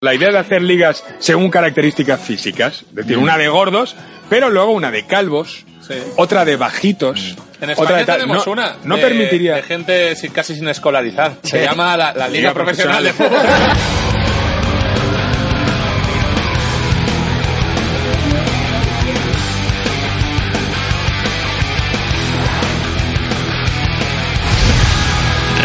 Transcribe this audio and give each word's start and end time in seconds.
La 0.00 0.14
idea 0.14 0.30
de 0.30 0.38
hacer 0.38 0.62
ligas 0.62 1.02
según 1.18 1.50
características 1.50 2.20
físicas, 2.20 2.84
es 2.88 2.94
decir, 2.94 3.18
una 3.18 3.36
de 3.36 3.48
gordos, 3.48 3.96
pero 4.30 4.48
luego 4.48 4.70
una 4.70 4.92
de 4.92 5.04
calvos, 5.06 5.64
Sí. 5.80 5.94
otra 6.16 6.44
de 6.44 6.54
bajitos, 6.54 7.34
En 7.60 7.70
otra 7.76 7.96
de 7.96 8.04
tenemos 8.04 8.46
no, 8.46 8.52
una. 8.52 8.76
No 8.84 8.94
de- 8.94 9.02
permitiría. 9.02 9.56
De 9.56 9.62
gente 9.64 10.14
sin- 10.14 10.30
casi 10.30 10.54
sin 10.54 10.68
escolarizar. 10.68 11.38
Se 11.42 11.64
llama 11.64 11.96
la, 11.96 12.12
la 12.12 12.28
Liga, 12.28 12.50
Liga 12.50 12.54
Profesional, 12.54 13.02
de 13.02 13.12
Fútbol. 13.12 13.40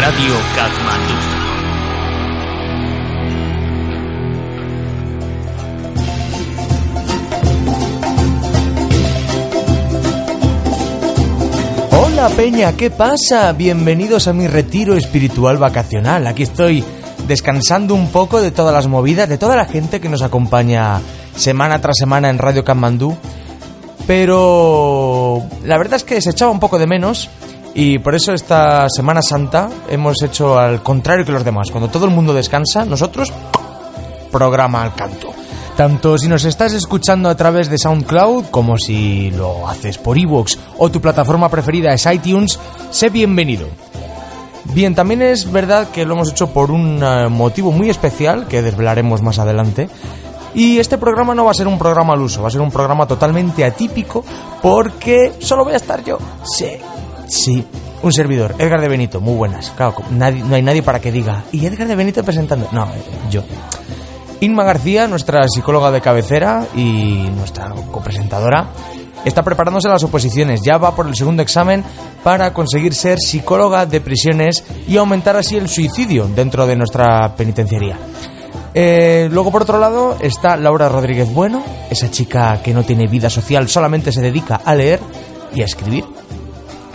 Radio 0.00 0.34
Katmandú. 0.56 1.33
Hola 12.24 12.36
Peña, 12.36 12.72
¿qué 12.72 12.88
pasa? 12.88 13.52
Bienvenidos 13.52 14.28
a 14.28 14.32
mi 14.32 14.48
retiro 14.48 14.94
espiritual 14.96 15.58
vacacional. 15.58 16.26
Aquí 16.26 16.42
estoy 16.42 16.82
descansando 17.28 17.94
un 17.94 18.08
poco 18.08 18.40
de 18.40 18.50
todas 18.50 18.72
las 18.72 18.86
movidas, 18.86 19.28
de 19.28 19.36
toda 19.36 19.56
la 19.56 19.66
gente 19.66 20.00
que 20.00 20.08
nos 20.08 20.22
acompaña 20.22 21.02
semana 21.36 21.82
tras 21.82 21.98
semana 21.98 22.30
en 22.30 22.38
Radio 22.38 22.64
Kamandú. 22.64 23.14
Pero 24.06 25.42
la 25.64 25.76
verdad 25.76 25.96
es 25.96 26.04
que 26.04 26.18
se 26.22 26.30
echaba 26.30 26.50
un 26.50 26.60
poco 26.60 26.78
de 26.78 26.86
menos 26.86 27.28
y 27.74 27.98
por 27.98 28.14
eso 28.14 28.32
esta 28.32 28.88
Semana 28.88 29.20
Santa 29.20 29.68
hemos 29.90 30.22
hecho 30.22 30.58
al 30.58 30.82
contrario 30.82 31.26
que 31.26 31.32
los 31.32 31.44
demás. 31.44 31.70
Cuando 31.70 31.90
todo 31.90 32.06
el 32.06 32.10
mundo 32.10 32.32
descansa, 32.32 32.86
nosotros 32.86 33.34
programa 34.32 34.82
al 34.82 34.94
canto. 34.94 35.43
Tanto 35.76 36.16
si 36.18 36.28
nos 36.28 36.44
estás 36.44 36.72
escuchando 36.72 37.28
a 37.28 37.34
través 37.34 37.68
de 37.68 37.78
SoundCloud 37.78 38.44
como 38.52 38.78
si 38.78 39.32
lo 39.32 39.68
haces 39.68 39.98
por 39.98 40.16
iVoox 40.16 40.56
o 40.78 40.88
tu 40.88 41.00
plataforma 41.00 41.48
preferida 41.48 41.92
es 41.92 42.06
iTunes, 42.06 42.60
sé 42.90 43.10
bienvenido. 43.10 43.66
Bien, 44.72 44.94
también 44.94 45.20
es 45.20 45.50
verdad 45.50 45.88
que 45.88 46.04
lo 46.04 46.14
hemos 46.14 46.30
hecho 46.30 46.50
por 46.50 46.70
un 46.70 47.02
eh, 47.02 47.28
motivo 47.28 47.72
muy 47.72 47.90
especial 47.90 48.46
que 48.46 48.62
desvelaremos 48.62 49.20
más 49.20 49.40
adelante. 49.40 49.88
Y 50.54 50.78
este 50.78 50.96
programa 50.96 51.34
no 51.34 51.44
va 51.44 51.50
a 51.50 51.54
ser 51.54 51.66
un 51.66 51.76
programa 51.76 52.12
al 52.12 52.20
uso, 52.20 52.40
va 52.40 52.48
a 52.48 52.52
ser 52.52 52.60
un 52.60 52.70
programa 52.70 53.08
totalmente 53.08 53.64
atípico 53.64 54.24
porque 54.62 55.32
solo 55.40 55.64
voy 55.64 55.72
a 55.72 55.78
estar 55.78 56.04
yo. 56.04 56.18
Sí, 56.44 56.68
sí. 57.26 57.66
Un 58.00 58.12
servidor, 58.12 58.54
Edgar 58.58 58.80
de 58.80 58.88
Benito, 58.88 59.20
muy 59.20 59.34
buenas. 59.34 59.72
Claro, 59.72 59.96
no 60.10 60.54
hay 60.54 60.62
nadie 60.62 60.82
para 60.82 61.00
que 61.00 61.10
diga, 61.10 61.42
¿y 61.50 61.66
Edgar 61.66 61.88
de 61.88 61.96
Benito 61.96 62.22
presentando? 62.22 62.68
No, 62.70 62.84
eh, 62.84 63.02
yo. 63.30 63.42
Inma 64.44 64.62
García, 64.62 65.08
nuestra 65.08 65.48
psicóloga 65.48 65.90
de 65.90 66.02
cabecera 66.02 66.66
y 66.74 67.30
nuestra 67.34 67.70
copresentadora, 67.90 68.66
está 69.24 69.42
preparándose 69.42 69.88
las 69.88 70.04
oposiciones. 70.04 70.60
Ya 70.60 70.76
va 70.76 70.94
por 70.94 71.06
el 71.06 71.16
segundo 71.16 71.42
examen 71.42 71.82
para 72.22 72.52
conseguir 72.52 72.92
ser 72.92 73.18
psicóloga 73.18 73.86
de 73.86 74.02
prisiones 74.02 74.62
y 74.86 74.98
aumentar 74.98 75.38
así 75.38 75.56
el 75.56 75.66
suicidio 75.66 76.28
dentro 76.28 76.66
de 76.66 76.76
nuestra 76.76 77.34
penitenciaría. 77.34 77.96
Eh, 78.74 79.30
luego, 79.32 79.50
por 79.50 79.62
otro 79.62 79.78
lado, 79.78 80.18
está 80.20 80.58
Laura 80.58 80.90
Rodríguez 80.90 81.32
Bueno, 81.32 81.62
esa 81.88 82.10
chica 82.10 82.60
que 82.62 82.74
no 82.74 82.82
tiene 82.82 83.06
vida 83.06 83.30
social, 83.30 83.66
solamente 83.70 84.12
se 84.12 84.20
dedica 84.20 84.60
a 84.62 84.74
leer 84.74 85.00
y 85.54 85.62
a 85.62 85.64
escribir, 85.64 86.04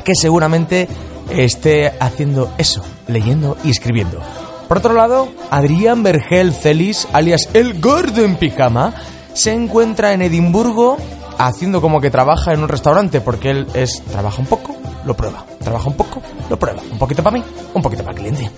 que 0.03 0.13
seguramente 0.13 0.87
esté 1.31 1.91
haciendo 1.99 2.51
eso, 2.59 2.83
leyendo 3.07 3.57
y 3.63 3.71
escribiendo. 3.71 4.21
Por 4.69 4.77
otro 4.77 4.93
lado, 4.93 5.29
Adrián 5.49 6.03
Vergel 6.03 6.53
Celis, 6.53 7.07
alias 7.11 7.49
El 7.55 7.81
Gordo 7.81 8.23
en 8.23 8.35
Pijama, 8.35 8.93
se 9.33 9.51
encuentra 9.51 10.13
en 10.13 10.21
Edimburgo 10.21 10.95
haciendo 11.39 11.81
como 11.81 11.99
que 11.99 12.11
trabaja 12.11 12.53
en 12.53 12.61
un 12.61 12.69
restaurante, 12.69 13.19
porque 13.19 13.49
él 13.49 13.67
es 13.73 14.03
trabaja 14.03 14.39
un 14.39 14.45
poco, 14.45 14.75
lo 15.05 15.17
prueba, 15.17 15.43
trabaja 15.63 15.87
un 15.87 15.95
poco, 15.95 16.21
lo 16.51 16.59
prueba, 16.59 16.83
un 16.91 16.99
poquito 16.99 17.23
para 17.23 17.37
mí, 17.37 17.43
un 17.73 17.81
poquito 17.81 18.03
para 18.03 18.15
el 18.15 18.21
cliente. 18.21 18.51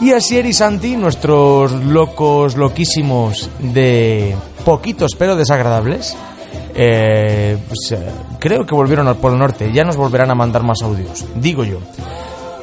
Y 0.00 0.12
Asier 0.12 0.46
y 0.46 0.54
Santi, 0.54 0.96
nuestros 0.96 1.72
locos 1.72 2.56
loquísimos 2.56 3.50
de 3.58 4.34
poquitos 4.64 5.12
pero 5.18 5.36
desagradables, 5.36 6.16
eh, 6.74 7.58
pues, 7.68 7.92
eh, 7.92 8.10
creo 8.38 8.64
que 8.64 8.74
volvieron 8.74 9.06
al 9.06 9.16
Polo 9.16 9.36
Norte, 9.36 9.70
ya 9.70 9.84
nos 9.84 9.98
volverán 9.98 10.30
a 10.30 10.34
mandar 10.34 10.62
más 10.62 10.80
audios, 10.80 11.26
digo 11.34 11.62
yo. 11.62 11.80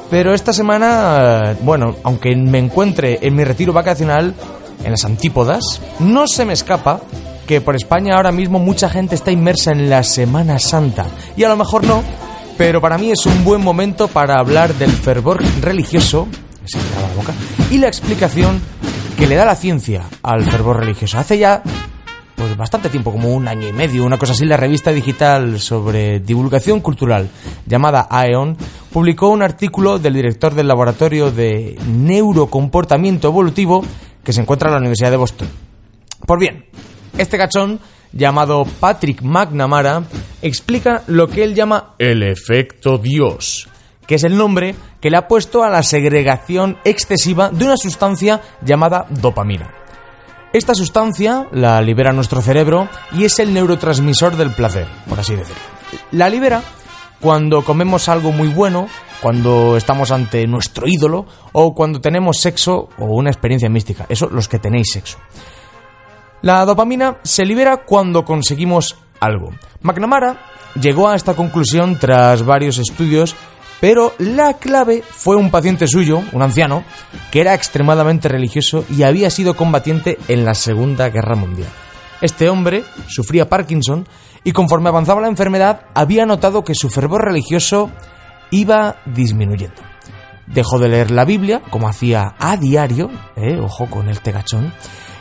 Pero 0.09 0.33
esta 0.33 0.53
semana, 0.53 1.55
bueno, 1.61 1.95
aunque 2.03 2.35
me 2.35 2.57
encuentre 2.57 3.19
en 3.21 3.35
mi 3.35 3.43
retiro 3.43 3.73
vacacional, 3.73 4.33
en 4.83 4.91
las 4.91 5.05
antípodas, 5.05 5.81
no 5.99 6.27
se 6.27 6.45
me 6.45 6.53
escapa 6.53 7.01
que 7.47 7.61
por 7.61 7.75
España 7.75 8.15
ahora 8.15 8.31
mismo 8.31 8.59
mucha 8.59 8.89
gente 8.89 9.15
está 9.15 9.31
inmersa 9.31 9.71
en 9.71 9.89
la 9.89 10.03
Semana 10.03 10.59
Santa. 10.59 11.05
Y 11.35 11.43
a 11.43 11.49
lo 11.49 11.57
mejor 11.57 11.83
no, 11.83 12.03
pero 12.57 12.81
para 12.81 12.97
mí 12.97 13.11
es 13.11 13.25
un 13.25 13.43
buen 13.43 13.61
momento 13.61 14.07
para 14.07 14.39
hablar 14.39 14.73
del 14.75 14.91
fervor 14.91 15.43
religioso, 15.61 16.27
y 17.71 17.77
la 17.77 17.87
explicación 17.87 18.61
que 19.17 19.27
le 19.27 19.35
da 19.35 19.45
la 19.45 19.55
ciencia 19.55 20.03
al 20.21 20.49
fervor 20.49 20.79
religioso. 20.79 21.17
Hace 21.17 21.37
ya 21.37 21.63
pues 22.39 22.55
bastante 22.55 22.87
tiempo, 22.87 23.11
como 23.11 23.33
un 23.33 23.49
año 23.49 23.67
y 23.67 23.73
medio, 23.73 24.05
una 24.05 24.17
cosa 24.17 24.31
así, 24.31 24.45
la 24.45 24.55
revista 24.55 24.91
digital 24.91 25.59
sobre 25.59 26.21
divulgación 26.21 26.79
cultural 26.79 27.27
llamada 27.65 28.07
AEON 28.09 28.55
publicó 28.93 29.27
un 29.27 29.41
artículo 29.41 29.99
del 29.99 30.13
director 30.13 30.53
del 30.53 30.69
laboratorio 30.69 31.31
de 31.31 31.77
neurocomportamiento 31.85 33.27
evolutivo 33.27 33.83
que 34.23 34.31
se 34.31 34.39
encuentra 34.39 34.69
en 34.69 34.75
la 34.75 34.79
Universidad 34.79 35.11
de 35.11 35.17
Boston. 35.17 35.49
Pues 36.25 36.39
bien, 36.39 36.65
este 37.17 37.37
cachón 37.37 37.81
llamado 38.13 38.63
Patrick 38.79 39.21
McNamara 39.21 40.03
explica 40.41 41.03
lo 41.07 41.27
que 41.27 41.43
él 41.43 41.53
llama 41.53 41.95
el 41.97 42.23
efecto 42.23 42.97
Dios, 42.99 43.67
que 44.07 44.15
es 44.15 44.23
el 44.23 44.37
nombre 44.37 44.75
que 45.01 45.09
le 45.09 45.17
ha 45.17 45.27
puesto 45.27 45.61
a 45.61 45.69
la 45.69 45.83
segregación 45.83 46.77
excesiva 46.85 47.49
de 47.49 47.65
una 47.65 47.75
sustancia 47.75 48.39
llamada 48.63 49.07
dopamina. 49.09 49.73
Esta 50.51 50.73
sustancia 50.73 51.47
la 51.51 51.79
libera 51.79 52.11
nuestro 52.11 52.41
cerebro 52.41 52.89
y 53.11 53.25
es 53.25 53.37
el 53.37 53.53
neurotransmisor 53.53 54.35
del 54.35 54.51
placer, 54.51 54.87
por 55.07 55.19
así 55.19 55.35
decirlo. 55.35 55.61
La 56.11 56.27
libera 56.27 56.63
cuando 57.21 57.63
comemos 57.63 58.09
algo 58.09 58.31
muy 58.31 58.47
bueno, 58.47 58.87
cuando 59.21 59.77
estamos 59.77 60.09
ante 60.09 60.47
nuestro 60.47 60.87
ídolo 60.87 61.27
o 61.51 61.75
cuando 61.75 62.01
tenemos 62.01 62.39
sexo 62.39 62.89
o 62.97 63.05
una 63.05 63.29
experiencia 63.29 63.69
mística. 63.69 64.07
Eso 64.09 64.27
los 64.27 64.47
que 64.47 64.57
tenéis 64.57 64.91
sexo. 64.91 65.19
La 66.41 66.65
dopamina 66.65 67.17
se 67.21 67.45
libera 67.45 67.77
cuando 67.85 68.25
conseguimos 68.25 68.95
algo. 69.19 69.51
McNamara 69.81 70.39
llegó 70.81 71.09
a 71.09 71.15
esta 71.15 71.35
conclusión 71.35 71.99
tras 71.99 72.43
varios 72.43 72.79
estudios, 72.79 73.35
pero 73.79 74.13
la 74.17 74.55
clave 74.55 75.03
fue 75.07 75.35
un 75.35 75.51
paciente 75.51 75.87
suyo, 75.87 76.21
un 76.33 76.41
anciano, 76.41 76.83
que 77.31 77.41
era 77.41 77.53
extremadamente 77.53 78.27
religioso 78.27 78.85
y 78.89 79.03
había 79.03 79.29
sido 79.29 79.55
combatiente 79.55 80.17
en 80.27 80.45
la 80.45 80.53
Segunda 80.53 81.09
Guerra 81.09 81.35
Mundial. 81.35 81.69
Este 82.21 82.49
hombre 82.49 82.83
sufría 83.07 83.47
Parkinson 83.47 84.07
y 84.43 84.51
conforme 84.51 84.89
avanzaba 84.89 85.21
la 85.21 85.27
enfermedad 85.27 85.81
había 85.93 86.25
notado 86.25 86.63
que 86.63 86.75
su 86.75 86.89
fervor 86.89 87.23
religioso 87.23 87.89
iba 88.51 88.97
disminuyendo. 89.05 89.81
Dejó 90.47 90.79
de 90.79 90.89
leer 90.89 91.11
la 91.11 91.25
Biblia, 91.25 91.61
como 91.69 91.87
hacía 91.87 92.35
a 92.39 92.57
diario, 92.57 93.09
eh, 93.35 93.59
ojo 93.59 93.85
con 93.85 94.09
el 94.09 94.19
tegachón, 94.21 94.73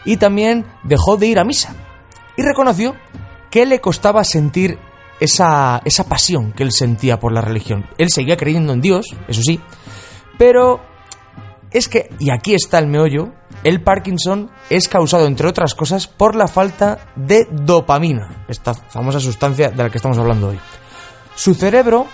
y 0.04 0.16
también 0.16 0.64
dejó 0.84 1.16
de 1.16 1.26
ir 1.26 1.38
a 1.38 1.44
misa. 1.44 1.74
Y 2.36 2.42
reconoció 2.42 2.96
que 3.50 3.66
le 3.66 3.80
costaba 3.80 4.24
sentir 4.24 4.78
esa, 5.20 5.80
esa 5.84 6.08
pasión 6.08 6.52
que 6.52 6.62
él 6.62 6.72
sentía 6.72 7.18
por 7.18 7.32
la 7.32 7.40
religión. 7.40 7.86
Él 7.98 8.10
seguía 8.10 8.36
creyendo 8.36 8.72
en 8.72 8.80
Dios, 8.80 9.14
eso 9.28 9.42
sí, 9.42 9.60
pero 10.38 10.80
es 11.70 11.88
que, 11.88 12.10
y 12.18 12.30
aquí 12.30 12.54
está 12.54 12.78
el 12.78 12.86
meollo, 12.86 13.32
el 13.64 13.82
Parkinson 13.82 14.50
es 14.70 14.88
causado, 14.88 15.26
entre 15.26 15.48
otras 15.48 15.74
cosas, 15.74 16.06
por 16.06 16.34
la 16.34 16.48
falta 16.48 17.12
de 17.16 17.46
dopamina, 17.50 18.44
esta 18.48 18.74
famosa 18.74 19.20
sustancia 19.20 19.70
de 19.70 19.82
la 19.82 19.90
que 19.90 19.98
estamos 19.98 20.18
hablando 20.18 20.48
hoy. 20.48 20.60
Su 21.34 21.54
cerebro, 21.54 22.06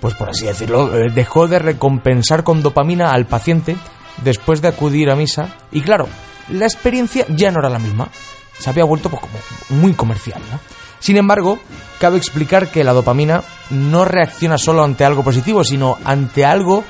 pues 0.00 0.14
por 0.14 0.30
así 0.30 0.46
decirlo, 0.46 0.96
eh, 0.96 1.10
dejó 1.10 1.48
de 1.48 1.58
recompensar 1.58 2.44
con 2.44 2.62
dopamina 2.62 3.12
al 3.12 3.26
paciente 3.26 3.76
después 4.22 4.60
de 4.62 4.68
acudir 4.68 5.10
a 5.10 5.16
misa 5.16 5.56
y 5.72 5.80
claro, 5.80 6.08
la 6.48 6.66
experiencia 6.66 7.26
ya 7.28 7.50
no 7.50 7.60
era 7.60 7.70
la 7.70 7.78
misma. 7.78 8.08
Se 8.58 8.70
había 8.70 8.84
vuelto 8.84 9.08
pues, 9.08 9.22
como 9.22 9.80
muy 9.80 9.94
comercial, 9.94 10.40
¿no? 10.50 10.60
Sin 11.02 11.16
embargo, 11.16 11.58
cabe 11.98 12.16
explicar 12.16 12.70
que 12.70 12.84
la 12.84 12.92
dopamina 12.92 13.42
no 13.70 14.04
reacciona 14.04 14.56
solo 14.56 14.84
ante 14.84 15.04
algo 15.04 15.24
positivo, 15.24 15.64
sino 15.64 15.98
ante 16.04 16.44
algo 16.44 16.84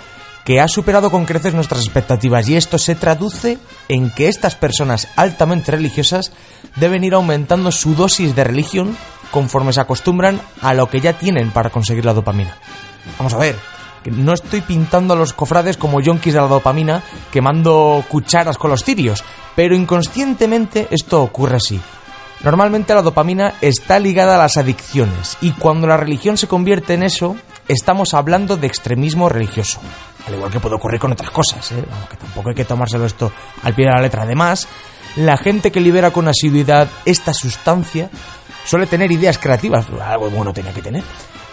que 0.45 0.61
ha 0.61 0.69
superado 0.69 1.11
con 1.11 1.25
creces 1.25 1.55
nuestras 1.55 1.81
expectativas 1.81 2.47
y 2.47 2.57
esto 2.57 2.77
se 2.77 2.95
traduce 2.95 3.59
en 3.89 4.11
que 4.11 4.29
estas 4.29 4.55
personas 4.55 5.09
altamente 5.17 5.73
religiosas 5.73 6.31
deben 6.77 7.05
ir 7.05 7.15
aumentando 7.15 7.73
su 7.73 7.95
dosis 7.95 8.37
de 8.37 8.45
religión 8.45 8.99
conforme 9.31 9.73
se 9.73 9.81
acostumbran 9.81 10.43
a 10.61 10.75
lo 10.75 10.91
que 10.91 11.01
ya 11.01 11.15
tienen 11.15 11.51
para 11.51 11.71
conseguir 11.71 12.05
la 12.05 12.13
dopamina. 12.13 12.59
Vamos 13.17 13.33
a 13.33 13.39
ver, 13.39 13.57
no 14.05 14.35
estoy 14.35 14.61
pintando 14.61 15.15
a 15.15 15.17
los 15.17 15.33
cofrades 15.33 15.79
como 15.79 16.03
yonkis 16.03 16.35
de 16.35 16.41
la 16.41 16.49
dopamina 16.49 17.03
quemando 17.31 18.05
cucharas 18.09 18.59
con 18.59 18.71
los 18.71 18.85
cirios, 18.85 19.25
pero 19.57 19.75
inconscientemente 19.75 20.89
esto 20.91 21.23
ocurre 21.23 21.57
así. 21.57 21.81
Normalmente 22.45 22.95
la 22.95 23.03
dopamina 23.03 23.55
está 23.61 23.99
ligada 23.99 24.35
a 24.35 24.39
las 24.39 24.57
adicciones 24.57 25.37
y 25.41 25.53
cuando 25.53 25.87
la 25.87 25.97
religión 25.97 26.37
se 26.37 26.49
convierte 26.49 26.95
en 26.95 27.05
eso, 27.05 27.37
estamos 27.69 28.15
hablando 28.15 28.57
de 28.57 28.67
extremismo 28.67 29.29
religioso. 29.29 29.81
Al 30.27 30.35
igual 30.35 30.51
que 30.51 30.59
puede 30.61 30.75
ocurrir 30.75 31.01
con 31.01 31.13
otras 31.13 31.31
cosas, 31.31 31.71
¿eh? 31.73 31.85
aunque 31.93 32.17
tampoco 32.17 32.49
hay 32.49 32.55
que 32.55 32.65
tomárselo 32.65 33.07
esto 33.07 33.33
al 33.63 33.75
pie 33.75 33.87
de 33.87 33.93
la 33.93 34.01
letra. 34.01 34.23
Además, 34.23 34.67
la 35.17 35.37
gente 35.37 35.71
que 35.71 35.81
libera 35.81 36.11
con 36.11 36.27
asiduidad 36.27 36.89
esta 37.05 37.33
sustancia 37.33 38.11
suele 38.65 38.87
tener 38.87 39.13
ideas 39.13 39.39
creativas, 39.39 39.87
algo 40.05 40.31
bueno 40.31 40.53
tenía 40.53 40.73
que 40.73 40.83
tener, 40.83 41.05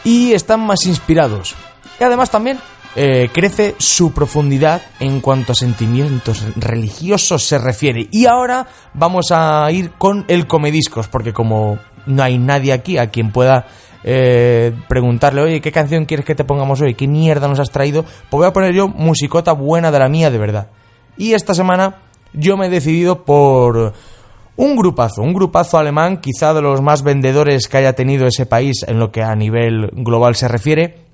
y 0.04 0.34
están 0.34 0.62
más 0.62 0.86
inspirados. 0.86 1.56
Y 2.00 2.04
además 2.04 2.32
también 2.32 2.60
eh, 2.96 3.30
crece 3.32 3.76
su 3.78 4.14
profundidad 4.14 4.82
en 5.00 5.22
cuanto 5.22 5.52
a 5.52 5.56
sentimientos 5.56 6.44
religiosos 6.56 7.44
se 7.44 7.58
refiere. 7.60 8.08
Y 8.12 8.26
ahora 8.26 8.68
vamos 8.94 9.32
a 9.32 9.72
ir 9.72 9.92
con 9.92 10.26
el 10.28 10.48
comediscos, 10.48 11.08
porque 11.08 11.34
como 11.34 11.78
no 12.06 12.24
hay 12.24 12.38
nadie 12.38 12.74
aquí 12.74 12.98
a 12.98 13.10
quien 13.10 13.32
pueda 13.32 13.68
eh, 14.04 14.74
preguntarle, 14.88 15.42
oye, 15.42 15.62
¿qué 15.62 15.72
canción 15.72 16.06
quieres 16.06 16.26
que 16.26 16.36
te 16.36 16.44
pongamos 16.44 16.82
hoy? 16.82 16.96
¿Qué 16.96 17.08
mierda 17.08 17.48
nos 17.48 17.60
has 17.60 17.72
traído? 17.72 18.04
Pues 18.04 18.40
voy 18.40 18.48
a 18.48 18.54
poner 18.54 18.74
yo 18.74 18.88
musicota 18.88 19.52
buena 19.52 19.92
de 19.92 20.00
la 20.00 20.10
mía, 20.10 20.32
de 20.32 20.38
verdad. 20.38 20.70
Y 21.18 21.34
esta 21.34 21.54
semana 21.54 21.98
yo 22.34 22.58
me 22.58 22.68
he 22.68 22.70
decidido 22.70 23.24
por 23.24 23.94
un 24.56 24.76
grupazo, 24.76 25.22
un 25.22 25.34
grupazo 25.34 25.78
alemán, 25.78 26.18
quizá 26.18 26.54
de 26.54 26.62
los 26.62 26.82
más 26.82 27.04
vendedores 27.04 27.68
que 27.68 27.78
haya 27.78 27.94
tenido 27.94 28.28
ese 28.28 28.46
país 28.46 28.84
en 28.88 29.00
lo 29.00 29.12
que 29.12 29.22
a 29.22 29.36
nivel 29.36 29.90
global 29.94 30.36
se 30.36 30.48
refiere, 30.48 31.09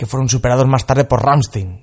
que 0.00 0.06
fueron 0.06 0.30
superados 0.30 0.66
más 0.66 0.86
tarde 0.86 1.04
por 1.04 1.22
Rammstein. 1.22 1.82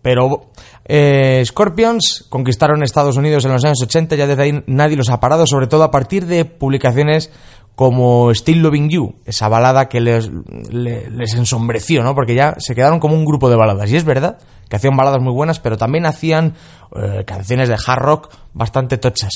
Pero 0.00 0.52
eh, 0.86 1.42
Scorpions 1.44 2.24
conquistaron 2.30 2.82
Estados 2.82 3.18
Unidos 3.18 3.44
en 3.44 3.52
los 3.52 3.62
años 3.62 3.82
80, 3.82 4.16
ya 4.16 4.26
desde 4.26 4.42
ahí 4.42 4.64
nadie 4.66 4.96
los 4.96 5.10
ha 5.10 5.20
parado, 5.20 5.46
sobre 5.46 5.66
todo 5.66 5.82
a 5.82 5.90
partir 5.90 6.24
de 6.24 6.46
publicaciones 6.46 7.30
como 7.74 8.34
Still 8.34 8.62
Loving 8.62 8.88
You, 8.88 9.16
esa 9.26 9.48
balada 9.48 9.90
que 9.90 10.00
les, 10.00 10.30
les, 10.70 11.34
ensombreció, 11.34 12.02
¿no? 12.02 12.14
Porque 12.14 12.34
ya 12.34 12.54
se 12.56 12.74
quedaron 12.74 13.00
como 13.00 13.16
un 13.16 13.26
grupo 13.26 13.50
de 13.50 13.56
baladas. 13.56 13.90
Y 13.90 13.96
es 13.96 14.04
verdad 14.04 14.38
que 14.70 14.76
hacían 14.76 14.96
baladas 14.96 15.20
muy 15.20 15.34
buenas, 15.34 15.60
pero 15.60 15.76
también 15.76 16.06
hacían 16.06 16.54
eh, 16.96 17.24
canciones 17.26 17.68
de 17.68 17.74
hard 17.74 18.00
rock 18.00 18.32
bastante 18.54 18.96
tochas. 18.96 19.32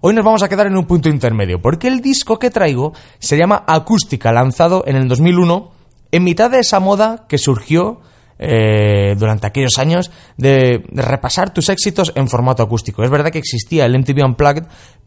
Hoy 0.00 0.14
nos 0.14 0.24
vamos 0.24 0.42
a 0.42 0.48
quedar 0.48 0.66
en 0.66 0.76
un 0.76 0.86
punto 0.86 1.08
intermedio, 1.08 1.62
porque 1.62 1.86
el 1.86 2.00
disco 2.00 2.40
que 2.40 2.50
traigo 2.50 2.92
se 3.20 3.36
llama 3.36 3.62
Acústica, 3.68 4.32
lanzado 4.32 4.82
en 4.84 4.96
el 4.96 5.06
2001, 5.06 5.77
en 6.12 6.24
mitad 6.24 6.50
de 6.50 6.60
esa 6.60 6.80
moda 6.80 7.26
que 7.28 7.38
surgió 7.38 8.00
eh, 8.40 9.16
durante 9.18 9.48
aquellos 9.48 9.78
años 9.78 10.12
de, 10.36 10.84
repasar 10.92 11.52
tus 11.52 11.68
éxitos 11.68 12.12
en 12.14 12.28
formato 12.28 12.62
acústico. 12.62 13.02
Es 13.02 13.10
verdad 13.10 13.32
que 13.32 13.38
existía 13.38 13.84
el 13.84 13.98
MTV 13.98 14.24
Unplugged, 14.24 14.64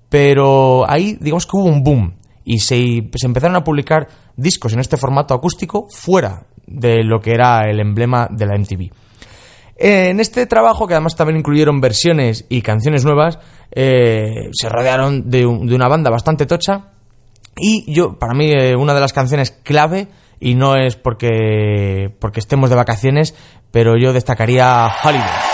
pero 0.10 0.90
ahí 0.90 1.18
digamos 1.20 1.46
que 1.46 1.56
hubo 1.56 1.66
un 1.66 1.82
boom 1.82 2.14
y 2.44 2.60
se, 2.60 3.10
empezaron 3.24 3.56
a 3.56 3.64
publicar 3.64 4.10
discos 4.36 4.74
en 4.74 4.80
este 4.80 4.98
formato 4.98 5.34
acústico 5.34 5.88
fuera 5.90 6.46
de 6.68 7.04
lo 7.04 7.22
que 7.22 7.32
era 7.32 7.70
el 7.70 7.80
emblema 7.80 8.28
de 8.30 8.46
la 8.46 8.58
MTV. 8.58 8.92
En 9.78 10.20
este 10.20 10.46
trabajo, 10.46 10.86
que 10.86 10.94
además 10.94 11.16
también 11.16 11.40
incluyeron 11.40 11.80
versiones 11.80 12.46
y 12.50 12.62
canciones 12.62 13.06
nuevas, 13.06 13.40
eh, 13.72 14.50
se 14.52 14.70
rodearon 14.70 15.30
de, 15.30 15.40
de, 15.40 15.46
una 15.46 15.88
banda 15.88 16.12
bastante 16.12 16.46
tocha. 16.46 16.92
Y 17.58 17.92
yo, 17.92 18.20
para 18.20 18.34
mí, 18.34 18.52
eh, 18.52 18.76
una 18.76 18.94
de 18.94 19.00
las 19.00 19.14
canciones 19.14 19.52
clave, 19.52 20.08
y 20.42 20.56
no 20.56 20.76
es 20.76 20.98
porque, 20.98 22.14
porque 22.20 22.42
estemos 22.42 22.70
de 22.70 22.76
vacaciones, 22.76 23.36
pero 23.72 23.96
yo 23.96 24.12
destacaría 24.12 24.92
Hollywood. 25.02 25.51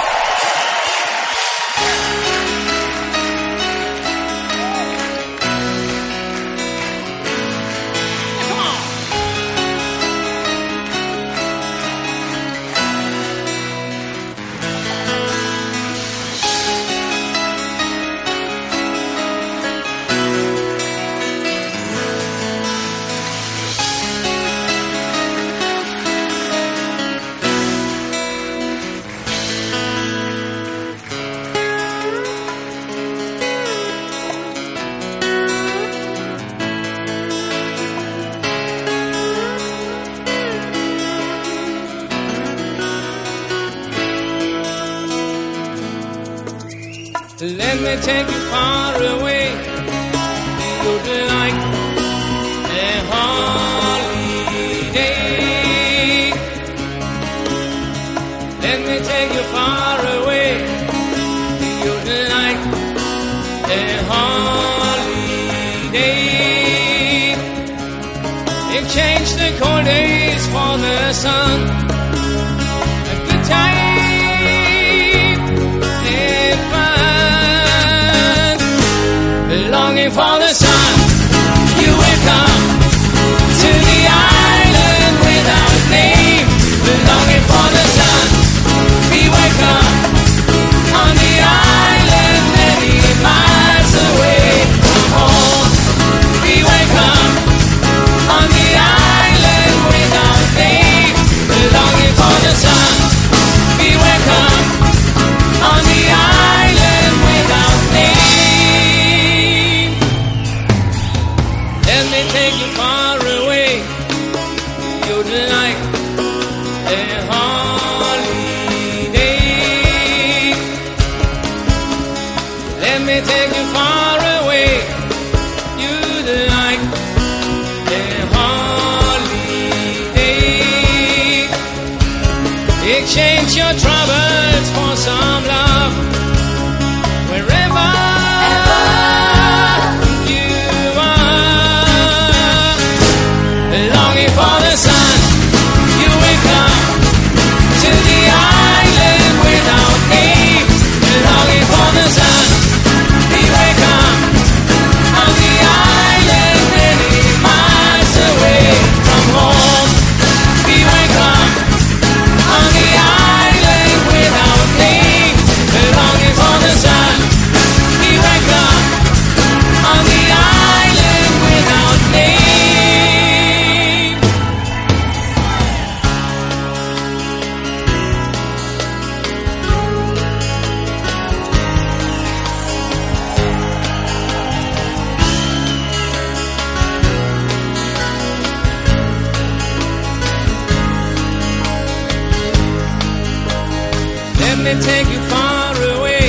Me 194.67 194.81
take 194.81 195.07
you 195.09 195.19
far 195.31 195.75
away. 195.95 196.25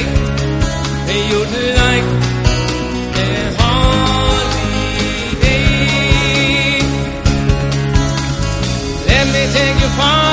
You'd 1.30 1.54
like 1.82 2.06
a 3.22 3.28
holiday. 3.58 4.78
Let 9.08 9.26
me 9.34 9.42
take 9.56 9.78
you 9.82 9.90
far 9.98 10.27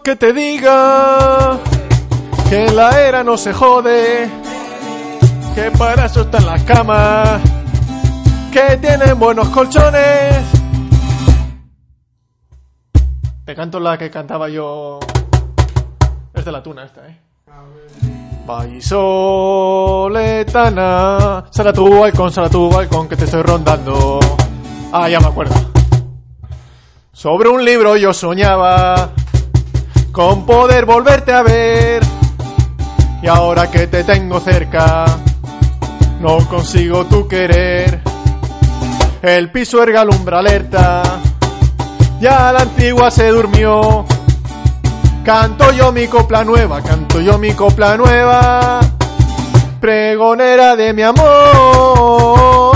que 0.00 0.16
te 0.16 0.32
diga 0.32 1.58
que 2.48 2.70
la 2.70 2.98
era 3.00 3.22
no 3.22 3.36
se 3.36 3.52
jode, 3.52 4.30
que 5.54 5.70
para 5.72 6.06
eso 6.06 6.22
está 6.22 6.38
en 6.38 6.46
la 6.46 6.64
cama, 6.64 7.38
que 8.50 8.78
tienen 8.78 9.18
buenos 9.18 9.48
colchones. 9.48 10.44
Te 13.44 13.54
canto 13.54 13.78
la 13.80 13.98
que 13.98 14.10
cantaba 14.10 14.48
yo. 14.48 14.98
Es 16.32 16.44
de 16.44 16.52
la 16.52 16.62
tuna 16.62 16.84
esta, 16.84 17.06
eh. 17.06 17.20
Vallisoletana, 18.46 21.38
a 21.38 21.72
tu 21.72 22.00
balcón, 22.00 22.32
a 22.38 22.48
tu 22.48 22.70
balcón 22.70 23.08
que 23.08 23.16
te 23.16 23.24
estoy 23.24 23.42
rondando. 23.42 24.20
Ah, 24.92 25.08
ya 25.08 25.18
me 25.20 25.26
acuerdo. 25.26 25.54
Sobre 27.12 27.48
un 27.48 27.64
libro 27.64 27.96
yo 27.96 28.12
soñaba 28.12 29.10
con 30.12 30.44
poder 30.46 30.84
volverte 30.84 31.32
a 31.32 31.42
ver. 31.42 32.02
Y 33.22 33.26
ahora 33.26 33.70
que 33.70 33.86
te 33.86 34.04
tengo 34.04 34.40
cerca, 34.40 35.06
no 36.20 36.38
consigo 36.48 37.06
tu 37.06 37.26
querer. 37.26 38.02
El 39.22 39.50
piso 39.50 39.82
erga 39.82 40.02
alumbra 40.02 40.40
alerta, 40.40 41.02
ya 42.20 42.52
la 42.52 42.60
antigua 42.60 43.10
se 43.10 43.28
durmió. 43.28 44.04
Canto 45.24 45.70
yo 45.72 45.92
mi 45.92 46.08
copla 46.08 46.44
nueva, 46.44 46.82
canto 46.82 47.20
yo 47.20 47.38
mi 47.38 47.52
copla 47.52 47.96
nueva, 47.96 48.80
pregonera 49.80 50.74
de 50.74 50.92
mi 50.92 51.02
amor. 51.02 52.71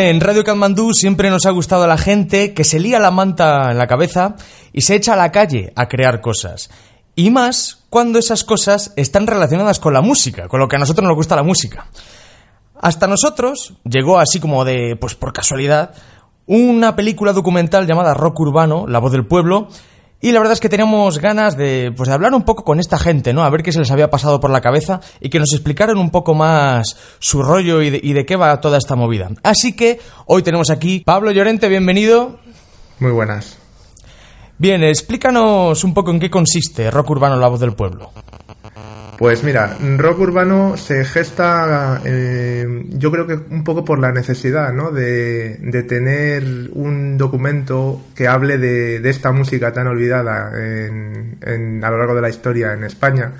En 0.00 0.20
Radio 0.20 0.44
Katmandú 0.44 0.92
siempre 0.94 1.28
nos 1.28 1.44
ha 1.44 1.50
gustado 1.50 1.82
a 1.82 1.88
la 1.88 1.98
gente 1.98 2.54
que 2.54 2.62
se 2.62 2.78
lía 2.78 3.00
la 3.00 3.10
manta 3.10 3.72
en 3.72 3.78
la 3.78 3.88
cabeza 3.88 4.36
y 4.72 4.82
se 4.82 4.94
echa 4.94 5.14
a 5.14 5.16
la 5.16 5.32
calle 5.32 5.72
a 5.74 5.88
crear 5.88 6.20
cosas. 6.20 6.70
Y 7.16 7.30
más 7.30 7.84
cuando 7.90 8.20
esas 8.20 8.44
cosas 8.44 8.92
están 8.94 9.26
relacionadas 9.26 9.80
con 9.80 9.92
la 9.92 10.00
música, 10.00 10.46
con 10.46 10.60
lo 10.60 10.68
que 10.68 10.76
a 10.76 10.78
nosotros 10.78 11.04
nos 11.04 11.16
gusta 11.16 11.34
la 11.34 11.42
música. 11.42 11.88
Hasta 12.80 13.08
nosotros 13.08 13.74
llegó 13.82 14.20
así 14.20 14.38
como 14.38 14.64
de, 14.64 14.96
pues 15.00 15.16
por 15.16 15.32
casualidad, 15.32 15.92
una 16.46 16.94
película 16.94 17.32
documental 17.32 17.88
llamada 17.88 18.14
Rock 18.14 18.38
Urbano, 18.38 18.86
La 18.86 19.00
Voz 19.00 19.10
del 19.10 19.26
Pueblo, 19.26 19.66
y 20.20 20.32
la 20.32 20.40
verdad 20.40 20.54
es 20.54 20.60
que 20.60 20.68
teníamos 20.68 21.18
ganas 21.18 21.56
de, 21.56 21.92
pues 21.96 22.08
de 22.08 22.14
hablar 22.14 22.34
un 22.34 22.42
poco 22.42 22.64
con 22.64 22.80
esta 22.80 22.98
gente, 22.98 23.32
¿no? 23.32 23.44
A 23.44 23.50
ver 23.50 23.62
qué 23.62 23.70
se 23.70 23.78
les 23.78 23.90
había 23.90 24.10
pasado 24.10 24.40
por 24.40 24.50
la 24.50 24.60
cabeza 24.60 25.00
y 25.20 25.28
que 25.28 25.38
nos 25.38 25.52
explicaran 25.52 25.96
un 25.96 26.10
poco 26.10 26.34
más 26.34 26.96
su 27.20 27.42
rollo 27.42 27.82
y 27.82 27.90
de, 27.90 28.00
y 28.02 28.12
de 28.14 28.26
qué 28.26 28.36
va 28.36 28.60
toda 28.60 28.78
esta 28.78 28.96
movida. 28.96 29.30
Así 29.44 29.76
que 29.76 30.00
hoy 30.26 30.42
tenemos 30.42 30.70
aquí 30.70 31.00
Pablo 31.00 31.30
Llorente, 31.30 31.68
bienvenido. 31.68 32.40
Muy 32.98 33.12
buenas. 33.12 33.58
Bien, 34.58 34.82
explícanos 34.82 35.84
un 35.84 35.94
poco 35.94 36.10
en 36.10 36.18
qué 36.18 36.30
consiste 36.30 36.90
Rock 36.90 37.10
Urbano, 37.10 37.36
La 37.36 37.46
Voz 37.46 37.60
del 37.60 37.74
Pueblo. 37.74 38.10
Pues 39.18 39.42
mira, 39.42 39.76
rock 39.96 40.20
urbano 40.20 40.76
se 40.76 41.04
gesta, 41.04 42.00
eh, 42.04 42.84
yo 42.90 43.10
creo 43.10 43.26
que 43.26 43.34
un 43.50 43.64
poco 43.64 43.84
por 43.84 43.98
la 43.98 44.12
necesidad, 44.12 44.72
¿no? 44.72 44.92
De, 44.92 45.58
tener 45.88 46.44
un 46.74 47.18
documento 47.18 48.00
que 48.14 48.28
hable 48.28 48.58
de, 48.58 49.00
de 49.00 49.10
esta 49.10 49.32
música 49.32 49.72
tan 49.72 49.88
olvidada 49.88 50.52
en- 50.56 51.36
en- 51.44 51.84
a 51.84 51.90
lo 51.90 51.98
largo 51.98 52.14
de 52.14 52.20
la 52.22 52.28
historia 52.28 52.72
en 52.74 52.84
España 52.84 53.32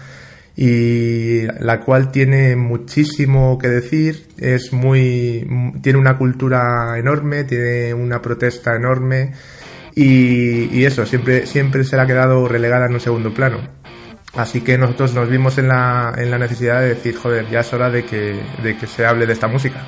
y 0.56 1.42
la 1.60 1.78
cual 1.80 2.10
tiene 2.10 2.56
muchísimo 2.56 3.56
que 3.58 3.68
decir, 3.68 4.26
es 4.36 4.72
muy, 4.72 5.46
tiene 5.80 5.98
una 6.00 6.18
cultura 6.18 6.98
enorme, 6.98 7.44
tiene 7.44 7.94
una 7.94 8.20
protesta 8.20 8.74
enorme 8.74 9.32
y, 9.94 10.64
y 10.76 10.84
eso, 10.86 11.06
siempre, 11.06 11.46
siempre 11.46 11.84
se 11.84 11.94
le 11.94 12.02
ha 12.02 12.06
quedado 12.06 12.48
relegada 12.48 12.86
en 12.86 12.94
un 12.94 13.00
segundo 13.00 13.32
plano. 13.32 13.77
Así 14.38 14.62
que 14.62 14.78
nosotros 14.78 15.12
nos 15.12 15.28
vimos 15.28 15.58
en 15.58 15.68
la, 15.68 16.14
en 16.16 16.30
la 16.30 16.38
necesidad 16.38 16.80
de 16.80 16.88
decir, 16.94 17.14
joder, 17.16 17.50
ya 17.50 17.60
es 17.60 17.72
hora 17.74 17.90
de 17.90 18.04
que, 18.06 18.40
de 18.62 18.76
que 18.78 18.86
se 18.86 19.04
hable 19.04 19.26
de 19.26 19.32
esta 19.34 19.48
música. 19.48 19.80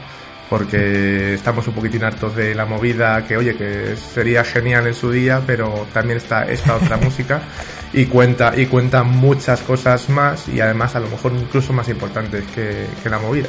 porque 0.51 1.35
estamos 1.35 1.67
un 1.69 1.75
poquitín 1.75 2.03
hartos 2.03 2.35
de 2.35 2.55
la 2.57 2.67
movida 2.67 3.25
que, 3.27 3.37
oye, 3.37 3.55
que 3.55 3.95
sería 3.97 4.43
genial 4.43 4.87
en 4.89 4.95
su 4.95 5.11
día, 5.13 5.41
pero 5.47 5.87
también 5.95 6.17
está 6.19 6.43
esta 6.51 6.75
otra 6.75 6.97
música 7.01 7.41
y 7.93 8.07
cuenta, 8.07 8.53
y 8.57 8.67
cuenta 8.67 9.05
muchas 9.05 9.61
cosas 9.61 10.09
más 10.09 10.49
y 10.49 10.61
además 10.61 10.97
a 10.97 11.01
lo 11.01 11.09
mejor 11.09 11.33
incluso 11.41 11.73
más 11.73 11.89
importantes 11.89 12.45
que, 12.53 12.87
que 13.03 13.09
la 13.09 13.21
movida. 13.21 13.47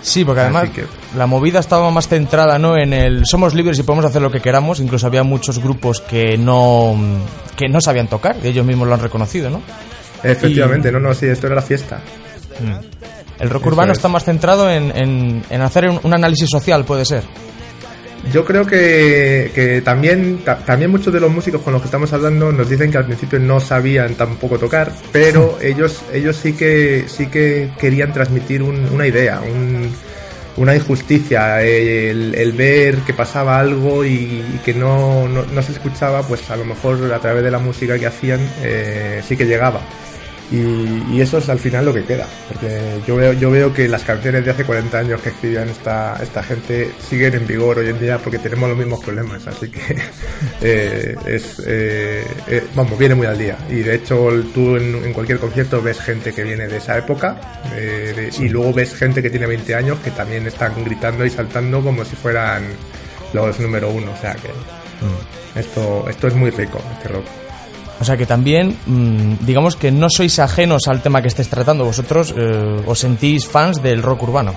Sí, 0.00 0.24
porque 0.24 0.40
además 0.42 0.70
que- 0.70 0.86
la 1.16 1.26
movida 1.26 1.58
estaba 1.58 1.90
más 1.90 2.08
centrada 2.08 2.58
¿no? 2.58 2.78
en 2.78 2.92
el 2.94 3.26
somos 3.26 3.52
libres 3.54 3.78
y 3.78 3.82
podemos 3.82 4.04
hacer 4.06 4.22
lo 4.22 4.30
que 4.30 4.40
queramos. 4.40 4.80
Incluso 4.80 5.06
había 5.06 5.22
muchos 5.24 5.58
grupos 5.58 6.00
que 6.00 6.38
no, 6.38 6.94
que 7.56 7.68
no 7.68 7.80
sabían 7.82 8.08
tocar, 8.08 8.36
y 8.42 8.48
ellos 8.48 8.64
mismos 8.64 8.88
lo 8.88 8.94
han 8.94 9.00
reconocido, 9.00 9.50
¿no? 9.50 9.60
Efectivamente, 10.22 10.88
Y- 10.88 10.92
no, 10.92 11.00
no, 11.00 11.14
sí, 11.14 11.26
esto 11.26 11.46
era 11.46 11.56
la 11.56 11.62
fiesta. 11.62 12.00
El 13.38 13.50
rock 13.50 13.62
Eso 13.62 13.68
urbano 13.68 13.92
es. 13.92 13.98
está 13.98 14.08
más 14.08 14.24
centrado 14.24 14.70
en, 14.70 14.96
en- 14.96 15.42
en 15.50 15.60
hacer 15.60 15.88
un, 15.90 16.00
un 16.02 16.14
análisis 16.14 16.48
social, 16.48 16.84
puede 16.84 17.04
ser. 17.04 17.22
Yo 18.32 18.44
creo 18.44 18.66
que, 18.66 19.52
que 19.54 19.82
también, 19.82 20.38
ta- 20.44 20.56
también 20.58 20.90
muchos 20.90 21.12
de 21.12 21.20
los 21.20 21.30
músicos 21.30 21.60
con 21.60 21.72
los 21.72 21.82
que 21.82 21.86
estamos 21.86 22.12
hablando 22.12 22.50
nos 22.50 22.68
dicen 22.68 22.90
que 22.90 22.98
al 22.98 23.04
principio 23.06 23.38
no 23.38 23.60
sabían 23.60 24.14
tampoco 24.14 24.58
tocar, 24.58 24.90
pero 25.12 25.58
ellos, 25.62 26.00
ellos 26.12 26.34
sí 26.36 26.54
que, 26.54 27.04
sí 27.08 27.26
que 27.26 27.68
querían 27.78 28.12
transmitir 28.12 28.62
un- 28.62 28.88
una 28.92 29.06
idea, 29.06 29.40
un- 29.40 29.92
una 30.56 30.74
injusticia, 30.74 31.62
el, 31.62 32.34
el 32.34 32.52
ver 32.52 32.96
que 33.00 33.12
pasaba 33.12 33.60
algo 33.60 34.04
y, 34.06 34.14
y 34.54 34.60
que 34.64 34.72
no, 34.72 35.28
no, 35.28 35.44
no 35.44 35.62
se 35.62 35.72
escuchaba, 35.72 36.22
pues 36.22 36.48
a 36.50 36.56
lo 36.56 36.64
mejor 36.64 37.12
a 37.12 37.18
través 37.18 37.44
de 37.44 37.50
la 37.50 37.58
música 37.58 37.98
que 37.98 38.06
hacían 38.06 38.40
eh, 38.62 39.22
sí 39.28 39.36
que 39.36 39.44
llegaba. 39.44 39.80
Y, 40.52 41.16
y 41.16 41.20
eso 41.20 41.38
es 41.38 41.48
al 41.48 41.58
final 41.58 41.84
lo 41.86 41.92
que 41.92 42.04
queda, 42.04 42.24
porque 42.46 43.00
yo 43.04 43.16
veo, 43.16 43.32
yo 43.32 43.50
veo 43.50 43.72
que 43.74 43.88
las 43.88 44.04
canciones 44.04 44.44
de 44.44 44.52
hace 44.52 44.62
40 44.64 44.96
años 44.96 45.20
que 45.20 45.30
escribían 45.30 45.68
esta, 45.68 46.16
esta 46.22 46.40
gente 46.40 46.92
siguen 47.10 47.34
en 47.34 47.46
vigor 47.48 47.78
hoy 47.78 47.88
en 47.88 47.98
día 47.98 48.18
porque 48.18 48.38
tenemos 48.38 48.68
los 48.68 48.78
mismos 48.78 49.02
problemas, 49.04 49.44
así 49.48 49.68
que 49.68 49.80
eh, 50.62 51.16
es, 51.26 51.60
eh, 51.66 52.24
eh, 52.46 52.62
vamos, 52.76 52.96
viene 52.96 53.16
muy 53.16 53.26
al 53.26 53.36
día. 53.36 53.56
Y 53.68 53.76
de 53.82 53.96
hecho 53.96 54.28
tú 54.54 54.76
en, 54.76 54.94
en 55.04 55.12
cualquier 55.12 55.38
concierto 55.40 55.82
ves 55.82 55.98
gente 56.00 56.32
que 56.32 56.44
viene 56.44 56.68
de 56.68 56.76
esa 56.76 56.96
época 56.96 57.60
eh, 57.74 58.30
de- 58.38 58.44
y 58.44 58.48
luego 58.48 58.72
ves 58.72 58.94
gente 58.94 59.20
que 59.20 59.30
tiene 59.30 59.46
20 59.46 59.74
años 59.74 59.98
que 59.98 60.12
también 60.12 60.46
están 60.46 60.72
gritando 60.84 61.24
y 61.26 61.30
saltando 61.30 61.82
como 61.82 62.04
si 62.04 62.14
fueran 62.14 62.62
los 63.32 63.58
número 63.58 63.90
uno, 63.90 64.12
o 64.12 64.20
sea 64.20 64.34
que 64.34 64.48
esto, 65.58 66.06
esto 66.08 66.28
es 66.28 66.34
muy 66.34 66.50
rico, 66.50 66.80
este 66.96 67.08
rock. 67.08 67.24
O 67.98 68.04
sea 68.04 68.16
que 68.16 68.26
también, 68.26 68.76
mm, 68.86 69.46
digamos 69.46 69.76
que 69.76 69.90
no 69.90 70.08
sois 70.10 70.38
ajenos 70.38 70.82
al 70.86 71.02
tema 71.02 71.22
que 71.22 71.28
estés 71.28 71.48
tratando. 71.48 71.84
Vosotros 71.84 72.34
eh, 72.36 72.82
os 72.86 72.98
sentís 72.98 73.46
fans 73.46 73.82
del 73.82 74.02
rock 74.02 74.24
urbano. 74.24 74.54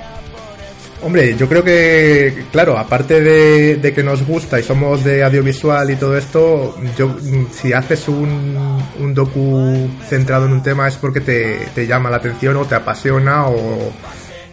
Hombre, 1.02 1.34
yo 1.38 1.48
creo 1.48 1.64
que, 1.64 2.44
claro, 2.52 2.78
aparte 2.78 3.22
de, 3.22 3.94
que 3.94 4.04
nos 4.04 4.26
gusta 4.28 4.60
y 4.60 4.64
somos 4.64 5.02
de 5.06 5.24
audiovisual 5.24 5.90
y 5.90 5.96
todo 5.96 6.18
esto, 6.18 6.76
yo, 6.98 7.08
mm, 7.08 7.48
si 7.54 7.72
haces 7.72 8.10
un, 8.10 8.58
un 9.00 9.14
docu 9.14 9.88
centrado 10.10 10.46
en 10.46 10.52
un 10.52 10.62
tema 10.62 10.90
es 10.90 10.98
porque 10.98 11.22
te, 11.22 11.68
te 11.74 11.88
llama 11.88 12.10
la 12.10 12.18
atención 12.18 12.58
o 12.58 12.66
te 12.66 12.76
apasiona 12.76 13.48
o, 13.48 13.94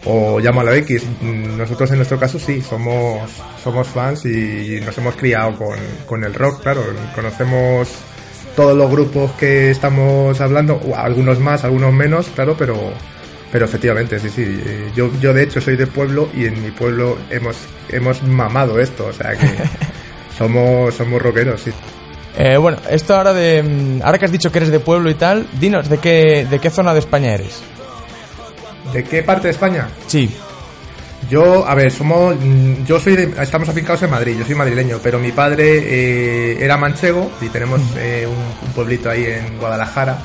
o 0.05 0.39
llama 0.39 0.61
a 0.61 0.65
la 0.65 0.75
X. 0.77 1.03
Mm, 1.19 1.57
Nosotros 1.57 1.91
en 1.91 1.97
nuestro 1.97 2.17
caso 2.17 2.39
sí, 2.39 2.61
somos, 2.61 3.29
somos 3.61 3.85
fans 3.85 4.23
y 4.25 4.79
nos 4.85 4.97
hemos 4.97 5.17
criado 5.17 5.53
con, 5.57 5.77
con 6.05 6.23
el 6.23 6.33
rock, 6.33 6.61
claro, 6.61 6.81
conocemos 7.13 7.89
todos 8.57 8.75
los 8.75 8.89
grupos 8.91 9.31
que 9.33 9.69
estamos 9.71 10.41
hablando, 10.41 10.81
algunos 10.95 11.39
más, 11.39 11.63
algunos 11.63 11.93
menos, 11.93 12.25
claro, 12.35 12.55
pero 12.57 12.75
pero 13.51 13.65
efectivamente, 13.65 14.19
sí, 14.19 14.29
sí. 14.29 14.43
eh, 14.45 14.89
Yo, 14.95 15.09
yo 15.21 15.31
de 15.33 15.43
hecho 15.43 15.61
soy 15.61 15.77
de 15.77 15.85
pueblo 15.87 16.27
y 16.35 16.45
en 16.47 16.61
mi 16.61 16.71
pueblo 16.71 17.17
hemos, 17.29 17.55
hemos 17.89 18.21
mamado 18.23 18.79
esto, 18.79 19.05
o 19.05 19.13
sea 19.13 19.37
que 19.37 19.47
somos, 20.37 20.93
somos 20.95 21.21
rockeros, 21.21 21.61
sí. 21.61 21.71
Eh, 22.35 22.57
bueno, 22.57 22.77
esto 22.89 23.15
ahora 23.15 23.33
de. 23.33 23.61
mm, 23.63 24.01
Ahora 24.03 24.17
que 24.17 24.25
has 24.25 24.31
dicho 24.31 24.51
que 24.51 24.57
eres 24.57 24.69
de 24.71 24.79
pueblo 24.79 25.09
y 25.11 25.15
tal, 25.15 25.47
dinos, 25.59 25.87
¿de 25.87 25.99
qué, 25.99 26.45
de 26.49 26.59
qué 26.59 26.69
zona 26.71 26.93
de 26.93 26.99
España 26.99 27.33
eres? 27.35 27.61
¿De 28.91 29.03
qué 29.03 29.21
parte 29.23 29.47
de 29.47 29.51
España? 29.51 29.87
Sí. 30.07 30.35
Yo, 31.29 31.67
a 31.67 31.75
ver, 31.75 31.91
somos, 31.91 32.35
mm, 32.39 32.85
yo 32.85 32.99
soy 32.99 33.15
de, 33.17 33.33
estamos 33.41 33.67
afincados 33.67 34.01
en 34.03 34.09
Madrid, 34.11 34.35
yo 34.39 34.45
soy 34.45 34.55
madrileño, 34.55 34.99
pero 35.03 35.19
mi 35.19 35.31
padre 35.31 35.65
eh, 35.85 36.57
era 36.63 36.77
manchego 36.77 37.31
y 37.41 37.47
tenemos 37.49 37.81
eh, 37.97 38.25
un, 38.27 38.67
un 38.67 38.73
pueblito 38.73 39.09
ahí 39.09 39.25
en 39.25 39.57
Guadalajara 39.57 40.17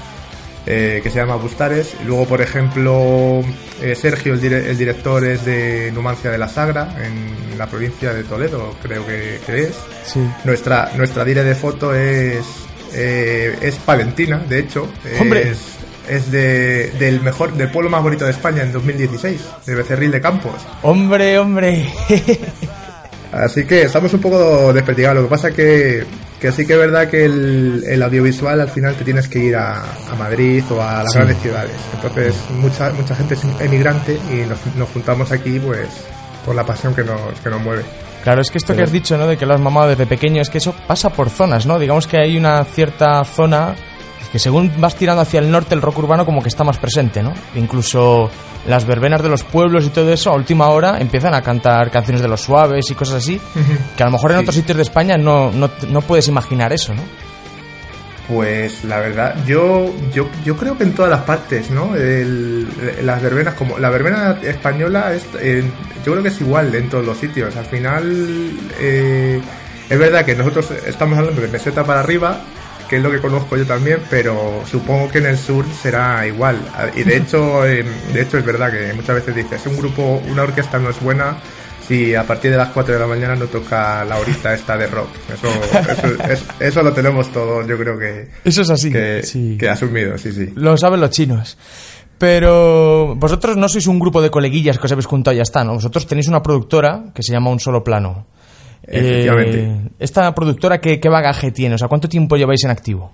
eh, 0.65 1.01
que 1.03 1.11
se 1.11 1.19
llama 1.19 1.35
Bustares. 1.37 1.95
Luego, 2.07 2.27
por 2.27 2.41
ejemplo, 2.41 3.43
eh, 3.81 3.97
Sergio, 3.97 4.35
el, 4.35 4.41
dire- 4.41 4.65
el 4.69 4.79
director, 4.79 5.25
es 5.25 5.45
de 5.45 5.91
Numancia 5.93 6.31
de 6.31 6.39
la 6.39 6.49
Sagra, 6.49 6.95
en 7.05 7.59
la 7.59 7.67
provincia 7.67 8.13
de 8.15 8.23
Toledo, 8.23 8.77
creo 8.81 9.05
que, 9.05 9.41
que 9.45 9.63
es. 9.65 9.75
Sí. 10.05 10.21
Nuestra, 10.45 10.93
nuestra 10.97 11.25
dire 11.25 11.43
de 11.43 11.57
foto 11.57 11.93
es, 11.95 12.45
eh, 12.95 13.57
es 13.61 13.75
palentina, 13.77 14.39
de 14.39 14.61
hecho. 14.61 14.89
¡Hombre! 15.21 15.51
Es, 15.51 15.72
es 16.09 16.31
de, 16.31 16.91
del 16.99 17.21
mejor, 17.21 17.53
del 17.55 17.71
pueblo 17.71 17.91
más 17.91 18.03
bonito 18.03 18.25
de 18.25 18.31
España 18.33 18.63
en 18.63 18.73
2016, 18.73 19.41
de 19.67 19.75
Becerril 19.75 20.11
de 20.11 20.21
Campos. 20.21 20.55
Hombre, 20.83 21.39
hombre. 21.39 21.87
Así 23.33 23.65
que 23.65 23.83
estamos 23.83 24.13
un 24.13 24.21
poco 24.21 24.73
desperdigados. 24.75 25.17
Lo 25.17 25.23
que 25.25 25.31
pasa 25.31 25.51
que, 25.53 26.05
que 26.39 26.53
sí 26.53 26.67
que 26.67 26.75
es 26.75 26.79
verdad 26.79 27.09
que 27.09 27.25
el, 27.25 27.83
el 27.89 28.03
audiovisual 28.03 28.61
al 28.61 28.69
final 28.69 28.95
te 28.95 29.05
tienes 29.05 29.27
que 29.27 29.39
ir 29.39 29.57
a, 29.57 29.81
a 29.81 30.15
Madrid 30.19 30.63
o 30.71 30.83
a 30.83 31.03
las 31.03 31.13
Sí. 31.13 31.19
grandes 31.19 31.39
ciudades. 31.39 31.73
Entonces 31.95 32.35
mucha, 32.59 32.93
mucha 32.93 33.15
gente 33.17 33.35
es 33.35 33.41
emigrante 33.61 34.19
y 34.31 34.47
nos, 34.47 34.59
nos 34.77 34.89
juntamos 34.91 35.33
aquí 35.33 35.59
pues 35.61 35.89
por 36.45 36.55
la 36.55 36.67
pasión 36.67 36.95
que 36.95 37.05
nos, 37.05 37.41
que 37.43 37.49
nos 37.49 37.63
mueve. 37.63 37.83
Claro, 38.23 38.43
es 38.43 38.51
que 38.51 38.59
esto 38.59 38.77
que 38.77 38.83
has 38.83 38.93
dicho, 38.93 39.17
¿no? 39.17 39.27
De 39.27 39.37
que 39.39 39.47
lo 39.47 39.55
has 39.55 39.61
mamado 39.61 39.89
desde 39.89 40.07
pequeño, 40.07 40.43
es 40.43 40.51
que 40.51 40.59
eso 40.59 40.75
pasa 40.87 41.09
por 41.11 41.29
zonas, 41.31 41.67
¿no? 41.67 41.79
Digamos 41.79 42.07
que 42.07 42.19
hay 42.19 42.37
una 42.37 42.63
cierta 42.65 43.25
zona 43.25 43.75
que 44.33 44.39
según 44.39 44.73
vas 44.79 44.97
tirando 44.97 45.21
hacia 45.23 45.39
el 45.41 45.51
norte, 45.51 45.75
el 45.75 45.83
rock 45.83 45.99
urbano 45.99 46.25
como 46.25 46.43
que 46.43 46.49
está 46.49 46.65
más 46.65 46.79
presente, 46.79 47.23
¿no? 47.23 47.35
Incluso 47.55 48.31
las 48.67 48.87
verbenas 48.87 49.23
de 49.23 49.29
los 49.29 49.45
pueblos 49.45 49.85
y 49.85 49.91
todo 49.91 50.11
eso, 50.13 50.31
a 50.31 50.35
última 50.35 50.69
hora 50.69 50.99
empiezan 50.99 51.35
a 51.35 51.43
cantar 51.43 51.91
canciones 51.91 52.23
de 52.23 52.29
los 52.29 52.41
suaves 52.41 52.91
y 52.91 52.95
cosas 52.95 53.17
así, 53.17 53.41
que 53.97 54.03
a 54.03 54.07
lo 54.07 54.13
mejor 54.13 54.31
en 54.33 54.39
Sí. 54.39 54.43
otros 54.43 54.55
sitios 54.57 54.77
de 54.77 54.83
España 54.85 55.19
no, 55.19 55.51
no, 55.53 55.71
no 55.89 56.01
puedes 56.01 56.29
imaginar 56.29 56.73
eso, 56.73 56.95
¿no? 56.95 57.03
Pues 58.29 58.85
la 58.85 59.01
verdad, 59.01 59.35
yo, 59.47 59.93
yo, 60.15 60.29
yo 60.45 60.57
creo 60.57 60.79
que 60.79 60.85
en 60.85 60.95
todas 60.95 61.11
las 61.11 61.23
partes, 61.23 61.71
¿no? 61.71 61.97
El- 61.97 62.69
las 63.05 63.21
verbenas, 63.21 63.55
como 63.55 63.79
la 63.79 63.91
verbena 63.91 64.39
española, 64.43 65.13
es, 65.13 65.25
eh, 65.41 65.65
yo 66.07 66.13
creo 66.13 66.23
que 66.23 66.29
es 66.29 66.41
igual 66.41 66.73
en 66.75 66.89
todos 66.89 67.05
los 67.05 67.19
sitios. 67.19 67.55
Al 67.57 67.67
final, 67.67 68.53
eh, 68.79 69.41
es 69.91 69.99
verdad 69.99 70.25
que 70.25 70.37
nosotros 70.37 70.71
estamos 70.87 71.19
hablando 71.19 71.41
de 71.43 71.49
meseta 71.49 71.85
para 71.85 72.01
arriba, 72.01 72.41
que 72.93 72.99
es 72.99 73.03
lo 73.03 73.11
que 73.11 73.21
conozco 73.23 73.57
yo 73.57 73.65
también, 73.65 74.01
pero 74.11 74.61
supongo 74.71 75.09
que 75.11 75.17
en 75.17 75.25
el 75.25 75.39
sur 75.39 75.65
será 75.81 76.27
igual. 76.27 76.59
Y 76.95 77.05
de 77.05 77.17
hecho, 77.17 77.65
eh, 77.67 77.83
de 78.13 78.21
hecho 78.21 78.37
es 78.37 78.45
verdad 78.45 78.71
que 78.71 78.93
muchas 78.93 79.15
veces 79.15 79.35
dices, 79.35 79.67
un 79.67 79.79
grupo, 79.79 80.21
una 80.31 80.43
orquesta 80.43 80.79
no 80.79 80.91
es 80.91 81.01
buena 81.01 81.39
si 81.89 82.15
a 82.15 82.27
partir 82.27 82.51
de 82.51 82.59
las 82.59 82.69
4 82.69 82.93
de 82.93 83.01
la 83.01 83.07
mañana 83.07 83.35
no 83.35 83.47
toca 83.47 84.05
la 84.05 84.19
horita 84.19 84.53
esta 84.53 84.77
de 84.77 84.89
rock. 84.89 85.09
Eso, 85.33 85.49
eso, 85.91 86.23
es- 86.31 86.45
eso 86.61 86.83
lo 86.83 86.93
tenemos 86.93 87.33
todos, 87.33 87.67
yo 87.67 87.79
creo 87.79 87.99
que, 87.99 88.29
Eso 88.45 88.61
es 88.61 88.69
así. 88.69 88.93
que, 88.93 89.23
sí. 89.23 89.57
que 89.59 89.71
asumido, 89.71 90.19
sí, 90.19 90.31
sí. 90.31 90.51
Lo 90.55 90.77
saben 90.77 91.01
los 91.01 91.09
chinos. 91.09 91.57
Pero 92.19 93.17
vosotros 93.17 93.57
no 93.57 93.69
sois 93.69 93.87
un 93.89 93.99
grupo 93.99 94.21
de 94.23 94.31
coleguillas 94.31 94.79
que 94.79 94.87
os 94.87 94.93
habéis 94.93 95.07
juntado 95.07 95.35
y 95.35 95.39
ya 95.39 95.43
está, 95.43 95.65
¿no? 95.65 95.75
Vosotros 95.75 96.07
tenéis 96.07 96.29
una 96.29 96.43
productora 96.43 97.07
que 97.15 97.23
se 97.23 97.33
llama 97.33 97.51
Un 97.51 97.59
Solo 97.59 97.83
Plano. 97.83 98.27
Efectivamente. 98.87 99.59
Eh, 99.61 99.91
¿Esta 99.99 100.35
productora 100.35 100.81
qué, 100.81 100.99
qué 101.01 101.09
bagaje 101.09 101.51
tiene? 101.53 101.75
O 101.77 101.79
sea, 101.79 101.89
¿cuánto 101.89 102.09
tiempo 102.09 102.37
lleváis 102.37 102.65
en 102.65 102.71
activo? 102.71 103.13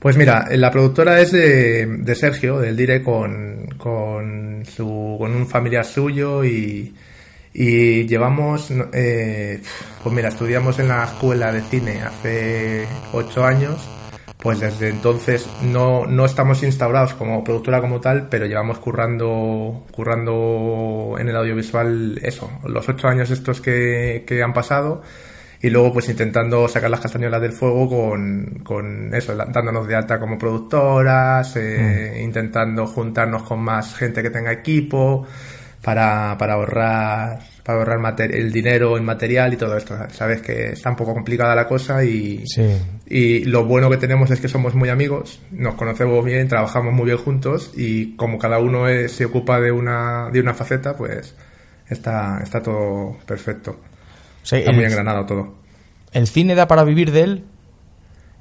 Pues 0.00 0.16
mira, 0.16 0.46
la 0.52 0.70
productora 0.70 1.20
es 1.20 1.30
de, 1.30 1.86
de 1.86 2.14
Sergio, 2.14 2.58
del 2.58 2.74
Dire, 2.74 3.02
con, 3.02 3.66
con, 3.76 4.64
su, 4.64 5.16
con 5.18 5.34
un 5.34 5.46
familiar 5.46 5.84
suyo 5.84 6.42
y, 6.42 6.94
y 7.52 8.06
llevamos, 8.06 8.72
eh, 8.94 9.60
pues 10.02 10.14
mira, 10.14 10.30
estudiamos 10.30 10.78
en 10.78 10.88
la 10.88 11.04
escuela 11.04 11.52
de 11.52 11.60
cine 11.60 12.00
hace 12.00 12.86
ocho 13.12 13.44
años, 13.44 13.78
pues 14.42 14.60
desde 14.60 14.88
entonces 14.88 15.48
no, 15.62 16.06
no 16.06 16.24
estamos 16.24 16.62
instaurados 16.62 17.14
como 17.14 17.44
productora 17.44 17.80
como 17.80 18.00
tal, 18.00 18.28
pero 18.28 18.46
llevamos 18.46 18.78
currando, 18.78 19.84
currando 19.92 21.16
en 21.18 21.28
el 21.28 21.36
audiovisual 21.36 22.18
eso, 22.22 22.50
los 22.64 22.88
ocho 22.88 23.08
años 23.08 23.30
estos 23.30 23.60
que, 23.60 24.24
que 24.26 24.42
han 24.42 24.52
pasado 24.52 25.02
y 25.62 25.68
luego 25.68 25.92
pues 25.92 26.08
intentando 26.08 26.66
sacar 26.68 26.90
las 26.90 27.00
castañuelas 27.00 27.40
del 27.42 27.52
fuego 27.52 27.88
con, 27.88 28.60
con 28.64 29.14
eso, 29.14 29.36
dándonos 29.36 29.86
de 29.86 29.94
alta 29.94 30.18
como 30.18 30.38
productoras, 30.38 31.54
eh, 31.56 32.20
intentando 32.22 32.86
juntarnos 32.86 33.42
con 33.42 33.60
más 33.60 33.94
gente 33.94 34.22
que 34.22 34.30
tenga 34.30 34.52
equipo 34.52 35.26
para, 35.82 36.36
para 36.38 36.54
ahorrar 36.54 37.49
para 37.64 37.78
ahorrar 37.78 38.00
el 38.34 38.52
dinero 38.52 38.96
en 38.96 39.04
material 39.04 39.52
y 39.52 39.56
todo 39.56 39.76
esto. 39.76 39.96
Sabes 40.12 40.40
que 40.42 40.70
está 40.72 40.90
un 40.90 40.96
poco 40.96 41.12
complicada 41.14 41.54
la 41.54 41.66
cosa 41.68 42.02
y, 42.04 42.44
Sí. 42.46 42.76
y 43.06 43.44
lo 43.44 43.64
bueno 43.64 43.88
que 43.90 43.96
tenemos 43.96 44.30
es 44.30 44.40
que 44.40 44.48
somos 44.48 44.74
muy 44.74 44.88
amigos, 44.88 45.40
nos 45.50 45.74
conocemos 45.74 46.24
bien, 46.24 46.48
trabajamos 46.48 46.92
muy 46.94 47.06
bien 47.06 47.18
juntos 47.18 47.72
y 47.76 48.16
como 48.16 48.38
cada 48.38 48.58
uno 48.58 48.88
es- 48.88 49.12
se 49.12 49.24
ocupa 49.26 49.60
de 49.60 49.72
una, 49.72 50.30
de 50.32 50.40
una 50.40 50.54
faceta, 50.54 50.96
pues 50.96 51.34
está, 51.88 52.40
está 52.42 52.62
todo 52.62 53.18
perfecto. 53.26 53.80
Sea, 54.42 54.58
Está 54.60 54.72
muy 54.72 54.84
engranado 54.84 55.26
todo. 55.26 55.54
¿El 56.12 56.26
cine 56.26 56.54
da 56.54 56.66
para 56.66 56.82
vivir 56.84 57.12
de 57.12 57.20
él? 57.22 57.44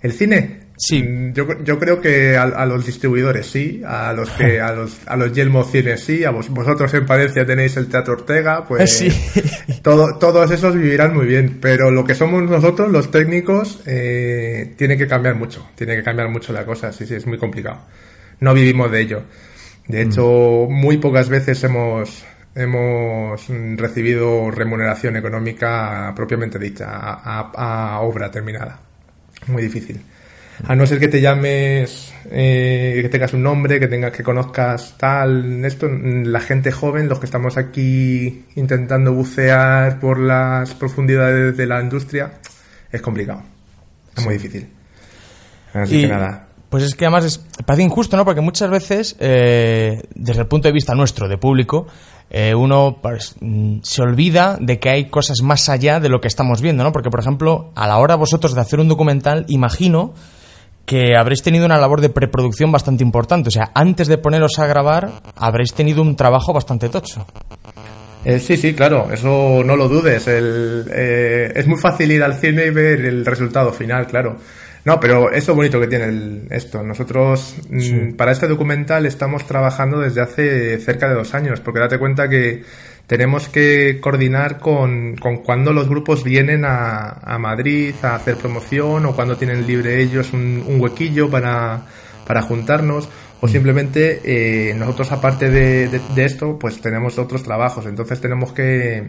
¿El 0.02 0.14
cine? 0.14 0.62
Sí. 0.82 1.04
Mm, 1.04 1.34
Yo, 1.34 1.46
yo 1.64 1.78
creo 1.78 2.00
que 2.00 2.38
a, 2.38 2.44
a 2.44 2.66
los 2.66 2.86
distribuidores 2.86 3.46
sí, 3.48 3.82
a 3.86 4.14
los 4.14 4.30
que 4.30 4.62
a 4.62 4.72
los 4.72 4.98
a 5.08 5.18
los 5.18 5.34
Yelmo 5.34 5.66
Cines 5.66 6.02
sí, 6.06 6.24
a 6.24 6.32
vos- 6.32 6.48
vosotros 6.50 6.94
en 6.94 7.06
Palencia 7.06 7.46
tenéis 7.46 7.76
el 7.76 7.88
Teatro 7.90 8.14
Ortega, 8.14 8.66
pues 8.66 8.98
Sí. 8.98 9.10
todo, 9.84 10.18
todos 10.18 10.50
esos 10.52 10.76
vivirán 10.76 11.14
muy 11.14 11.26
bien, 11.26 11.58
pero 11.62 11.92
lo 11.92 12.06
que 12.06 12.16
somos 12.16 12.42
nosotros, 12.50 12.90
los 12.92 13.12
técnicos, 13.12 13.82
eh, 13.86 14.74
tiene 14.78 14.98
que 14.98 15.06
cambiar 15.06 15.36
mucho, 15.36 15.68
tiene 15.76 15.96
que 15.98 16.04
cambiar 16.04 16.30
mucho 16.30 16.54
la 16.54 16.66
cosa, 16.66 16.94
sí, 16.94 17.06
sí, 17.06 17.16
es 17.16 17.28
muy 17.28 17.38
complicado. 17.38 17.82
No 18.40 18.54
vivimos 18.54 18.90
de 18.90 19.02
ello. 19.02 19.24
De 19.88 20.02
hecho, 20.04 20.68
muy 20.70 20.98
pocas 20.98 21.28
veces 21.28 21.62
hemos 21.66 22.24
hemos 22.56 23.50
mm, 23.50 23.76
recibido 23.78 24.50
remuneración 24.50 25.18
económica 25.18 26.14
propiamente 26.16 26.58
dicha 26.58 26.86
a- 26.90 27.52
a- 27.54 27.96
a 27.96 28.00
obra 28.02 28.32
terminada 28.32 28.80
muy 29.48 29.62
difícil. 29.64 30.02
A 30.68 30.76
no 30.76 30.86
ser 30.86 31.00
que 31.00 31.08
te 31.08 31.22
llames, 31.22 32.14
eh, 32.32 33.00
que 33.02 33.10
tengas 33.10 33.34
un 33.34 33.44
nombre, 33.44 33.80
que 33.80 33.88
tengas, 33.88 34.12
que 34.12 34.24
conozcas 34.24 34.96
tal, 34.98 35.64
esto, 35.64 35.88
la 35.90 36.42
gente 36.42 36.72
joven, 36.72 37.08
los 37.08 37.20
que 37.20 37.26
estamos 37.26 37.58
aquí 37.58 38.46
intentando 38.56 39.14
bucear 39.14 40.00
por 40.00 40.20
las 40.20 40.74
profundidades 40.74 41.56
de 41.56 41.66
la 41.66 41.82
industria, 41.82 42.34
es 42.92 43.02
complicado. 43.02 43.44
Es 44.16 44.26
muy 44.26 44.34
difícil. 44.34 44.70
Así 45.74 45.98
Y, 45.98 46.02
que 46.02 46.08
nada. 46.08 46.48
Pues 46.70 46.84
es 46.84 46.94
que 46.94 47.06
además 47.06 47.26
es, 47.26 47.38
parece 47.66 47.84
injusto, 47.84 48.16
¿no? 48.16 48.26
Porque 48.26 48.42
muchas 48.42 48.70
veces, 48.70 49.16
eh, 49.20 50.04
desde 50.14 50.42
el 50.42 50.48
punto 50.48 50.68
de 50.68 50.72
vista 50.72 50.94
nuestro, 50.94 51.28
de 51.28 51.38
público, 51.38 51.88
eh, 52.30 52.54
uno 52.54 53.00
pues, 53.02 53.36
mm, 53.40 53.80
se 53.82 54.02
olvida 54.04 54.58
de 54.62 54.80
que 54.80 54.90
hay 54.90 55.10
cosas 55.10 55.42
más 55.42 55.68
allá 55.68 56.00
de 56.00 56.10
lo 56.10 56.22
que 56.22 56.28
estamos 56.28 56.62
viendo, 56.62 56.84
¿no? 56.84 56.92
Porque, 56.92 57.10
por 57.10 57.22
ejemplo, 57.22 57.72
a 57.76 57.88
la 57.88 57.98
hora 57.98 58.16
vosotros 58.16 58.54
de 58.54 58.62
hacer 58.62 58.80
un 58.80 58.88
documental, 58.88 59.46
imagino 59.48 60.14
que 60.90 61.16
habréis 61.16 61.44
tenido 61.44 61.68
una 61.68 61.78
labor 61.78 62.02
de 62.02 62.10
preproducción 62.10 62.72
bastante 62.72 63.04
importante. 63.04 63.50
O 63.50 63.52
sea, 63.52 63.70
antes 63.76 64.08
de 64.08 64.18
poneros 64.18 64.58
a 64.58 64.66
grabar, 64.66 65.22
habréis 65.36 65.72
tenido 65.76 66.02
un 66.02 66.16
trabajo 66.16 66.52
bastante 66.52 66.90
tocho. 66.90 67.28
Eh, 68.26 68.40
sí, 68.40 68.58
sí, 68.58 68.74
claro, 68.74 69.08
eso 69.14 69.62
no 69.64 69.76
lo 69.76 69.88
dudes. 69.88 70.28
El, 70.28 70.86
eh, 70.92 71.54
es 71.56 71.68
muy 71.68 71.78
fácil 71.80 72.12
ir 72.12 72.24
al 72.24 72.34
cine 72.34 72.66
y 72.66 72.70
ver 72.72 73.06
el 73.06 73.24
resultado 73.24 73.72
final, 73.72 74.08
claro. 74.08 74.38
No, 74.84 75.00
pero 75.00 75.32
es 75.32 75.48
lo 75.48 75.54
bonito 75.54 75.80
que 75.80 75.86
tiene 75.88 76.06
el- 76.06 76.48
esto. 76.50 76.82
Nosotros, 76.82 77.54
mm, 77.70 78.14
para 78.16 78.32
este 78.32 78.48
documental, 78.48 79.06
estamos 79.06 79.46
trabajando 79.46 80.00
desde 80.00 80.22
hace 80.22 80.80
cerca 80.80 81.08
de 81.08 81.14
dos 81.16 81.36
años, 81.36 81.60
porque 81.60 81.82
date 81.82 82.00
cuenta 82.00 82.28
que 82.28 82.64
tenemos 83.10 83.50
que 83.50 83.98
coordinar 84.00 84.60
con, 84.60 85.16
con 85.18 85.38
cuando 85.38 85.74
los 85.74 85.90
grupos 85.90 86.24
vienen 86.24 86.64
a, 86.64 87.10
a 87.10 87.40
Madrid 87.40 87.96
a 88.04 88.14
hacer 88.14 88.36
promoción 88.36 89.08
o 89.08 89.16
cuando 89.16 89.36
tienen 89.36 89.66
libre 89.66 90.00
ellos 90.00 90.32
un, 90.32 90.64
un 90.68 90.80
huequillo 90.80 91.28
para, 91.28 91.82
para 92.28 92.44
juntarnos 92.44 93.10
o 93.42 93.48
simplemente 93.48 94.22
eh, 94.24 94.76
nosotros 94.76 95.12
aparte 95.12 95.50
de, 95.50 95.88
de- 95.88 96.02
de 96.14 96.26
esto 96.26 96.60
pues 96.60 96.80
tenemos 96.82 97.18
otros 97.18 97.42
trabajos. 97.42 97.88
Entonces 97.88 98.22
tenemos 98.22 98.52
que, 98.54 99.04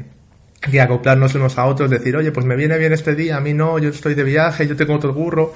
que 0.62 0.80
acoplarnos 0.80 1.34
unos 1.34 1.58
a 1.58 1.66
otros 1.66 1.90
decir 1.90 2.16
oye 2.16 2.32
pues 2.32 2.46
me 2.46 2.56
viene 2.56 2.78
bien 2.78 2.94
este 2.94 3.14
día 3.14 3.36
a 3.36 3.40
mí 3.42 3.52
no 3.52 3.78
yo 3.78 3.90
estoy 3.90 4.14
de 4.14 4.24
viaje 4.24 4.66
yo 4.66 4.76
tengo 4.76 4.94
otro 4.94 5.14
curro 5.14 5.52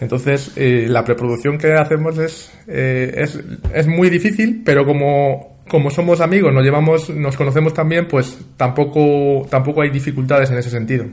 entonces 0.00 0.52
eh, 0.56 0.86
la 0.88 1.04
preproducción 1.04 1.58
que 1.58 1.72
hacemos 1.74 2.18
es, 2.18 2.52
eh, 2.68 3.12
es 3.16 3.38
es 3.74 3.86
muy 3.86 4.08
difícil 4.10 4.62
pero 4.64 4.84
como 4.86 5.59
como 5.70 5.90
somos 5.90 6.20
amigos 6.20 6.52
nos 6.52 6.62
llevamos 6.64 7.08
nos 7.10 7.36
conocemos 7.36 7.72
también 7.72 8.06
pues 8.08 8.36
tampoco 8.56 9.46
tampoco 9.48 9.82
hay 9.82 9.90
dificultades 9.90 10.50
en 10.50 10.58
ese 10.58 10.68
sentido 10.70 11.06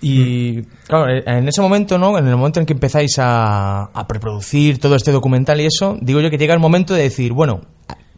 Y 0.00 0.62
claro, 0.86 1.08
eh, 1.08 1.22
en 1.26 1.48
ese 1.48 1.62
momento, 1.62 1.96
¿no? 1.96 2.18
En 2.18 2.26
el 2.28 2.36
momento 2.36 2.60
en 2.60 2.66
que 2.66 2.74
empezáis 2.74 3.18
a, 3.18 3.84
a 3.84 4.06
preproducir 4.06 4.78
todo 4.78 4.96
este 4.96 5.12
documental 5.12 5.60
y 5.62 5.66
eso, 5.66 5.96
digo 6.00 6.20
yo 6.20 6.28
que 6.30 6.36
llega 6.36 6.52
el 6.52 6.60
momento 6.60 6.92
de 6.92 7.02
decir, 7.04 7.32
bueno, 7.32 7.62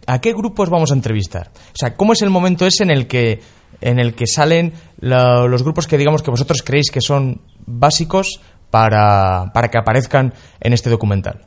¿a, 0.07 0.15
a 0.15 0.21
qué 0.21 0.33
grupos 0.33 0.69
vamos 0.69 0.91
a 0.91 0.95
entrevistar? 0.95 1.51
O 1.55 1.77
sea, 1.77 1.95
¿cómo 1.95 2.13
es 2.15 2.23
el 2.23 2.31
momento 2.31 2.67
ese 2.67 2.83
en 2.83 2.91
el 2.91 3.07
que, 3.07 3.41
en 3.81 4.01
el 4.01 4.15
que 4.15 4.27
salen 4.27 4.73
la- 4.99 5.47
los 5.47 5.63
grupos 5.63 5.87
que 5.87 5.97
digamos 5.97 6.23
que 6.23 6.31
vosotros 6.33 6.63
creéis 6.65 6.91
que 6.91 7.01
son 7.01 7.41
básicos 7.67 8.41
para, 8.73 9.53
para 9.55 9.69
que 9.69 9.79
aparezcan 9.79 10.35
en 10.61 10.73
este 10.73 10.91
documental? 10.91 11.43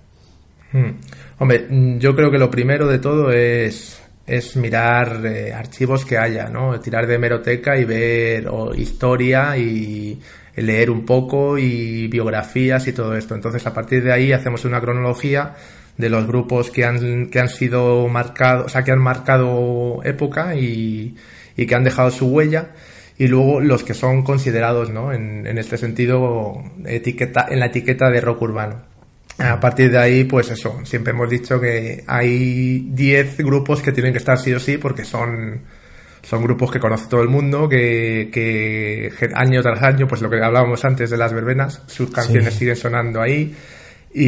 Hmm. 0.72 1.02
Hombre, 1.40 1.66
mm, 1.70 2.00
yo 2.00 2.16
creo 2.16 2.30
que 2.32 2.38
lo 2.38 2.52
primero 2.52 2.88
de 2.88 3.00
todo 3.00 3.32
es, 3.32 4.02
es 4.28 4.56
mirar 4.58 5.26
eh, 5.26 5.54
archivos 5.54 6.06
que 6.06 6.18
haya, 6.18 6.50
¿no? 6.50 6.80
Tirar 6.80 7.08
de 7.08 7.16
hemeroteca 7.16 7.78
y 7.78 7.86
ver 7.86 8.48
o 8.50 8.76
historia 8.76 9.58
y 9.58 10.20
leer 10.56 10.92
un 10.92 11.06
poco 11.06 11.58
y 11.58 12.08
biografías 12.08 12.88
y 12.88 12.94
todo 12.94 13.16
esto. 13.16 13.36
Entonces, 13.36 13.66
a 13.66 13.74
partir 13.74 14.04
de 14.04 14.12
ahí 14.12 14.34
hacemos 14.34 14.66
una 14.66 14.82
cronología 14.82 15.56
de 15.98 16.10
los 16.10 16.28
grupos 16.28 16.72
que 16.72 16.86
han, 16.86 17.30
que 17.30 17.40
han 17.40 17.50
sido 17.50 18.08
marcados, 18.10 18.66
o 18.68 18.70
sea, 18.70 18.84
que 18.84 18.92
han 18.92 19.00
marcado 19.00 20.02
época 20.04 20.56
y, 20.56 21.16
y 21.56 21.66
que 21.66 21.76
han 21.76 21.84
dejado 21.84 22.12
su 22.12 22.28
huella 22.28 22.72
y 23.18 23.28
luego 23.28 23.60
los 23.62 23.84
que 23.84 23.94
son 23.94 24.24
considerados, 24.24 24.90
¿no? 24.90 25.14
En, 25.14 25.46
en 25.48 25.58
este 25.58 25.78
sentido, 25.78 26.64
etiqueta, 26.86 27.48
en 27.50 27.60
la 27.60 27.68
etiqueta 27.68 28.10
de 28.10 28.22
rock 28.22 28.42
urbano. 28.44 28.89
A 29.40 29.60
partir 29.60 29.90
de 29.92 29.98
ahí, 29.98 30.24
pues 30.26 30.52
eso, 30.52 30.80
siempre 30.84 31.12
hemos 31.12 31.30
dicho 31.30 31.60
que 31.62 32.04
hay 32.08 32.88
10 32.92 33.38
grupos 33.38 33.82
que 33.82 33.92
tienen 33.94 34.12
que 34.12 34.18
estar 34.18 34.38
sí 34.38 34.54
o 34.54 34.60
sí 34.60 34.78
porque 34.78 35.06
son, 35.06 35.62
son 36.22 36.44
grupos 36.44 36.72
que 36.72 36.80
conoce 36.80 37.08
todo 37.10 37.22
el 37.22 37.30
mundo, 37.30 37.70
que, 37.70 38.30
año 39.34 39.62
tras 39.62 39.82
año, 39.82 40.08
pues 40.08 40.22
lo 40.22 40.30
que 40.30 40.44
hablábamos 40.44 40.84
antes 40.84 41.10
de 41.10 41.18
las 41.18 41.32
verbenas, 41.34 41.82
sus 41.88 42.12
canciones 42.12 42.54
siguen 42.54 42.76
sonando 42.76 43.22
ahí. 43.22 43.56
Y, 44.12 44.24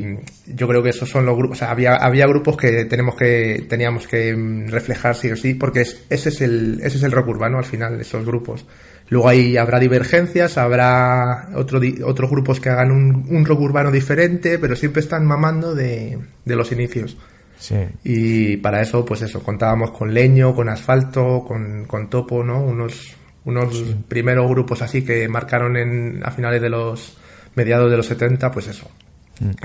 y 0.00 0.16
yo 0.46 0.66
creo 0.66 0.82
que 0.82 0.90
esos 0.90 1.08
son 1.08 1.24
los 1.24 1.36
grupos, 1.36 1.58
o 1.58 1.60
sea, 1.60 1.70
había, 1.70 1.94
había 1.94 2.26
grupos 2.26 2.56
que 2.56 2.84
tenemos 2.84 3.14
que, 3.16 3.64
teníamos 3.68 4.06
que 4.08 4.34
mm, 4.36 4.66
reflejar 4.68 5.14
sí 5.14 5.30
o 5.30 5.36
sí, 5.36 5.54
porque 5.54 5.82
es- 5.82 6.04
ese 6.10 6.30
es 6.30 6.40
el, 6.40 6.80
ese 6.82 6.96
es 6.98 7.02
el 7.04 7.12
rock 7.12 7.28
urbano 7.28 7.58
al 7.58 7.64
final, 7.64 8.00
esos 8.00 8.26
grupos. 8.26 8.66
Luego 9.08 9.28
ahí 9.28 9.56
habrá 9.56 9.78
divergencias, 9.78 10.58
habrá 10.58 11.48
otro, 11.54 11.78
di- 11.78 12.02
otros 12.02 12.28
grupos 12.30 12.58
que 12.60 12.68
hagan 12.70 12.90
un, 12.90 13.26
un 13.28 13.44
rock 13.46 13.60
urbano 13.60 13.90
diferente, 13.92 14.58
pero 14.58 14.74
siempre 14.74 15.00
están 15.00 15.24
mamando 15.24 15.74
de, 15.74 16.18
de 16.44 16.56
los 16.56 16.72
inicios. 16.72 17.16
Sí. 17.58 17.76
Y 18.04 18.56
para 18.58 18.82
eso, 18.82 19.04
pues 19.04 19.22
eso, 19.22 19.42
contábamos 19.42 19.92
con 19.92 20.12
Leño, 20.12 20.54
con 20.54 20.68
Asfalto, 20.68 21.44
con, 21.46 21.84
con 21.86 22.10
Topo, 22.10 22.42
¿no? 22.42 22.60
Unos, 22.60 23.14
unos 23.44 23.82
primeros 24.08 24.50
grupos 24.50 24.82
así 24.82 25.02
que 25.02 25.28
marcaron 25.28 25.76
en, 25.76 26.20
a 26.24 26.30
finales 26.32 26.60
de 26.60 26.68
los, 26.68 27.16
mediados 27.54 27.90
de 27.90 27.96
los 27.96 28.06
70, 28.06 28.50
pues 28.50 28.66
eso. 28.68 28.90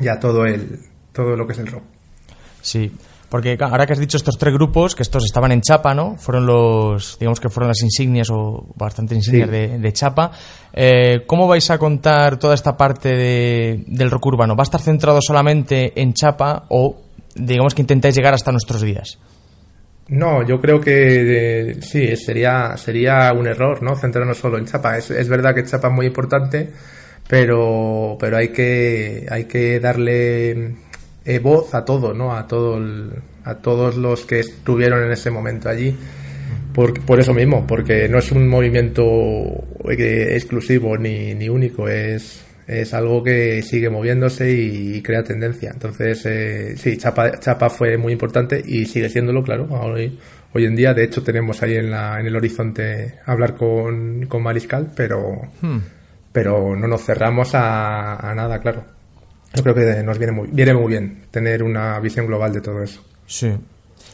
Ya 0.01 0.19
todo 0.19 0.45
el, 0.45 0.79
todo 1.13 1.35
lo 1.35 1.47
que 1.47 1.53
es 1.53 1.59
el 1.59 1.67
rock. 1.67 1.83
Sí, 2.61 2.91
porque 3.31 3.57
ahora 3.59 3.87
que 3.87 3.93
has 3.93 3.99
dicho 3.99 4.17
estos 4.17 4.37
tres 4.37 4.53
grupos, 4.53 4.93
que 4.93 5.01
estos 5.01 5.23
estaban 5.25 5.51
en 5.53 5.61
Chapa, 5.61 5.95
¿no? 5.95 6.17
Fueron 6.17 6.45
los, 6.45 7.17
digamos 7.17 7.39
que 7.39 7.49
fueron 7.49 7.69
las 7.69 7.81
insignias 7.81 8.29
o 8.29 8.67
bastantes 8.75 9.17
insignias 9.17 9.47
Sí. 9.49 9.51
de, 9.55 9.79
de 9.79 9.93
Chapa. 9.93 10.31
Eh, 10.73 11.23
¿Cómo 11.25 11.47
vais 11.47 11.67
a 11.71 11.77
contar 11.79 12.37
toda 12.37 12.53
esta 12.53 12.75
parte 12.77 13.09
de- 13.15 13.83
del 13.87 14.11
rock 14.11 14.25
urbano? 14.27 14.55
¿Va 14.55 14.63
a 14.63 14.69
estar 14.69 14.81
centrado 14.81 15.19
solamente 15.21 15.93
en 15.99 16.13
Chapa 16.13 16.65
o 16.69 16.97
digamos 17.33 17.73
que 17.73 17.81
intentáis 17.81 18.13
llegar 18.15 18.33
hasta 18.33 18.51
nuestros 18.51 18.81
días? 18.81 19.17
No, 20.09 20.45
yo 20.45 20.59
creo 20.59 20.81
que 20.81 21.71
eh, 21.71 21.81
sí, 21.81 22.17
sería, 22.17 22.75
sería 22.75 23.31
un 23.31 23.47
error, 23.47 23.81
¿no? 23.81 23.95
Centrarnos 23.95 24.37
solo 24.39 24.57
en 24.57 24.65
Chapa. 24.65 24.97
Es, 24.97 25.09
es 25.09 25.29
verdad 25.29 25.55
que 25.55 25.63
Chapa 25.63 25.87
es 25.87 25.93
muy 25.93 26.05
importante, 26.07 26.69
pero, 27.29 28.17
pero 28.19 28.35
hay 28.37 28.49
que, 28.49 29.25
hay 29.29 29.45
que 29.45 29.79
darle 29.79 30.75
eh, 31.25 31.39
voz 31.39 31.73
a 31.75 31.85
todo, 31.85 32.13
¿no? 32.13 32.35
A 32.35 32.47
todo 32.47 32.77
el- 32.77 33.11
a 33.43 33.55
todos 33.55 33.97
los 33.97 34.25
que 34.25 34.39
estuvieron 34.39 35.03
en 35.03 35.11
ese 35.11 35.31
momento 35.31 35.69
allí. 35.69 35.95
Por, 36.73 36.99
por 37.05 37.19
eso 37.19 37.33
mismo, 37.33 37.65
porque 37.67 38.07
no 38.07 38.19
es 38.19 38.31
un 38.31 38.47
movimiento 38.47 39.03
eh, 39.89 40.29
exclusivo 40.35 40.97
ni, 40.97 41.33
ni 41.33 41.49
único, 41.49 41.87
es, 41.89 42.45
es 42.65 42.93
algo 42.93 43.21
que 43.23 43.61
sigue 43.61 43.89
moviéndose 43.89 44.49
y, 44.51 45.01
crea 45.01 45.21
tendencia. 45.23 45.71
Entonces, 45.73 46.25
eh, 46.25 46.75
sí, 46.77 46.95
Chapa, 46.97 47.39
Chapa 47.39 47.69
fue 47.69 47.97
muy 47.97 48.13
importante 48.13 48.61
y 48.65 48.85
sigue 48.85 49.09
siéndolo, 49.09 49.43
claro, 49.43 49.67
hoy, 49.69 50.17
hoy 50.53 50.65
en 50.65 50.75
día. 50.77 50.93
De 50.93 51.03
hecho, 51.03 51.21
tenemos 51.23 51.61
ahí 51.61 51.75
en, 51.75 51.91
la, 51.91 52.19
en 52.21 52.27
el 52.27 52.35
horizonte 52.37 53.15
hablar 53.25 53.55
con, 53.55 54.25
con 54.27 54.41
Mariscal, 54.41 54.91
pero, 54.95 55.41
pero 56.31 56.75
no 56.77 56.87
nos 56.87 57.03
cerramos 57.03 57.53
a, 57.53 58.15
a 58.15 58.33
nada, 58.33 58.59
claro. 58.59 58.85
Yo 59.53 59.63
creo 59.63 59.75
que 59.75 60.03
nos 60.03 60.17
viene 60.17 60.33
muy, 60.33 60.47
viene 60.51 60.73
muy 60.73 60.87
bien 60.87 61.25
tener 61.29 61.63
una 61.63 61.99
visión 61.99 62.25
global 62.25 62.53
de 62.53 62.61
todo 62.61 62.81
eso. 62.81 63.01
Sí. 63.25 63.53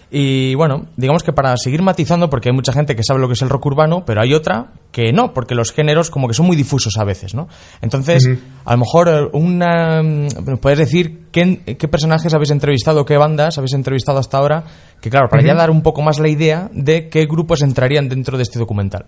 Y 0.10 0.56
bueno, 0.56 0.88
digamos 0.96 1.22
que 1.24 1.34
para 1.34 1.56
seguir 1.58 1.82
matizando, 1.82 2.30
porque 2.30 2.50
hay 2.50 2.56
mucha 2.56 2.72
gente 2.72 2.96
que 2.96 3.04
sabe 3.04 3.20
lo 3.20 3.28
que 3.28 3.34
es 3.34 3.42
el 3.42 3.50
rock 3.50 3.66
urbano, 3.66 4.06
pero 4.06 4.22
hay 4.22 4.34
otra 4.34 4.68
que 4.92 5.12
no, 5.12 5.34
porque 5.34 5.54
los 5.54 5.74
géneros 5.74 6.10
como 6.10 6.30
que 6.30 6.34
son 6.34 6.46
muy 6.46 6.56
difusos 6.56 6.98
a 6.98 7.04
veces, 7.04 7.34
¿no? 7.36 7.50
Entonces, 7.82 8.28
a 8.64 8.72
lo 8.72 8.78
mejor 8.78 9.10
eh, 9.10 9.30
una... 9.34 10.02
¿me 10.02 10.58
¿Puedes 10.62 10.80
decir 10.80 11.26
qué, 11.32 11.76
qué 11.78 11.88
personajes 11.90 12.34
habéis 12.34 12.52
entrevistado, 12.52 13.06
qué 13.06 13.18
bandas 13.18 13.58
habéis 13.58 13.74
entrevistado 13.74 14.20
hasta 14.20 14.38
ahora? 14.38 14.64
Que 15.02 15.10
claro, 15.10 15.28
para 15.30 15.44
ya 15.44 15.54
dar 15.54 15.70
un 15.70 15.84
poco 15.84 16.02
más 16.02 16.20
la 16.20 16.30
idea 16.30 16.70
de 16.74 17.10
qué 17.10 17.26
grupos 17.26 17.62
entrarían 17.62 18.08
dentro 18.08 18.38
de 18.38 18.44
este 18.44 18.60
documental. 18.60 19.08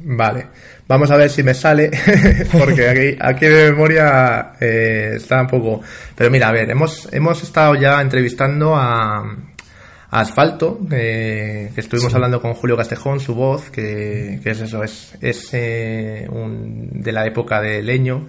Vale, 0.00 0.46
vamos 0.86 1.10
a 1.10 1.16
ver 1.16 1.28
si 1.28 1.42
me 1.42 1.54
sale, 1.54 1.90
porque 2.52 2.88
aquí, 2.88 3.16
aquí 3.20 3.46
de 3.46 3.72
memoria 3.72 4.52
eh, 4.60 5.14
está 5.16 5.40
un 5.40 5.46
poco... 5.48 5.80
Pero 6.14 6.30
mira, 6.30 6.48
a 6.48 6.52
ver, 6.52 6.70
hemos, 6.70 7.12
hemos 7.12 7.42
estado 7.42 7.74
ya 7.74 8.00
entrevistando 8.00 8.76
a, 8.76 9.18
a 9.18 10.20
Asfalto, 10.20 10.78
eh, 10.90 11.72
que 11.74 11.80
estuvimos 11.80 12.14
hablando 12.14 12.40
con 12.40 12.54
Julio 12.54 12.76
Castejón, 12.76 13.18
su 13.18 13.34
voz, 13.34 13.70
que, 13.70 14.40
que 14.42 14.50
es 14.50 14.60
eso, 14.60 14.82
es, 14.84 15.16
es 15.20 15.50
eh, 15.52 16.28
un, 16.30 16.90
de 16.92 17.12
la 17.12 17.26
época 17.26 17.60
de 17.60 17.82
Leño. 17.82 18.28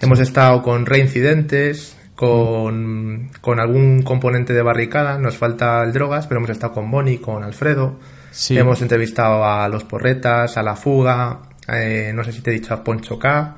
Hemos 0.00 0.18
estado 0.18 0.62
con 0.62 0.84
Reincidentes, 0.84 1.96
con, 2.16 3.30
con 3.40 3.60
algún 3.60 4.02
componente 4.02 4.52
de 4.52 4.62
barricada, 4.62 5.18
nos 5.18 5.36
falta 5.36 5.82
el 5.84 5.92
drogas, 5.92 6.26
pero 6.26 6.40
hemos 6.40 6.50
estado 6.50 6.74
con 6.74 6.90
Bonnie, 6.90 7.18
con 7.18 7.44
Alfredo. 7.44 7.98
Sí. 8.36 8.58
Hemos 8.58 8.82
entrevistado 8.82 9.44
a 9.44 9.68
Los 9.68 9.84
Porretas, 9.84 10.56
a 10.56 10.62
La 10.62 10.74
Fuga, 10.74 11.42
eh, 11.72 12.10
no 12.12 12.24
sé 12.24 12.32
si 12.32 12.40
te 12.40 12.50
he 12.50 12.54
dicho 12.54 12.74
a 12.74 12.82
Poncho 12.82 13.16
K. 13.18 13.56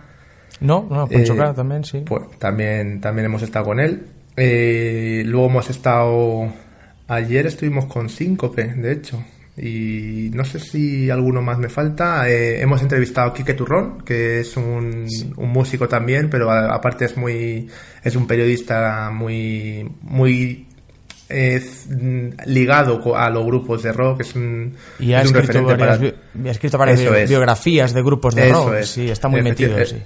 ¿No? 0.61 0.87
No, 0.91 1.09
Poncho 1.09 1.33
Eh, 1.35 1.37
K 1.39 1.55
también, 1.55 1.83
sí. 1.85 2.03
Pues 2.07 2.25
también, 2.39 3.01
también 3.01 3.25
hemos 3.27 3.41
estado 3.43 3.65
con 3.65 3.81
él. 3.81 4.07
Eh, 4.37 5.23
luego 5.25 5.47
hemos 5.47 5.71
estado. 5.71 6.53
Ayer 7.09 7.47
estuvimos 7.47 7.87
con 7.87 8.09
Síncope, 8.11 8.65
de 8.75 8.93
hecho. 8.93 9.25
Y 9.57 10.31
no 10.35 10.45
sé 10.45 10.59
si 10.61 11.09
alguno 11.09 11.41
más 11.41 11.57
me 11.57 11.71
falta. 11.71 12.29
Eh, 12.29 12.61
hemos 12.61 12.83
entrevistado 12.83 13.31
a 13.31 13.33
Quique 13.35 13.55
Turrón, 13.55 14.03
que 14.05 14.41
es 14.41 14.55
un, 14.59 15.07
un 15.37 15.49
músico 15.49 15.89
también, 15.89 16.29
pero 16.29 16.51
a- 16.51 16.75
aparte 16.75 17.07
es 17.07 17.17
muy. 17.17 17.67
es 18.05 18.15
un 18.17 18.27
periodista 18.27 19.11
muy. 19.11 19.91
muy 20.03 20.66
eh, 21.29 21.63
ligado 22.47 23.01
co- 23.01 23.17
a 23.17 23.29
los 23.31 23.45
grupos 23.45 23.83
de 23.83 23.93
rock. 23.93 24.21
Es 24.21 24.35
un, 24.35 24.75
Y 24.99 25.13
ha 25.13 25.23
es 25.23 25.31
un 25.31 25.37
escrito 25.37 25.61
referente 25.69 25.75
varias, 25.85 25.99
para- 25.99 26.11
bi- 26.35 26.49
ha 26.49 26.53
escrito 26.53 26.79
varias 26.79 27.01
Eso 27.01 27.11
bi- 27.13 27.19
es. 27.19 27.29
biografías 27.31 27.93
de 27.93 28.03
grupos 28.03 28.35
de 28.35 28.49
Eso 28.49 28.65
rock. 28.67 28.75
es. 28.79 28.89
Sí, 28.91 29.09
está 29.11 29.29
muy 29.29 29.41
Efecti- 29.41 29.45
metido, 29.49 29.79
eh, 29.79 29.87
sí. 29.87 29.97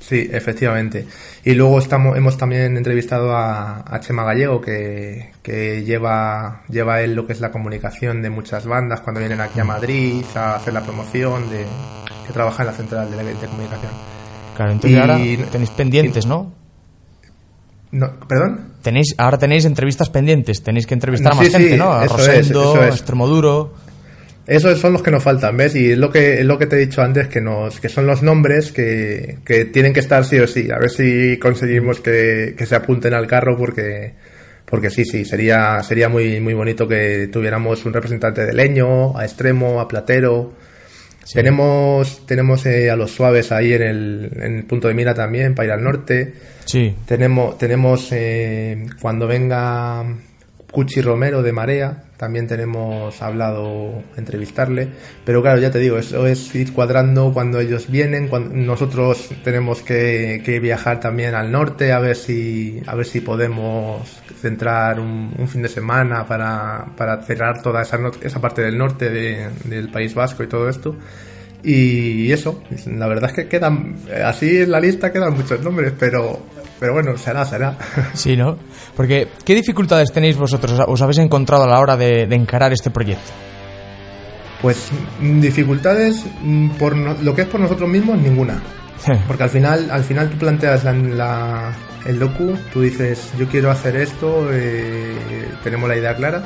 Sí, 0.00 0.28
efectivamente. 0.32 1.04
Y 1.44 1.54
luego 1.54 1.80
estamos, 1.80 2.16
hemos 2.16 2.36
también 2.38 2.76
entrevistado 2.76 3.32
a, 3.36 3.82
a 3.92 3.98
Chema 3.98 4.22
Gallego, 4.22 4.60
que, 4.60 5.30
que 5.42 5.82
lleva, 5.82 6.62
lleva 6.68 7.00
él 7.00 7.14
lo 7.16 7.26
que 7.26 7.32
es 7.32 7.40
la 7.40 7.50
comunicación 7.50 8.22
de 8.22 8.30
muchas 8.30 8.66
bandas 8.66 9.00
cuando 9.00 9.18
vienen 9.18 9.40
aquí 9.40 9.58
a 9.58 9.64
Madrid 9.64 10.22
a 10.36 10.54
hacer 10.56 10.74
la 10.74 10.82
promoción, 10.82 11.50
de, 11.50 11.64
que 12.24 12.32
trabaja 12.32 12.62
en 12.62 12.66
la 12.68 12.72
central 12.74 13.10
de, 13.10 13.16
de 13.16 13.46
comunicación. 13.48 13.90
Claro, 14.54 14.72
entonces 14.72 14.96
Y- 14.96 15.00
ahora 15.00 15.18
tenéis 15.50 15.70
pendientes, 15.70 16.24
¿no? 16.24 16.52
No, 17.96 18.12
¿Perdón? 18.28 18.74
Tenéis, 18.82 19.14
ahora 19.18 19.38
tenéis 19.38 19.64
entrevistas 19.64 20.10
pendientes, 20.10 20.62
tenéis 20.62 20.86
que 20.86 20.94
entrevistar 20.94 21.32
a 21.32 21.34
más 21.34 21.46
sí, 21.46 21.52
gente, 21.52 21.76
¿no? 21.76 21.92
A 21.92 22.06
Rosendo, 22.06 22.62
es, 22.62 22.68
eso 22.68 22.80
a 22.80 22.88
es. 22.88 22.94
Extremoduro. 22.94 23.74
Esos 24.46 24.78
son 24.78 24.92
los 24.92 25.02
que 25.02 25.10
nos 25.10 25.22
faltan, 25.22 25.56
¿ves? 25.56 25.74
Y 25.74 25.92
es 25.92 25.98
lo 25.98 26.10
que, 26.10 26.40
es 26.40 26.44
lo 26.44 26.56
que 26.56 26.66
te 26.66 26.76
he 26.76 26.78
dicho 26.80 27.02
antes, 27.02 27.26
que 27.26 27.40
nos, 27.40 27.80
que 27.80 27.88
son 27.88 28.06
los 28.06 28.22
nombres 28.22 28.70
que, 28.70 29.38
que 29.44 29.64
tienen 29.64 29.92
que 29.92 30.00
estar 30.00 30.24
sí 30.24 30.38
o 30.38 30.46
sí. 30.46 30.70
A 30.70 30.78
ver 30.78 30.90
si 30.90 31.36
conseguimos 31.38 32.00
que, 32.00 32.54
que 32.56 32.66
se 32.66 32.76
apunten 32.76 33.12
al 33.14 33.26
carro 33.26 33.56
porque, 33.56 34.12
porque 34.66 34.90
sí, 34.90 35.04
sí, 35.04 35.24
sería, 35.24 35.82
sería 35.82 36.08
muy, 36.08 36.38
muy 36.38 36.54
bonito 36.54 36.86
que 36.86 37.28
tuviéramos 37.32 37.84
un 37.86 37.92
representante 37.92 38.46
de 38.46 38.52
Leño, 38.52 39.18
a 39.18 39.24
Extremo, 39.24 39.80
a 39.80 39.88
Platero. 39.88 40.52
Tenemos, 41.32 42.26
tenemos 42.26 42.64
eh, 42.66 42.90
a 42.90 42.96
los 42.96 43.10
suaves 43.10 43.52
ahí 43.52 43.72
en 43.72 43.82
el, 43.82 44.30
en 44.36 44.56
el 44.58 44.64
punto 44.64 44.88
de 44.88 44.94
mira 44.94 45.14
también, 45.14 45.54
para 45.54 45.66
ir 45.66 45.72
al 45.72 45.82
norte. 45.82 46.34
Sí. 46.64 46.94
Tenemos, 47.06 47.58
tenemos 47.58 48.08
eh, 48.12 48.86
cuando 49.00 49.26
venga 49.26 50.04
Cuchi 50.76 51.00
Romero 51.00 51.42
de 51.42 51.54
Marea, 51.54 52.02
también 52.18 52.46
tenemos 52.46 53.22
hablado 53.22 54.02
entrevistarle, 54.18 54.88
pero 55.24 55.40
claro, 55.40 55.58
ya 55.58 55.70
te 55.70 55.78
digo, 55.78 55.96
eso 55.96 56.26
es 56.26 56.54
ir 56.54 56.74
cuadrando 56.74 57.32
cuando 57.32 57.60
ellos 57.60 57.90
vienen, 57.90 58.28
cuando 58.28 58.54
nosotros 58.54 59.30
tenemos 59.42 59.80
que, 59.80 60.42
que 60.44 60.60
viajar 60.60 61.00
también 61.00 61.34
al 61.34 61.50
norte 61.50 61.92
a 61.92 61.98
ver 61.98 62.14
si, 62.14 62.82
a 62.86 62.94
ver 62.94 63.06
si 63.06 63.22
podemos 63.22 64.06
centrar 64.38 65.00
un, 65.00 65.32
fin 65.48 65.62
de 65.62 65.68
semana 65.70 66.26
para, 66.26 66.84
para 66.94 67.22
cerrar 67.22 67.62
toda 67.62 67.80
esa, 67.80 67.98
esa 68.20 68.38
parte 68.42 68.60
del 68.60 68.76
norte 68.76 69.08
de- 69.08 69.48
del 69.64 69.88
País 69.88 70.14
Vasco 70.14 70.42
y 70.42 70.46
todo 70.46 70.68
esto. 70.68 70.94
Y 71.64 72.30
eso, 72.32 72.62
la 72.86 73.06
verdad 73.08 73.30
es 73.30 73.34
que 73.36 73.48
quedan, 73.48 73.96
así 74.24 74.58
en 74.58 74.70
la 74.70 74.78
lista 74.78 75.10
quedan 75.10 75.32
muchos 75.32 75.62
nombres, 75.62 75.94
pero, 75.98 76.38
pero 76.80 76.92
bueno, 76.92 77.16
será, 77.16 77.44
será. 77.44 77.76
Sí, 78.14 78.36
¿no? 78.36 78.56
Porque, 78.96 79.28
¿qué 79.44 79.54
dificultades 79.54 80.12
tenéis 80.12 80.36
vosotros, 80.36 80.78
os 80.86 81.02
habéis 81.02 81.18
encontrado 81.18 81.64
a 81.64 81.66
la 81.66 81.78
hora 81.80 81.96
de, 81.96 82.26
de 82.26 82.36
encarar 82.36 82.72
este 82.72 82.90
proyecto? 82.90 83.30
Pues 84.62 84.88
mm, 85.20 85.40
dificultades 85.40 86.24
mm, 86.42 86.70
por 86.78 86.96
no- 86.96 87.14
lo 87.22 87.34
que 87.34 87.42
es 87.42 87.48
por 87.48 87.60
nosotros 87.60 87.88
mismos 87.88 88.18
ninguna, 88.18 88.60
porque 89.26 89.42
al 89.42 89.50
final, 89.50 89.88
al 89.90 90.02
final 90.04 90.30
tú 90.30 90.38
planteas 90.38 90.82
la, 90.84 90.92
la- 90.92 91.72
el 92.06 92.18
docu, 92.18 92.54
tú 92.72 92.80
dices 92.82 93.30
yo 93.38 93.46
quiero 93.48 93.70
hacer 93.70 93.96
esto, 93.96 94.48
eh, 94.52 95.14
tenemos 95.62 95.88
la 95.88 95.96
idea 95.96 96.14
clara 96.16 96.42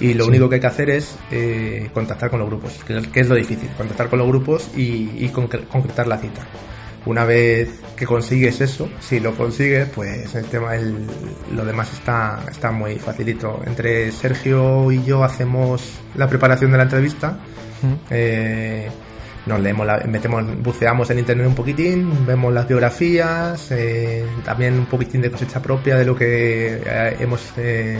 y 0.00 0.14
lo 0.14 0.24
Sí. 0.24 0.30
único 0.30 0.48
que 0.48 0.56
hay 0.56 0.60
que 0.60 0.66
hacer 0.66 0.90
es 0.90 1.16
eh, 1.30 1.88
contactar 1.94 2.28
con 2.30 2.40
los 2.40 2.48
grupos, 2.48 2.72
que, 2.86 2.98
es- 2.98 3.06
que 3.06 3.20
es 3.20 3.28
lo 3.28 3.36
difícil, 3.36 3.68
contactar 3.78 4.08
con 4.08 4.18
los 4.18 4.28
grupos 4.28 4.68
y, 4.76 5.10
y 5.16 5.30
concre- 5.32 5.66
concretar 5.68 6.08
la 6.08 6.18
cita. 6.18 6.42
Una 7.06 7.24
vez 7.24 7.68
que 7.96 8.06
consigues 8.06 8.60
eso, 8.62 8.88
si 9.00 9.20
lo 9.20 9.34
consigues, 9.36 9.88
pues 9.94 10.34
el 10.34 10.46
tema, 10.46 10.74
el, 10.74 11.06
lo 11.54 11.64
demás 11.64 11.92
está, 11.92 12.42
está 12.50 12.70
muy 12.70 12.96
facilito. 12.98 13.60
Entre 13.66 14.10
Sergio 14.10 14.90
y 14.90 15.04
yo 15.04 15.22
hacemos 15.22 15.82
la 16.14 16.26
preparación 16.28 16.70
de 16.72 16.76
la 16.78 16.84
entrevista. 16.84 17.38
Eh, 18.10 18.88
nos 19.44 19.60
leemos, 19.60 19.86
la- 19.86 19.98
metemos, 20.08 20.42
buceamos 20.62 21.10
en 21.10 21.18
internet 21.18 21.46
un 21.46 21.54
poquitín, 21.54 22.24
vemos 22.26 22.52
las 22.54 22.66
biografías, 22.66 23.70
eh, 23.72 24.24
también 24.42 24.72
un 24.78 24.86
poquitín 24.86 25.20
de 25.20 25.30
cosecha 25.30 25.60
propia 25.60 25.96
de 25.96 26.04
lo 26.06 26.16
que 26.16 26.80
eh, 26.86 27.16
hemos 27.20 27.52
eh, 27.58 27.98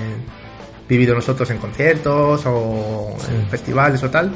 vivido 0.89 1.15
nosotros 1.15 1.51
en 1.51 1.59
conciertos 1.59 2.43
o 2.47 3.15
en 3.31 3.47
festivales 3.49 4.03
o 4.03 4.09
tal. 4.11 4.33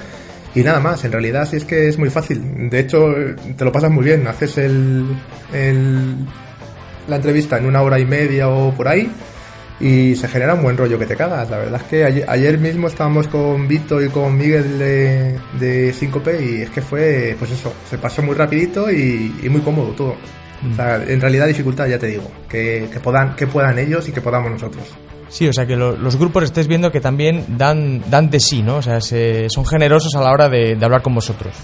Y 0.55 0.63
nada 0.63 0.81
más, 0.81 1.05
en 1.05 1.13
realidad 1.13 1.47
sí 1.49 1.57
es 1.57 1.65
que 1.65 1.89
es 1.89 1.99
muy 1.99 2.11
fácil. 2.11 2.69
De 2.71 2.81
hecho, 2.81 3.15
te 3.57 3.65
lo 3.65 3.71
pasas 3.73 3.91
muy 3.91 4.05
bien. 4.05 4.27
Haces 4.27 4.59
el, 4.59 5.05
el- 5.53 6.17
la 7.07 7.17
entrevista 7.17 7.59
en 7.59 7.67
una 7.67 7.83
hora 7.83 7.99
y 7.99 8.05
media 8.05 8.49
o 8.49 8.73
por 8.75 8.89
ahí 8.89 9.11
y 9.81 10.17
se 10.17 10.27
genera 10.29 10.55
un 10.55 10.63
buen 10.63 10.77
rollo 10.77 10.99
que 10.99 11.07
te 11.07 11.17
cagas. 11.17 11.49
La 11.51 11.59
verdad 11.59 11.81
es 11.83 11.87
que 11.89 12.05
ayer, 12.05 12.25
ayer 12.29 12.59
mismo 12.59 12.89
estábamos 12.89 13.29
con 13.29 13.69
Vito 13.69 14.03
y 14.03 14.09
con 14.09 14.37
Miguel 14.37 14.79
de, 14.79 15.39
de 15.61 15.93
Síncope 15.93 16.43
y 16.43 16.63
es 16.63 16.71
que 16.71 16.83
fue, 16.83 17.37
pues 17.39 17.53
eso, 17.53 17.73
se 17.89 17.97
pasó 17.99 18.23
muy 18.23 18.35
rapidito 18.35 18.91
y, 18.91 19.35
y 19.43 19.49
muy 19.49 19.61
cómodo 19.61 19.93
todo. 19.93 20.17
O 20.73 20.75
sea, 20.75 20.97
en 21.07 21.21
realidad 21.21 21.47
dificultad, 21.47 21.87
ya 21.87 21.99
te 22.01 22.09
digo, 22.09 22.29
que, 22.49 22.89
que, 22.93 22.99
puedan, 22.99 23.37
que 23.37 23.47
puedan 23.47 23.79
ellos 23.79 24.09
y 24.09 24.13
que 24.13 24.21
podamos 24.21 24.51
nosotros. 24.51 24.85
Sí, 25.29 25.47
o 25.49 25.53
sea 25.53 25.67
que 25.67 25.77
lo- 25.77 25.97
los 25.97 26.17
grupos 26.17 26.45
estáis 26.45 26.67
viendo 26.69 26.91
que 26.91 27.01
también 27.01 27.45
dan, 27.59 28.03
dan 28.11 28.31
de 28.31 28.41
sí, 28.41 28.63
¿no? 28.63 28.77
O 28.77 28.83
sea, 28.83 29.01
se- 29.01 29.49
son 29.51 29.67
generosos 29.67 30.15
a 30.15 30.21
la 30.23 30.31
hora 30.33 30.49
de, 30.49 30.75
de 30.77 30.85
hablar 30.85 31.03
con 31.03 31.15
vosotros. 31.15 31.55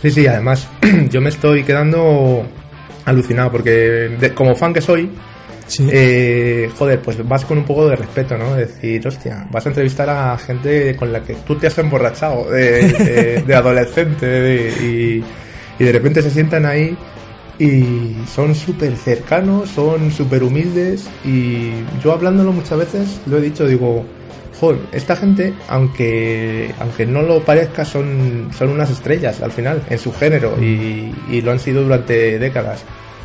Sí, 0.00 0.10
sí, 0.10 0.26
además 0.26 0.68
yo 1.10 1.20
me 1.20 1.28
estoy 1.30 1.64
quedando 1.64 2.46
alucinado 3.04 3.50
porque 3.50 3.70
de- 3.70 4.32
como 4.34 4.54
fan 4.54 4.72
que 4.72 4.80
soy, 4.80 5.10
eh, 5.90 6.70
joder, 6.78 7.00
pues 7.00 7.26
vas 7.26 7.44
con 7.44 7.58
un 7.58 7.64
poco 7.64 7.88
de 7.88 7.96
respeto, 7.96 8.36
¿no? 8.36 8.54
De 8.54 8.66
decir, 8.66 9.06
hostia, 9.06 9.46
vas 9.50 9.64
a 9.66 9.68
entrevistar 9.70 10.08
a 10.10 10.36
gente 10.38 10.94
con 10.96 11.12
la 11.12 11.20
que 11.22 11.34
tú 11.46 11.56
te 11.56 11.66
has 11.68 11.78
emborrachado 11.78 12.50
de, 12.50 12.88
de- 12.88 13.42
de 13.42 13.54
adolescente 13.54 14.72
y 14.80 15.84
de 15.84 15.92
repente 15.92 16.22
se 16.22 16.30
sientan 16.30 16.66
ahí 16.66 16.96
y 17.58 18.14
son 18.34 18.54
súper 18.54 18.96
cercanos, 18.96 19.68
son 19.70 20.10
súper 20.10 20.42
humildes 20.42 21.08
y 21.24 21.70
yo 22.02 22.12
hablándolo 22.12 22.52
muchas 22.52 22.78
veces 22.78 23.20
lo 23.26 23.38
he 23.38 23.40
dicho, 23.40 23.66
digo, 23.66 24.04
joder, 24.60 24.78
esta 24.92 25.16
gente, 25.16 25.52
aunque, 25.68 26.74
aunque 26.80 27.06
no 27.06 27.22
lo 27.22 27.40
parezca, 27.44 27.84
son, 27.84 28.48
son 28.56 28.70
unas 28.70 28.90
estrellas 28.90 29.40
al 29.42 29.52
final 29.52 29.82
en 29.90 29.98
su 29.98 30.12
género 30.12 30.56
y, 30.60 31.14
y 31.30 31.40
lo 31.42 31.52
han 31.52 31.60
sido 31.60 31.82
durante 31.82 32.38
décadas. 32.38 32.82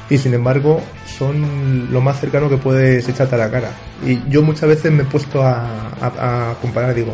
Y 0.09 0.17
sin 0.17 0.33
embargo, 0.33 0.79
son 1.17 1.91
lo 1.91 1.99
más 1.99 2.19
cercano 2.21 2.49
que 2.49 2.55
puedes 2.57 3.07
echarte 3.09 3.35
a 3.35 3.39
la 3.39 3.51
cara. 3.51 3.71
Y 4.05 4.19
yo 4.29 4.41
muchas 4.41 4.69
veces 4.69 4.89
me 4.91 5.03
he 5.03 5.05
puesto 5.05 5.41
a, 5.43 5.89
a- 5.99 6.51
a 6.51 6.53
comparar, 6.61 6.93
digo, 6.95 7.13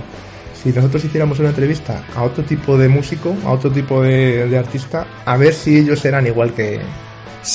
si 0.63 0.69
nosotros 0.71 1.03
hiciéramos 1.03 1.39
una 1.39 1.49
entrevista 1.49 2.03
a 2.15 2.23
otro 2.23 2.43
tipo 2.43 2.77
de 2.77 2.87
músico, 2.87 3.35
a 3.45 3.51
otro 3.51 3.69
tipo 3.69 4.01
de, 4.01 4.47
de 4.47 4.57
artista, 4.57 5.05
a 5.25 5.35
ver 5.37 5.53
si 5.53 5.77
ellos 5.77 6.03
eran 6.05 6.25
igual 6.25 6.53
que, 6.53 6.79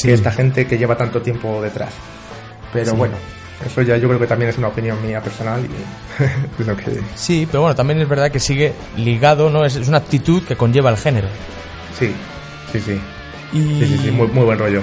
que 0.02 0.12
esta 0.12 0.30
gente 0.30 0.66
que 0.66 0.76
lleva 0.78 0.96
tanto 0.96 1.22
tiempo 1.22 1.60
detrás. 1.62 1.92
Pero 2.72 2.90
Sí. 2.90 2.96
bueno, 2.96 3.14
eso 3.64 3.80
ya 3.82 3.96
yo 3.96 4.08
creo 4.08 4.20
que 4.20 4.26
también 4.26 4.50
es 4.50 4.58
una 4.58 4.68
opinión 4.68 5.00
mía 5.04 5.20
personal 5.22 5.62
y 6.58 6.62
lo 6.64 6.76
que 6.76 7.00
Sí, 7.14 7.46
pero 7.50 7.62
bueno, 7.62 7.74
también 7.74 8.00
es 8.00 8.08
verdad 8.08 8.30
que 8.30 8.38
sigue 8.40 8.72
ligado, 8.96 9.48
¿no? 9.50 9.64
Es, 9.64 9.74
es 9.76 9.88
una 9.88 9.98
actitud 9.98 10.42
que 10.44 10.54
conlleva 10.56 10.90
el 10.90 10.96
género. 10.98 11.28
sí, 11.98 12.12
sí, 12.72 12.78
sí, 12.80 13.00
Y, 13.54 13.58
sí, 13.80 13.86
sí, 13.86 13.98
sí, 14.04 14.10
muy, 14.10 14.26
muy 14.28 14.44
buen 14.44 14.58
rollo. 14.58 14.82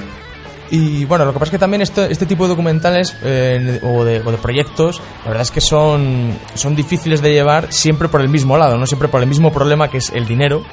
Y 0.72 1.06
bueno, 1.06 1.26
lo 1.26 1.34
que 1.34 1.40
pasa 1.40 1.50
es 1.50 1.52
que 1.52 1.60
también 1.60 1.82
este, 1.82 2.12
este 2.12 2.26
tipo 2.26 2.44
de 2.44 2.50
documentales 2.50 3.16
eh, 3.24 3.80
o, 3.84 4.04
de, 4.04 4.20
o 4.26 4.32
de 4.32 4.38
proyectos, 4.38 5.02
la 5.24 5.30
verdad 5.30 5.42
es 5.44 5.52
que 5.52 5.62
son, 5.62 6.38
son 6.56 6.76
difíciles 6.76 7.22
de 7.22 7.32
llevar 7.34 7.72
siempre 7.72 8.08
por 8.10 8.22
el 8.22 8.30
mismo 8.30 8.58
lado, 8.58 8.78
no 8.78 8.86
siempre 8.86 9.08
por 9.08 9.22
el 9.22 9.28
mismo 9.28 9.52
problema 9.52 9.90
que 9.90 9.98
es 10.00 10.10
el 10.12 10.26
dinero. 10.26 10.64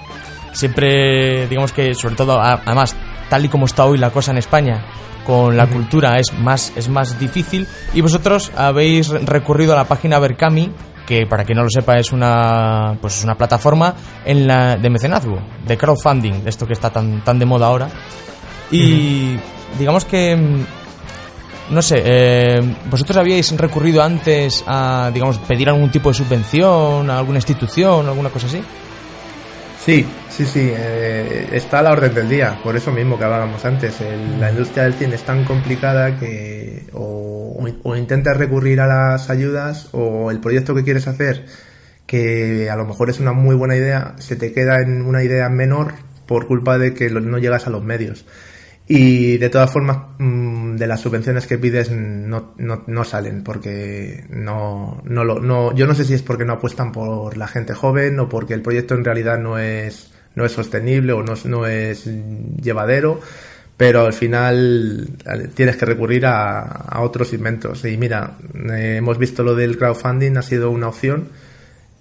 Siempre, 0.53 1.47
digamos 1.49 1.73
que, 1.73 1.95
sobre 1.95 2.15
todo, 2.15 2.39
además, 2.41 2.95
tal 3.31 3.45
y 3.45 3.49
como 3.49 3.65
está 3.67 3.87
hoy 3.87 3.97
la 3.99 4.11
cosa 4.11 4.33
en 4.33 4.39
España, 4.39 4.85
con 5.25 5.57
la 5.57 5.67
cultura 5.67 6.19
es 6.19 6.33
más, 6.39 6.73
es 6.77 6.89
más 6.89 7.19
difícil. 7.19 7.67
Y 7.95 8.01
vosotros 8.03 8.53
habéis 8.57 9.09
re- 9.09 9.21
recurrido 9.21 9.73
a 9.73 9.77
la 9.77 9.85
página 9.85 10.19
Berkami, 10.19 10.71
que 11.07 11.27
para 11.27 11.45
quien 11.45 11.57
no 11.57 11.65
lo 11.65 11.71
sepa 11.71 11.99
es 11.99 12.13
una, 12.13 12.99
pues 13.01 13.17
es 13.19 13.25
una 13.25 13.35
plataforma 13.35 13.95
en 14.25 14.47
la, 14.47 14.77
de 14.77 14.91
mecenazgo, 14.91 15.41
de 15.67 15.77
crowdfunding, 15.79 16.45
de 16.45 16.51
esto 16.51 16.67
que 16.67 16.75
está 16.75 16.91
tan, 16.91 17.25
tan 17.25 17.39
de 17.39 17.47
moda 17.47 17.67
ahora. 17.69 17.89
Y 18.71 19.37
digamos 19.79 20.05
que, 20.05 20.37
mm, 20.37 21.75
no 21.75 21.83
sé, 21.83 22.03
eh, 22.05 22.61
vosotros 22.91 23.17
habíais 23.17 23.51
recurrido 23.57 24.03
antes 24.03 24.63
a, 24.67 25.11
digamos, 25.13 25.39
pedir 25.39 25.69
algún 25.69 25.91
tipo 25.91 26.09
de 26.11 26.15
subvención 26.15 27.09
a 27.11 27.19
alguna 27.19 27.39
institución, 27.39 28.07
alguna 28.09 28.31
cosa 28.31 28.47
así. 28.47 28.63
Sí, 29.85 30.07
sí, 30.31 30.47
sí, 30.47 30.71
eh, 30.73 31.49
está 31.53 31.81
a 31.81 31.83
la 31.83 31.91
orden 31.93 32.15
del 32.15 32.29
día, 32.29 32.57
por 32.63 32.77
eso 32.77 32.93
mismo 32.93 33.19
que 33.19 33.25
hablábamos 33.25 33.65
antes. 33.65 34.01
El- 34.01 34.39
la 34.41 34.51
industria 34.51 34.85
del 34.85 34.95
cine 34.95 35.17
es 35.17 35.25
tan 35.25 35.45
complicada 35.45 36.19
que 36.21 36.85
o, 36.93 37.59
o- 37.83 37.97
intentas 37.97 38.37
recurrir 38.37 38.81
a 38.81 38.87
las 38.87 39.29
ayudas 39.29 39.89
o 39.93 40.31
el 40.31 40.39
proyecto 40.39 40.73
que 40.75 40.85
quieres 40.85 41.09
hacer, 41.09 41.47
que 42.07 42.71
a 42.71 42.77
lo 42.77 42.85
mejor 42.85 43.11
es 43.11 43.19
una 43.19 43.33
muy 43.33 43.57
buena 43.57 43.75
idea, 43.75 44.15
se 44.19 44.37
te 44.37 44.53
queda 44.53 44.81
en 44.83 45.03
una 45.05 45.25
idea 45.25 45.49
menor 45.49 45.95
por 46.27 46.47
culpa 46.47 46.79
de 46.79 46.95
que 46.95 47.11
no 47.11 47.39
llegas 47.39 47.67
a 47.67 47.71
los 47.71 47.83
medios. 47.83 48.25
Y 48.89 49.39
de 49.39 49.49
todas 49.49 49.71
formas, 49.71 49.99
mm, 50.19 50.77
de 50.77 50.87
las 50.87 51.01
subvenciones 51.01 51.47
que 51.47 51.59
pides 51.59 51.91
no, 51.91 52.55
no, 52.59 53.05
salen, 53.05 53.45
porque 53.45 54.25
no, 54.29 55.01
no 55.05 55.25
lo, 55.25 55.41
no, 55.41 55.75
yo 55.75 55.87
no 55.87 55.95
sé 55.95 56.05
si 56.05 56.15
es 56.15 56.23
porque 56.23 56.45
no 56.45 56.55
apuestan 56.55 56.91
por 56.91 57.37
la 57.37 57.47
gente 57.47 57.75
joven 57.75 58.19
o 58.19 58.29
porque 58.29 58.55
el 58.55 58.63
proyecto 58.63 58.95
en 58.95 59.05
realidad 59.05 59.39
no 59.39 59.59
es, 59.59 60.13
no 60.35 60.45
es 60.45 60.53
sostenible 60.53 61.13
o 61.13 61.23
no, 61.23 61.35
no 61.45 61.67
es 61.67 62.09
llevadero, 62.61 63.21
pero 63.77 64.05
al 64.05 64.13
final 64.13 65.11
tienes 65.55 65.77
que 65.77 65.87
recurrir 65.87 66.27
a, 66.27 66.61
a 66.61 67.03
otros 67.03 67.33
inventos. 67.33 67.85
Y 67.85 67.97
mira, 67.97 68.37
eh, 68.71 68.97
hemos 68.99 69.17
visto 69.17 69.45
lo 69.45 69.55
del 69.55 69.79
crowdfunding, 69.79 70.37
ha 70.37 70.43
sido 70.43 70.71
una 70.71 70.89
opción 70.89 71.29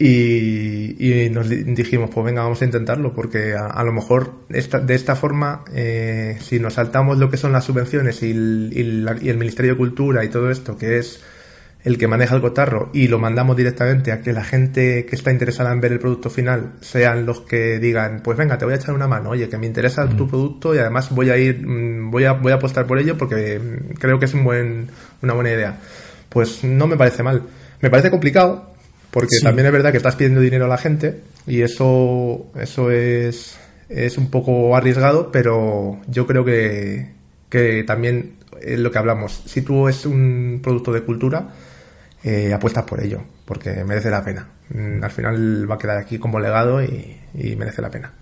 y, 0.04 0.96
y 1.26 1.30
nos 1.30 1.48
di- 1.50 1.64
dijimos, 1.64 2.10
pues 2.14 2.26
venga, 2.26 2.42
vamos 2.44 2.62
a 2.62 2.66
intentarlo, 2.66 3.14
porque 3.14 3.54
a, 3.54 3.68
a 3.68 3.84
lo 3.84 3.92
mejor 3.94 4.32
esta, 4.50 4.80
de 4.80 4.96
esta 4.96 5.16
forma, 5.16 5.64
eh, 5.74 6.38
si 6.42 6.60
nos 6.60 6.74
saltamos 6.76 7.18
lo 7.20 7.30
que 7.30 7.38
son 7.38 7.52
las 7.52 7.66
subvenciones 7.66 8.24
y 8.24 8.32
el, 8.32 8.72
y 8.76 8.84
la- 8.84 9.18
y 9.22 9.30
el 9.30 9.38
Ministerio 9.38 9.74
de 9.74 9.78
Cultura 9.78 10.24
y 10.24 10.30
todo 10.30 10.50
esto, 10.50 10.78
que 10.78 10.98
es 10.98 11.22
el 11.84 11.98
que 11.98 12.08
maneja 12.08 12.36
el 12.36 12.42
cotarro, 12.42 12.90
y 12.94 13.08
lo 13.08 13.18
mandamos 13.18 13.58
directamente 13.58 14.12
a 14.12 14.22
que 14.22 14.34
la 14.34 14.44
gente 14.44 15.06
que 15.06 15.16
está 15.16 15.32
interesada 15.32 15.72
en 15.72 15.82
ver 15.82 15.92
el 15.94 16.00
producto 16.00 16.30
final 16.30 16.74
sean 16.82 17.26
los 17.26 17.42
que 17.42 17.80
digan, 17.80 18.22
pues 18.24 18.38
venga, 18.38 18.58
te 18.58 18.66
voy 18.66 18.76
a 18.76 18.78
echar 18.78 18.94
una 18.94 19.08
mano, 19.08 19.32
oye, 19.32 19.50
que 19.50 19.58
me 19.58 19.66
interesa 19.66 20.08
tu 20.10 20.28
producto 20.30 20.76
y 20.76 20.78
además 20.78 21.10
voy 21.10 21.32
a 21.32 21.38
ir, 21.38 21.66
mm, 21.66 22.12
voy 22.12 22.26
a, 22.26 22.34
voy 22.34 22.52
a 22.52 22.56
apostar 22.56 22.86
por 22.86 23.00
ello 23.00 23.18
porque 23.18 23.60
mm, 23.60 23.94
creo 24.00 24.20
que 24.20 24.26
es 24.26 24.34
un 24.36 24.44
buen, 24.44 24.88
una 25.24 25.34
buena 25.34 25.50
idea. 25.52 25.78
Pues 26.30 26.64
no 26.64 26.86
me 26.88 26.98
parece 26.98 27.24
mal. 27.24 27.42
Me 27.82 27.90
parece 27.90 28.12
complicado, 28.12 28.71
porque 29.12 29.36
Sí. 29.38 29.44
también 29.44 29.66
es 29.68 29.72
verdad 29.74 29.92
que 29.92 29.98
estás 29.98 30.16
pidiendo 30.16 30.40
dinero 30.42 30.66
a 30.66 30.70
la 30.70 30.78
gente 30.78 31.22
y 31.48 31.62
eso, 31.62 32.48
eso 32.60 32.92
es, 32.92 33.58
es 33.90 34.18
un 34.18 34.30
poco 34.30 34.76
arriesgado, 34.76 35.32
pero 35.32 36.00
yo 36.08 36.26
creo 36.28 36.44
que, 36.46 37.10
que 37.50 37.84
también 37.84 38.34
es 38.62 38.80
lo 38.80 38.92
que 38.92 38.98
hablamos. 39.00 39.44
Si 39.46 39.62
tú 39.62 39.88
es 39.88 40.06
un 40.06 40.60
producto 40.64 40.92
de 40.94 41.02
cultura, 41.02 41.50
eh, 42.24 42.54
apuestas 42.54 42.84
por 42.84 43.02
ello, 43.04 43.22
porque 43.46 43.84
merece 43.84 44.10
la 44.12 44.24
pena. 44.24 44.48
Mm, 44.70 45.04
Al 45.04 45.12
final 45.12 45.70
va 45.70 45.76
a 45.76 45.80
quedar 45.80 45.98
aquí 45.98 46.18
como 46.20 46.40
legado 46.40 46.84
y, 46.84 47.18
y 47.34 47.56
merece 47.56 47.82
la 47.82 47.90
pena. 47.90 48.14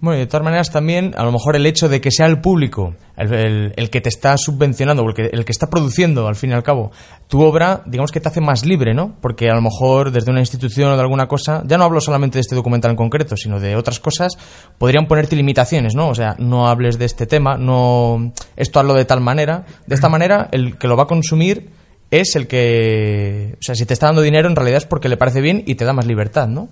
Bueno, 0.00 0.18
y 0.18 0.20
de 0.20 0.26
todas 0.26 0.44
maneras 0.44 0.70
también, 0.70 1.14
a 1.16 1.24
lo 1.24 1.32
mejor 1.32 1.56
el 1.56 1.66
hecho 1.66 1.88
de 1.88 2.00
que 2.00 2.10
sea 2.12 2.26
el 2.26 2.40
público 2.40 2.94
el, 3.16 3.90
que 3.90 4.00
te 4.00 4.08
está 4.08 4.36
subvencionando 4.38 5.02
o 5.02 5.08
el 5.08 5.14
que, 5.14 5.26
el 5.32 5.44
que 5.44 5.52
está 5.52 5.68
produciendo, 5.68 6.28
al 6.28 6.36
fin 6.36 6.50
y 6.50 6.52
al 6.52 6.62
cabo, 6.62 6.92
tu 7.26 7.42
obra, 7.42 7.82
digamos 7.84 8.12
que 8.12 8.20
te 8.20 8.28
hace 8.28 8.40
más 8.40 8.64
libre, 8.64 8.94
¿no? 8.94 9.16
Porque 9.20 9.50
a 9.50 9.54
lo 9.54 9.60
mejor 9.60 10.12
desde 10.12 10.30
una 10.30 10.40
institución 10.40 10.92
o 10.92 10.96
de 10.96 11.02
alguna 11.02 11.26
cosa, 11.26 11.62
ya 11.66 11.78
no 11.78 11.84
hablo 11.84 12.00
solamente 12.00 12.36
de 12.38 12.42
este 12.42 12.54
documental 12.54 12.92
en 12.92 12.96
concreto, 12.96 13.36
sino 13.36 13.58
de 13.58 13.74
otras 13.74 13.98
cosas, 13.98 14.38
podrían 14.78 15.06
ponerte 15.06 15.34
limitaciones, 15.34 15.94
¿no? 15.94 16.08
O 16.08 16.14
sea, 16.14 16.36
no 16.38 16.68
hables 16.68 16.98
de 16.98 17.04
este 17.04 17.26
tema, 17.26 17.56
no 17.56 18.32
esto 18.56 18.78
hazlo 18.78 18.94
de 18.94 19.04
tal 19.04 19.20
manera. 19.20 19.64
De 19.86 19.94
esta 19.96 20.08
manera, 20.08 20.48
el 20.52 20.78
que 20.78 20.86
lo 20.86 20.96
va 20.96 21.04
a 21.04 21.06
consumir 21.06 21.70
es 22.10 22.36
el 22.36 22.46
que... 22.46 23.56
O 23.58 23.62
sea, 23.62 23.74
si 23.74 23.84
te 23.84 23.94
está 23.94 24.06
dando 24.06 24.22
dinero, 24.22 24.48
en 24.48 24.56
realidad 24.56 24.78
es 24.78 24.86
porque 24.86 25.08
le 25.08 25.16
parece 25.16 25.40
bien 25.40 25.64
y 25.66 25.74
te 25.74 25.84
da 25.84 25.92
más 25.92 26.06
libertad, 26.06 26.46
¿no? 26.46 26.68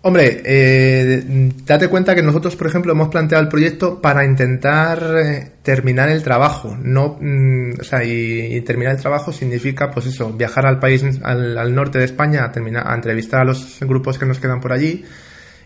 Hombre, 0.00 0.42
eh, 0.44 1.50
date 1.66 1.88
cuenta 1.88 2.14
que 2.14 2.22
nosotros, 2.22 2.54
por 2.54 2.68
ejemplo, 2.68 2.92
hemos 2.92 3.08
planteado 3.08 3.42
el 3.42 3.48
proyecto 3.48 4.00
para 4.00 4.24
intentar 4.24 5.02
eh, 5.18 5.52
terminar 5.62 6.08
el 6.08 6.22
trabajo. 6.22 6.76
No, 6.80 7.18
mm, 7.20 7.80
o 7.80 7.84
sea, 7.84 8.04
y, 8.04 8.56
y 8.56 8.60
terminar 8.60 8.94
el 8.94 9.00
trabajo 9.00 9.32
significa, 9.32 9.90
pues 9.90 10.06
eso, 10.06 10.32
viajar 10.32 10.66
al 10.66 10.78
país, 10.78 11.04
al, 11.22 11.58
al 11.58 11.74
norte 11.74 11.98
de 11.98 12.04
España, 12.04 12.44
a, 12.44 12.52
terminar, 12.52 12.86
a 12.86 12.94
entrevistar 12.94 13.40
a 13.40 13.44
los 13.44 13.78
grupos 13.80 14.18
que 14.18 14.26
nos 14.26 14.38
quedan 14.38 14.60
por 14.60 14.72
allí 14.72 15.04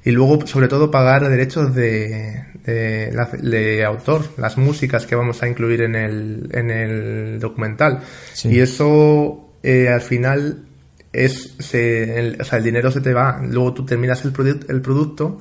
y 0.05 0.11
luego, 0.11 0.45
sobre 0.47 0.67
todo, 0.67 0.91
pagar 0.91 1.29
derechos 1.29 1.75
de, 1.75 2.45
de, 2.65 3.13
de 3.41 3.85
autor, 3.85 4.25
las 4.37 4.59
músicas 4.59 5.07
que 5.07 5.15
vamos 5.15 5.43
a 5.43 5.49
incluir 5.49 5.83
en 5.83 5.95
el, 5.95 6.49
en 6.53 6.71
el 6.71 7.39
documental. 7.39 8.01
Sí. 8.33 8.49
Y 8.49 8.61
eso, 8.61 9.53
eh, 9.63 9.89
al 9.89 10.01
final, 10.01 10.65
es 11.13 11.55
se, 11.59 12.19
el, 12.19 12.41
o 12.41 12.45
sea, 12.45 12.59
el 12.59 12.65
dinero 12.65 12.91
se 12.91 13.01
te 13.01 13.13
va, 13.13 13.41
luego 13.43 13.75
tú 13.75 13.85
terminas 13.87 14.25
el, 14.25 14.33
produ- 14.33 14.65
el 14.69 14.81
producto 14.81 15.41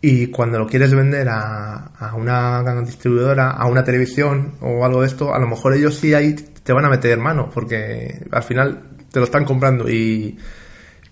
y 0.00 0.28
cuando 0.28 0.58
lo 0.58 0.66
quieres 0.66 0.94
vender 0.94 1.28
a, 1.28 1.86
a 1.98 2.14
una 2.16 2.62
distribuidora, 2.82 3.50
a 3.50 3.66
una 3.66 3.84
televisión 3.84 4.52
o 4.60 4.84
algo 4.84 5.00
de 5.02 5.06
esto, 5.08 5.34
a 5.34 5.38
lo 5.38 5.46
mejor 5.46 5.74
ellos 5.74 5.94
sí 5.96 6.14
ahí 6.14 6.34
te 6.34 6.72
van 6.72 6.84
a 6.84 6.90
meter 6.90 7.18
mano 7.18 7.50
porque 7.52 8.20
al 8.30 8.42
final 8.42 8.82
te 9.12 9.18
lo 9.20 9.24
están 9.24 9.44
comprando 9.44 9.88
y 9.88 10.36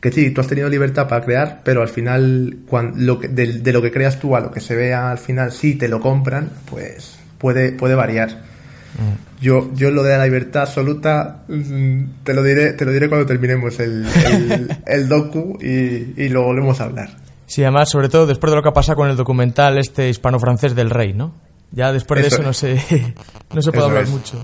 que 0.00 0.12
sí, 0.12 0.30
tú 0.33 0.42
has 0.42 0.48
tenido 0.48 0.68
libertad 0.68 1.09
para 1.09 1.24
crear, 1.24 1.62
pero 1.64 1.80
al 1.80 1.88
final 1.88 2.59
cuan- 2.66 2.92
lo 3.07 3.18
que, 3.18 3.28
de, 3.28 3.61
de 3.61 3.72
lo 3.72 3.80
que 3.80 3.90
creas 3.90 4.20
tú 4.20 4.37
a 4.37 4.40
lo 4.40 4.50
que 4.50 4.61
se 4.61 4.76
vea 4.76 5.11
al 5.11 5.18
final, 5.18 5.50
si 5.50 5.76
te 5.76 5.88
lo 5.88 6.00
compran, 6.00 6.50
pues 6.70 7.18
puede, 7.38 7.72
puede 7.72 7.94
variar. 7.94 8.42
Yo, 9.40 9.70
yo 9.74 9.90
lo 9.90 10.02
de 10.02 10.16
la 10.16 10.24
libertad 10.24 10.62
absoluta 10.62 11.42
mm, 11.48 12.04
te 12.22 12.33
lo 12.33 12.42
diré, 12.42 12.72
te 12.72 12.85
lo 12.85 12.92
diré 12.92 13.09
cuando 13.09 13.26
terminemos 13.26 13.78
el, 13.80 14.07
el, 14.07 14.76
el 14.87 15.09
docu 15.09 15.59
y, 15.61 16.14
y 16.22 16.28
lo 16.28 16.42
volvemos 16.44 16.80
a 16.80 16.85
hablar. 16.85 17.11
Sí, 17.46 17.62
además, 17.62 17.90
sobre 17.90 18.09
todo 18.09 18.26
después 18.26 18.50
de 18.50 18.57
lo 18.57 18.62
que 18.62 18.68
ha 18.70 18.72
pasado 18.72 18.96
con 18.96 19.11
el 19.11 19.16
documental 19.16 19.76
este 19.78 20.09
hispano-francés 20.09 20.75
del 20.75 20.90
rey, 20.90 21.12
¿no? 21.12 21.35
Ya 21.73 21.92
después 21.92 22.21
de 22.23 22.29
Eso 22.29 22.37
eso 22.37 22.44
no 22.44 22.52
se, 22.52 22.75
no 23.54 23.60
se 23.62 23.73
puede 23.73 23.87
hablar 23.87 24.04
es. 24.04 24.10
mucho. 24.10 24.40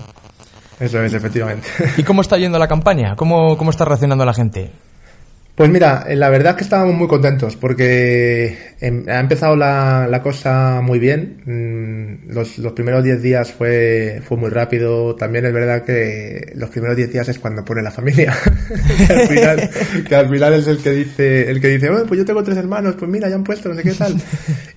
Eso 0.79 1.01
es, 1.03 1.13
efectivamente. 1.13 1.67
¿Y 1.97 2.03
cómo 2.03 2.21
está 2.21 2.37
yendo 2.37 2.59
la 2.59 2.67
campaña? 2.67 3.15
¿Cómo, 3.15 3.57
cómo 3.57 3.71
está 3.71 3.85
reaccionando 3.85 4.25
la 4.25 4.33
gente? 4.33 4.71
Pues 5.61 5.69
mira, 5.71 6.05
eh, 6.07 6.15
la 6.15 6.29
verdad 6.29 6.53
es 6.53 6.57
que 6.57 6.63
estábamos 6.63 6.95
muy 6.95 7.07
contentos 7.07 7.55
porque 7.55 8.57
em, 8.79 9.07
ha 9.07 9.19
empezado 9.19 9.55
la, 9.55 10.07
la 10.09 10.19
cosa 10.19 10.81
muy 10.81 10.97
bien. 10.97 11.37
Mm, 11.45 12.31
Los, 12.33 12.57
los 12.57 12.73
primeros 12.73 13.03
10 13.03 13.21
días 13.21 13.51
fue, 13.51 14.23
fue 14.27 14.37
muy 14.37 14.49
rápido. 14.49 15.15
También 15.15 15.45
es 15.45 15.53
verdad 15.53 15.83
que 15.83 16.51
los 16.55 16.71
primeros 16.71 16.97
10 16.97 17.11
días 17.11 17.29
es 17.29 17.37
cuando 17.37 17.63
pone 17.63 17.83
la 17.83 17.91
familia. 17.91 18.33
que, 19.07 19.13
al 19.13 19.27
final, 19.27 19.69
que 20.09 20.15
al 20.15 20.29
final 20.29 20.53
es 20.55 20.65
el 20.65 20.77
que 20.79 20.89
dice, 20.93 21.51
el 21.51 21.61
que 21.61 21.67
dice, 21.67 21.91
"Bueno, 21.91 22.05
pues 22.07 22.17
yo 22.17 22.25
tengo 22.25 22.41
tres 22.43 22.57
hermanos, 22.57 22.95
pues 22.97 23.11
mira, 23.11 23.29
ya 23.29 23.35
han 23.35 23.43
puesto 23.43 23.69
no 23.69 23.75
sé 23.75 23.83
qué 23.83 23.93
tal. 23.93 24.15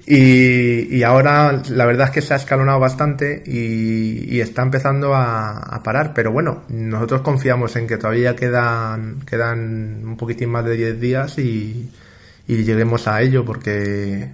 Y, 0.07 0.95
y 0.95 1.03
ahora 1.03 1.63
la 1.71 1.87
verdad 1.87 2.09
es 2.09 2.13
que 2.13 2.21
se 2.21 2.35
ha 2.35 2.37
escalonado 2.37 2.79
bastante 2.79 3.43
y, 3.47 4.35
y 4.37 4.41
está 4.41 4.61
empezando 4.61 5.15
a, 5.15 5.59
a 5.61 5.83
parar. 5.83 6.13
Pero 6.15 6.31
bueno, 6.31 6.65
nosotros 6.69 7.23
confiamos 7.23 7.75
en 7.77 7.87
que 7.87 7.97
todavía 7.97 8.37
quedan, 8.37 9.21
quedan 9.25 10.03
un 10.05 10.17
poquitín 10.19 10.51
más 10.51 10.65
de 10.67 10.74
10 10.77 11.01
días 11.01 11.39
y, 11.39 11.91
y 12.47 12.57
lleguemos 12.65 13.07
a 13.09 13.21
ello 13.23 13.45
porque 13.45 14.31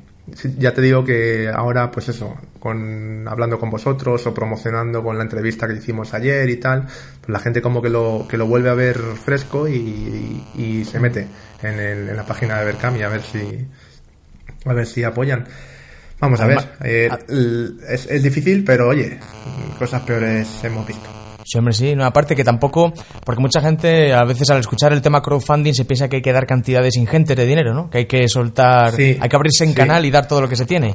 ya 0.59 0.73
te 0.75 0.81
digo 0.81 1.05
que 1.05 1.49
ahora 1.53 1.91
pues 1.91 2.09
eso, 2.09 2.37
con, 2.61 3.27
hablando 3.27 3.59
con 3.59 3.69
vosotros 3.71 4.27
o 4.27 4.35
promocionando 4.35 5.03
con 5.03 5.17
la 5.17 5.25
entrevista 5.25 5.67
que 5.67 5.75
hicimos 5.75 6.15
ayer 6.15 6.49
y 6.51 6.57
tal, 6.59 6.83
pues 6.83 7.29
la 7.31 7.41
gente 7.41 7.61
como 7.61 7.83
que 7.83 7.89
lo, 7.91 8.27
que 8.29 8.37
lo 8.37 8.47
vuelve 8.47 8.71
a 8.71 8.75
ver 8.75 8.97
fresco 8.99 9.67
y, 9.67 10.45
y 10.57 10.85
se 10.85 11.01
mete 11.01 11.27
en, 11.63 11.79
el- 11.81 12.09
en 12.11 12.17
la 12.17 12.25
página 12.27 12.59
de 12.61 12.67
Berkami 12.67 13.03
a 13.03 13.09
ver 13.09 13.23
si, 13.23 13.67
a 14.65 14.73
ver 14.73 14.87
si 14.87 15.03
apoyan. 15.03 15.47
Vamos 16.21 16.39
a 16.41 16.47
ver, 16.47 16.59
eh, 16.85 17.09
es, 17.89 18.07
es 18.07 18.23
difícil, 18.23 18.63
pero 18.63 18.89
oye, 18.89 19.19
cosas 19.79 20.03
peores 20.03 20.63
hemos 20.63 20.87
visto. 20.87 21.09
Sí, 21.51 21.59
hombre, 21.59 21.75
sí. 21.75 21.97
No, 21.97 22.05
aparte 22.05 22.37
que 22.37 22.45
tampoco, 22.45 22.93
porque 23.25 23.41
mucha 23.41 23.61
gente 23.61 24.15
a 24.15 24.23
veces 24.23 24.49
al 24.51 24.61
escuchar 24.61 24.93
el 24.93 25.03
tema 25.03 25.21
crowdfunding 25.21 25.73
se 25.75 25.85
piensa 25.85 26.09
que 26.09 26.17
hay 26.17 26.23
que 26.23 26.33
dar 26.33 26.47
cantidades 26.47 26.97
ingentes 26.97 27.37
de 27.37 27.45
dinero, 27.45 27.75
¿no? 27.75 27.91
Que 27.91 27.99
hay 27.99 28.07
que 28.07 28.29
soltar, 28.29 28.93
Sí, 28.93 29.19
hay 29.21 29.29
que 29.29 29.35
abrirse 29.37 29.65
en 29.65 29.71
sí. 29.71 29.77
canal 29.77 30.05
y 30.05 30.13
dar 30.13 30.29
todo 30.29 30.43
lo 30.43 30.49
que 30.49 30.55
se 30.55 30.65
tiene. 30.65 30.95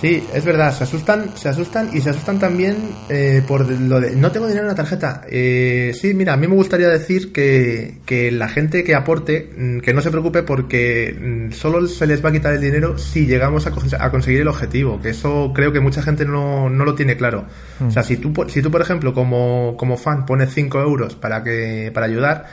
Sí, 0.00 0.22
es 0.32 0.44
verdad, 0.44 0.72
se 0.74 0.84
asustan, 0.84 1.36
se 1.36 1.48
asustan 1.48 1.90
y 1.92 2.00
se 2.00 2.10
asustan 2.10 2.38
también 2.38 2.76
eh, 3.08 3.42
por 3.46 3.68
lo 3.70 4.00
de 4.00 4.16
no 4.16 4.32
tengo 4.32 4.46
dinero 4.46 4.64
en 4.64 4.68
la 4.70 4.74
tarjeta. 4.74 5.22
Eh, 5.28 5.92
sí, 6.00 6.14
mira, 6.14 6.32
a 6.32 6.36
mí 6.36 6.46
me 6.48 6.54
gustaría 6.54 6.88
decir 6.88 7.32
que, 7.32 7.98
que 8.06 8.30
la 8.32 8.48
gente 8.48 8.84
que 8.84 8.94
aporte, 8.94 9.50
mm, 9.56 9.80
que 9.80 9.92
no 9.92 10.00
se 10.00 10.10
preocupe 10.10 10.42
porque 10.44 11.14
mm, 11.20 11.52
solo 11.52 11.86
se 11.86 12.06
les 12.06 12.24
va 12.24 12.30
a 12.30 12.32
quitar 12.32 12.54
el 12.54 12.60
dinero 12.60 12.98
si 12.98 13.26
llegamos 13.26 13.66
a, 13.66 13.72
a 13.98 14.10
conseguir 14.10 14.40
el 14.40 14.48
objetivo, 14.48 15.00
que 15.00 15.10
eso 15.10 15.52
creo 15.54 15.72
que 15.72 15.80
mucha 15.80 16.02
gente 16.02 16.24
no, 16.24 16.70
no 16.70 16.84
lo 16.84 16.94
tiene 16.94 17.16
claro. 17.16 17.44
O 17.86 17.90
sea, 17.90 18.02
si 18.02 18.16
tú, 18.16 18.32
si 18.48 18.62
tú 18.62 18.70
por 18.70 18.80
ejemplo, 18.80 19.12
como, 19.12 19.71
como 19.76 19.96
fan 19.96 20.26
pones 20.26 20.52
5 20.54 20.80
euros 20.80 21.14
para, 21.16 21.42
que, 21.42 21.90
para 21.94 22.06
ayudar, 22.06 22.46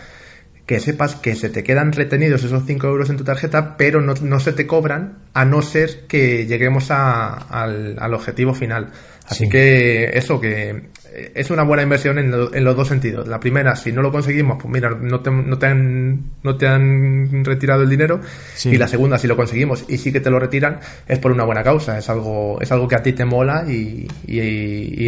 que 0.65 0.79
sepas 0.79 1.15
que 1.15 1.35
se 1.35 1.49
te 1.49 1.63
quedan 1.63 1.91
retenidos 1.93 2.43
esos 2.43 2.63
5 2.65 2.87
euros 2.87 3.09
en 3.09 3.17
tu 3.17 3.23
tarjeta, 3.23 3.75
pero 3.77 4.01
no, 4.01 4.13
no 4.21 4.39
se 4.39 4.53
te 4.53 4.67
cobran 4.67 5.17
a 5.33 5.43
no 5.45 5.61
ser 5.63 6.05
que 6.07 6.45
lleguemos 6.45 6.91
a- 6.91 7.33
al, 7.33 7.97
al 7.99 8.13
objetivo 8.13 8.53
final. 8.53 8.91
Así 9.27 9.45
Sí. 9.45 9.49
que 9.49 10.11
eso, 10.17 10.39
que 10.39 10.89
es 11.35 11.49
una 11.49 11.63
buena 11.63 11.83
inversión 11.83 12.17
en, 12.19 12.31
lo- 12.31 12.53
en 12.53 12.63
los 12.63 12.75
dos 12.75 12.87
sentidos. 12.87 13.27
La 13.27 13.39
primera, 13.39 13.75
si 13.75 13.91
no 13.91 14.01
lo 14.01 14.11
conseguimos, 14.11 14.57
pues 14.61 14.71
mira, 14.73 14.89
no 14.89 15.19
te, 15.21 15.31
no 15.31 15.57
te, 15.57 15.65
han, 15.67 16.23
no 16.43 16.55
te 16.57 16.67
han 16.67 17.43
retirado 17.45 17.83
el 17.83 17.89
dinero. 17.89 18.19
Sí. 18.55 18.69
Y 18.69 18.77
la 18.77 18.87
segunda, 18.87 19.17
si 19.17 19.27
lo 19.27 19.35
conseguimos 19.35 19.85
y 19.87 19.97
sí 19.97 20.11
que 20.11 20.19
te 20.19 20.29
lo 20.29 20.39
retiran, 20.39 20.79
es 21.07 21.19
por 21.19 21.31
una 21.31 21.43
buena 21.43 21.63
causa. 21.63 21.97
Es 21.97 22.09
algo, 22.09 22.59
es 22.61 22.71
algo 22.71 22.87
que 22.87 22.95
a 22.95 23.03
ti 23.03 23.13
te 23.13 23.25
mola 23.25 23.65
y, 23.67 24.07
y- 24.27 24.39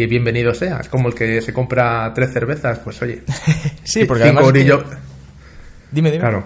y 0.02 0.06
bienvenido 0.06 0.54
sea. 0.54 0.78
Es 0.78 0.88
como 0.88 1.08
el 1.08 1.14
que 1.14 1.40
se 1.40 1.52
compra 1.52 2.12
tres 2.14 2.32
cervezas, 2.32 2.78
pues 2.80 3.00
oye. 3.02 3.22
Sí, 3.84 4.04
porque 4.04 4.24
cinco 4.24 4.52
que- 4.52 4.58
Dime, 5.90 6.10
dime. 6.10 6.20
Claro. 6.20 6.44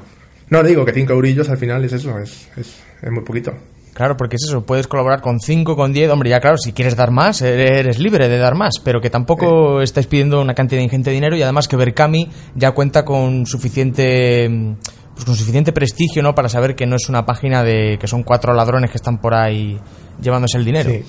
No, 0.49 0.63
digo 0.63 0.85
que 0.85 0.93
5 0.93 1.13
eurillos 1.13 1.49
al 1.49 1.59
final 1.59 1.85
es 1.85 1.93
eso, 1.93 2.19
es, 2.21 2.49
es, 2.57 2.77
es 3.03 3.11
muy 3.11 3.25
poquito. 3.25 3.53
Claro, 3.97 4.15
porque 4.15 4.37
es 4.37 4.43
eso, 4.47 4.67
puedes 4.67 4.87
colaborar 4.89 5.23
con 5.23 5.41
5, 5.41 5.75
con 5.75 5.95
10, 5.95 6.11
hombre, 6.11 6.29
ya 6.29 6.39
claro, 6.39 6.59
si 6.59 6.75
quieres 6.75 6.97
dar 6.97 7.11
más, 7.11 7.41
eres 7.41 7.99
libre 7.99 8.29
de 8.29 8.37
dar 8.37 8.55
más, 8.55 8.75
pero 8.85 9.01
que 9.01 9.09
tampoco 9.09 9.81
estáis 9.81 10.07
pidiendo 10.07 10.39
una 10.39 10.53
cantidad 10.53 10.83
ingente 10.83 11.09
de 11.09 11.15
dinero 11.15 11.35
y 11.35 11.41
además 11.41 11.67
que 11.67 11.77
Berkami 11.77 12.29
ya 12.55 12.73
cuenta 12.73 13.07
con 13.07 13.47
suficiente 13.47 14.77
pues 15.15 15.25
con 15.25 15.35
suficiente 15.35 15.73
prestigio, 15.73 16.23
¿no? 16.23 16.35
Para 16.35 16.51
saber 16.51 16.77
que 16.77 16.85
no 16.85 16.97
es 16.97 17.09
una 17.09 17.25
página 17.25 17.65
de 17.65 17.97
que 17.99 18.07
son 18.07 18.23
cuatro 18.23 18.53
ladrones 18.53 18.91
que 18.91 18.99
están 18.99 19.17
por 19.17 19.33
ahí 19.33 19.81
llevándose 20.21 20.59
el 20.59 20.67
dinero. 20.67 20.91
Sí. 20.91 21.03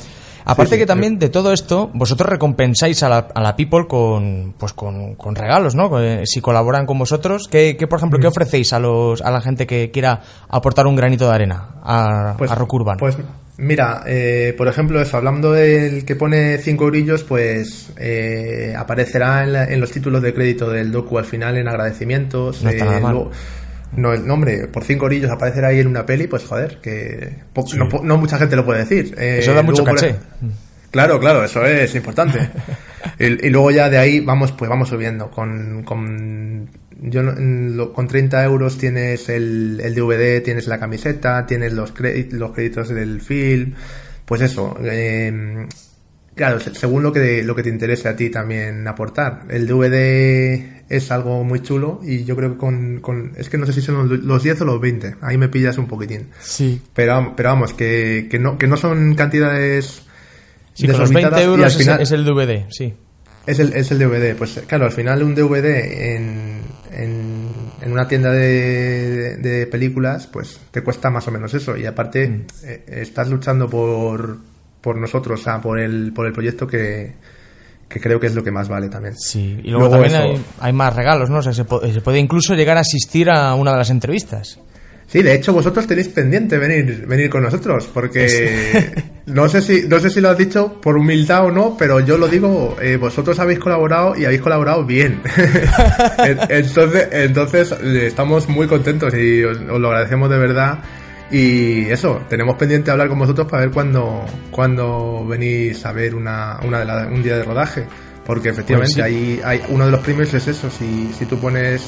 Aparte 0.48 0.70
Sí, 0.70 0.76
sí, 0.76 0.80
que 0.80 0.86
también 0.86 1.20
de 1.20 1.30
todo 1.30 1.52
esto, 1.54 1.92
vosotros 1.94 2.30
recompensáis 2.30 3.04
a 3.04 3.10
la, 3.10 3.28
a 3.36 3.42
la 3.42 3.56
people 3.56 3.86
con, 3.88 4.54
pues 4.58 4.74
con, 4.74 5.16
con 5.16 5.36
regalos, 5.36 5.76
¿no? 5.76 6.00
Eh, 6.02 6.24
Si 6.26 6.40
colaboran 6.42 6.86
con 6.86 6.98
vosotros, 6.98 7.48
¿qué, 7.52 7.76
qué, 7.78 7.86
por 7.88 8.00
ejemplo, 8.00 8.18
qué 8.20 8.28
ofrecéis 8.28 8.72
a, 8.74 8.80
los, 8.80 9.22
a 9.22 9.30
la 9.32 9.42
gente 9.42 9.68
que 9.68 9.92
quiera 9.92 10.22
aportar 10.50 10.88
un 10.88 10.96
granito 10.96 11.28
de 11.28 11.36
arena 11.36 11.76
a, 11.84 12.32
a 12.32 12.56
Rock 12.56 12.74
Urbano? 12.76 13.00
Pues 13.00 13.18
mira, 13.58 14.04
eh, 14.06 14.54
por 14.58 14.68
ejemplo, 14.68 15.02
eso, 15.02 15.18
hablando 15.18 15.52
del 15.52 16.06
que 16.06 16.16
pone 16.16 16.58
5 16.60 16.84
eurillos, 16.86 17.24
pues 17.24 17.90
eh, 17.98 18.74
aparecerá 18.78 19.44
en, 19.44 19.54
la- 19.54 19.66
en 19.66 19.82
los 19.82 19.92
títulos 19.92 20.22
de 20.22 20.34
crédito 20.34 20.70
del 20.70 20.92
docu 20.92 21.18
al 21.18 21.26
final 21.26 21.58
en 21.58 21.68
agradecimientos. 21.68 22.64
No 22.64 22.70
está 22.70 22.86
nada 22.86 23.00
mal. 23.00 23.14
luego- 23.16 23.32
no, 23.98 24.14
el 24.14 24.26
nombre, 24.26 24.68
por 24.68 24.84
cinco 24.84 25.06
orillos 25.08 25.32
aparecerá 25.32 25.70
ahí 25.70 25.80
en 25.80 25.88
una 25.88 26.06
peli, 26.06 26.28
pues 26.28 26.44
joder, 26.46 26.80
que 26.82 27.36
no, 28.04 28.18
mucha 28.18 28.38
gente 28.38 28.56
lo 28.56 28.64
puede 28.64 28.86
decir. 28.86 29.16
Eh, 29.18 29.40
Eso 29.42 29.54
da 29.54 29.64
mucho 29.64 29.84
caché. 29.84 30.16
Claro, 30.92 31.20
claro, 31.20 31.44
eso 31.44 31.66
es 31.66 31.94
importante. 31.96 32.40
y, 33.20 33.48
y 33.48 33.50
luego 33.50 33.72
ya 33.72 33.90
de 33.90 33.98
ahí 33.98 34.20
vamos, 34.20 34.52
pues 34.52 34.70
vamos 34.70 34.90
subiendo. 34.90 35.30
Con, 35.32 35.84
con, 35.84 36.70
yo, 37.02 37.24
con 37.92 38.08
30 38.08 38.44
euros 38.44 38.78
tienes 38.78 39.30
el, 39.30 39.82
el 39.84 39.96
DVD, 39.96 40.44
tienes 40.44 40.68
la 40.68 40.80
camiseta, 40.80 41.46
tienes 41.46 41.74
los, 41.74 41.94
los 42.32 42.52
créditos 42.52 42.90
del 42.90 43.20
film. 43.22 43.74
Pues 44.26 44.42
eso, 44.42 44.78
eh, 44.84 45.68
claro, 46.38 46.60
se- 46.62 46.74
según 46.74 47.04
lo 47.04 47.12
que, 47.12 47.44
lo 47.44 47.54
que 47.56 47.64
te 47.64 47.70
interese 47.70 48.08
a 48.08 48.16
ti 48.16 48.30
también 48.30 48.88
aportar. 48.88 49.42
El 49.50 49.68
DVD 49.68 50.84
es 50.90 51.12
algo 51.12 51.44
muy 51.44 51.62
chulo 51.62 52.00
y 52.04 52.24
yo 52.24 52.36
creo 52.38 52.52
que 52.54 52.58
con, 52.58 53.00
con 53.02 53.34
es 53.36 53.50
que 53.50 53.58
no 53.58 53.66
sé 53.66 53.74
si 53.74 53.82
son 53.82 54.08
los- 54.08 54.20
los 54.24 54.44
10 54.44 54.62
o 54.62 54.66
los 54.66 54.80
20, 54.80 55.16
ahí 55.22 55.38
me 55.38 55.50
pillas 55.50 55.78
un 55.78 55.88
poquitín. 55.88 56.30
Sí. 56.40 56.82
Pero, 56.94 57.34
pero 57.36 57.50
vamos, 57.50 57.74
que, 57.74 58.28
que, 58.32 58.40
no, 58.40 58.58
que 58.58 58.68
no 58.68 58.78
son 58.78 59.16
cantidades 59.16 60.04
Sí, 60.74 60.88
con 60.88 61.00
los 61.00 61.10
20 61.12 61.30
desorbitadas 61.32 61.42
y 61.42 61.44
euros 61.46 61.88
al 61.90 62.02
es, 62.02 62.12
el 62.12 62.24
DVD, 62.24 62.66
sí. 62.70 62.94
es 63.48 63.60
el, 63.60 63.74
es 63.74 63.92
el 63.92 64.00
DVD. 64.00 64.36
Pues 64.38 64.62
claro, 64.68 64.86
al 64.86 64.92
final 64.92 65.24
un 65.24 65.34
DVD 65.36 66.16
en, 66.16 66.62
en, 66.94 67.48
en 67.82 67.92
una 67.92 68.08
tienda 68.08 68.32
de, 68.32 69.38
de 69.38 69.66
películas, 69.68 70.28
pues 70.28 70.60
te 70.72 70.84
cuesta 70.84 71.10
más 71.10 71.28
o 71.28 71.32
menos 71.32 71.54
eso. 71.56 71.76
Y 71.76 71.86
aparte, 71.86 72.28
Mm. 72.30 72.46
eh, 72.64 72.84
estás 72.88 73.28
luchando 73.30 73.68
por, 73.70 74.38
por 74.88 74.98
nosotros, 74.98 75.40
o 75.42 75.44
sea, 75.44 75.60
por 75.62 75.80
el, 75.80 76.14
por 76.14 76.26
el 76.26 76.32
proyecto 76.34 76.66
que, 76.66 77.14
que 77.90 78.00
creo 78.00 78.20
que 78.20 78.28
es 78.28 78.36
lo 78.36 78.44
que 78.44 78.52
más 78.52 78.70
vale 78.70 78.88
también. 78.90 79.16
Sí, 79.18 79.60
y 79.64 79.70
luego, 79.70 79.88
Luego 79.90 80.04
también 80.04 80.14
eso- 80.14 80.24
hay, 80.62 80.68
hay 80.70 80.74
más 80.74 80.96
regalos, 80.96 81.30
¿no? 81.30 81.40
O 81.40 81.42
sea, 81.44 81.54
se, 81.54 81.66
po- 81.66 81.82
se 81.82 82.02
puede 82.02 82.20
incluso 82.20 82.56
llegar 82.56 82.78
a 82.78 82.82
asistir 82.82 83.30
a 83.30 83.54
una 83.56 83.72
de 83.72 83.78
las 83.78 83.90
entrevistas. 83.90 84.60
Sí, 85.10 85.22
de 85.24 85.34
hecho 85.36 85.54
vosotros 85.54 85.88
tenéis 85.88 86.10
pendiente 86.10 86.58
venir, 86.58 87.06
venir 87.08 87.30
con 87.30 87.42
nosotros, 87.42 87.90
porque 87.94 88.92
no 89.28 89.48
sé 89.48 89.62
si, 89.62 89.88
no 89.88 90.00
sé 90.02 90.10
si 90.10 90.20
lo 90.20 90.30
has 90.30 90.38
dicho 90.38 90.82
por 90.82 90.98
humildad 90.98 91.46
o 91.46 91.52
no, 91.52 91.78
pero 91.80 92.02
yo 92.02 92.18
lo 92.18 92.28
digo, 92.28 92.76
eh, 92.82 92.98
vosotros 92.98 93.40
habéis 93.40 93.60
colaborado 93.60 94.18
y 94.18 94.26
habéis 94.26 94.42
colaborado 94.42 94.84
bien. 94.86 95.22
En- 96.18 96.40
entonces, 96.50 97.08
entonces 97.12 97.72
eh, 97.82 98.08
estamos 98.08 98.50
muy 98.50 98.68
contentos 98.68 99.14
y 99.14 99.44
os, 99.46 99.58
os 99.60 99.80
lo 99.80 99.88
agradecemos 99.88 100.30
de 100.30 100.38
verdad. 100.40 100.80
Y 101.32 101.86
eso, 101.90 102.22
tenemos 102.30 102.56
pendiente 102.56 102.90
hablar 102.90 103.10
con 103.10 103.20
vosotros 103.20 103.48
para 103.48 103.64
ver 103.64 103.72
cuándo, 103.72 104.26
cuándo 104.52 105.26
venís 105.28 105.86
a 105.86 105.92
ver 105.92 106.16
una, 106.16 106.60
una 106.64 106.80
de 106.80 106.86
la- 106.86 107.08
un 107.08 107.22
día 107.22 107.36
de 107.38 107.44
rodaje. 107.44 107.86
Porque 108.26 108.50
efectivamente 108.50 108.96
Pues 108.96 109.06
ahí 109.06 109.40
hay 109.44 109.62
uno 109.70 109.86
de 109.86 109.92
los 109.92 110.02
premios 110.02 110.34
es 110.34 110.48
eso, 110.48 110.70
si, 110.70 111.12
si 111.18 111.26
tú 111.26 111.40
pones 111.40 111.86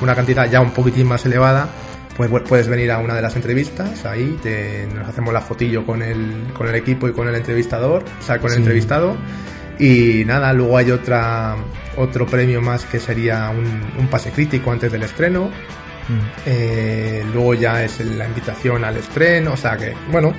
una 0.00 0.14
cantidad 0.16 0.50
ya 0.50 0.60
un 0.60 0.72
poquitín 0.72 1.06
más 1.06 1.24
elevada, 1.26 1.68
pues 2.16 2.28
pu- 2.28 2.42
puedes 2.42 2.66
venir 2.68 2.90
a 2.90 2.98
una 2.98 3.14
de 3.14 3.22
las 3.22 3.36
entrevistas, 3.36 4.04
ahí 4.04 4.36
te, 4.42 4.88
nos 4.92 5.08
hacemos 5.08 5.32
la 5.32 5.40
fotillo 5.40 5.86
con 5.86 6.02
el, 6.02 6.48
con 6.54 6.66
el 6.68 6.74
equipo 6.74 7.08
y 7.08 7.12
con 7.12 7.28
el 7.28 7.36
entrevistador, 7.36 8.02
o 8.20 8.22
sea, 8.22 8.38
con 8.38 8.50
el 8.50 8.54
Sí. 8.56 8.62
entrevistado. 8.62 9.16
Y 9.78 10.24
nada, 10.26 10.52
luego 10.52 10.76
hay 10.76 10.90
otra 10.90 11.54
otro 11.96 12.26
premio 12.26 12.60
más 12.60 12.84
que 12.84 12.98
sería 12.98 13.48
un, 13.50 13.64
un 13.98 14.08
pase 14.08 14.30
crítico 14.32 14.72
antes 14.72 14.90
del 14.90 15.02
estreno. 15.04 15.50
Eh, 16.46 17.24
luego 17.32 17.54
ya 17.54 17.82
es 17.82 18.00
la 18.00 18.26
invitación 18.26 18.84
al 18.84 18.96
estreno, 18.96 19.52
o 19.54 19.56
sea 19.56 19.76
que, 19.76 19.92
bueno, 20.10 20.32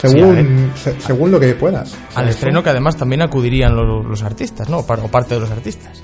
según, 0.00 0.72
se- 0.76 0.98
según 1.00 1.30
lo 1.30 1.38
que 1.40 1.54
puedas. 1.54 1.94
Al 2.14 2.28
estreno 2.28 2.62
que 2.62 2.70
además 2.70 2.96
también 2.96 3.22
acudirían 3.22 3.74
lo- 3.76 4.02
los, 4.02 4.22
artistas, 4.22 4.68
¿no? 4.68 4.78
O 4.78 4.86
parte 4.86 5.34
de 5.34 5.40
los 5.40 5.50
artistas. 5.50 6.00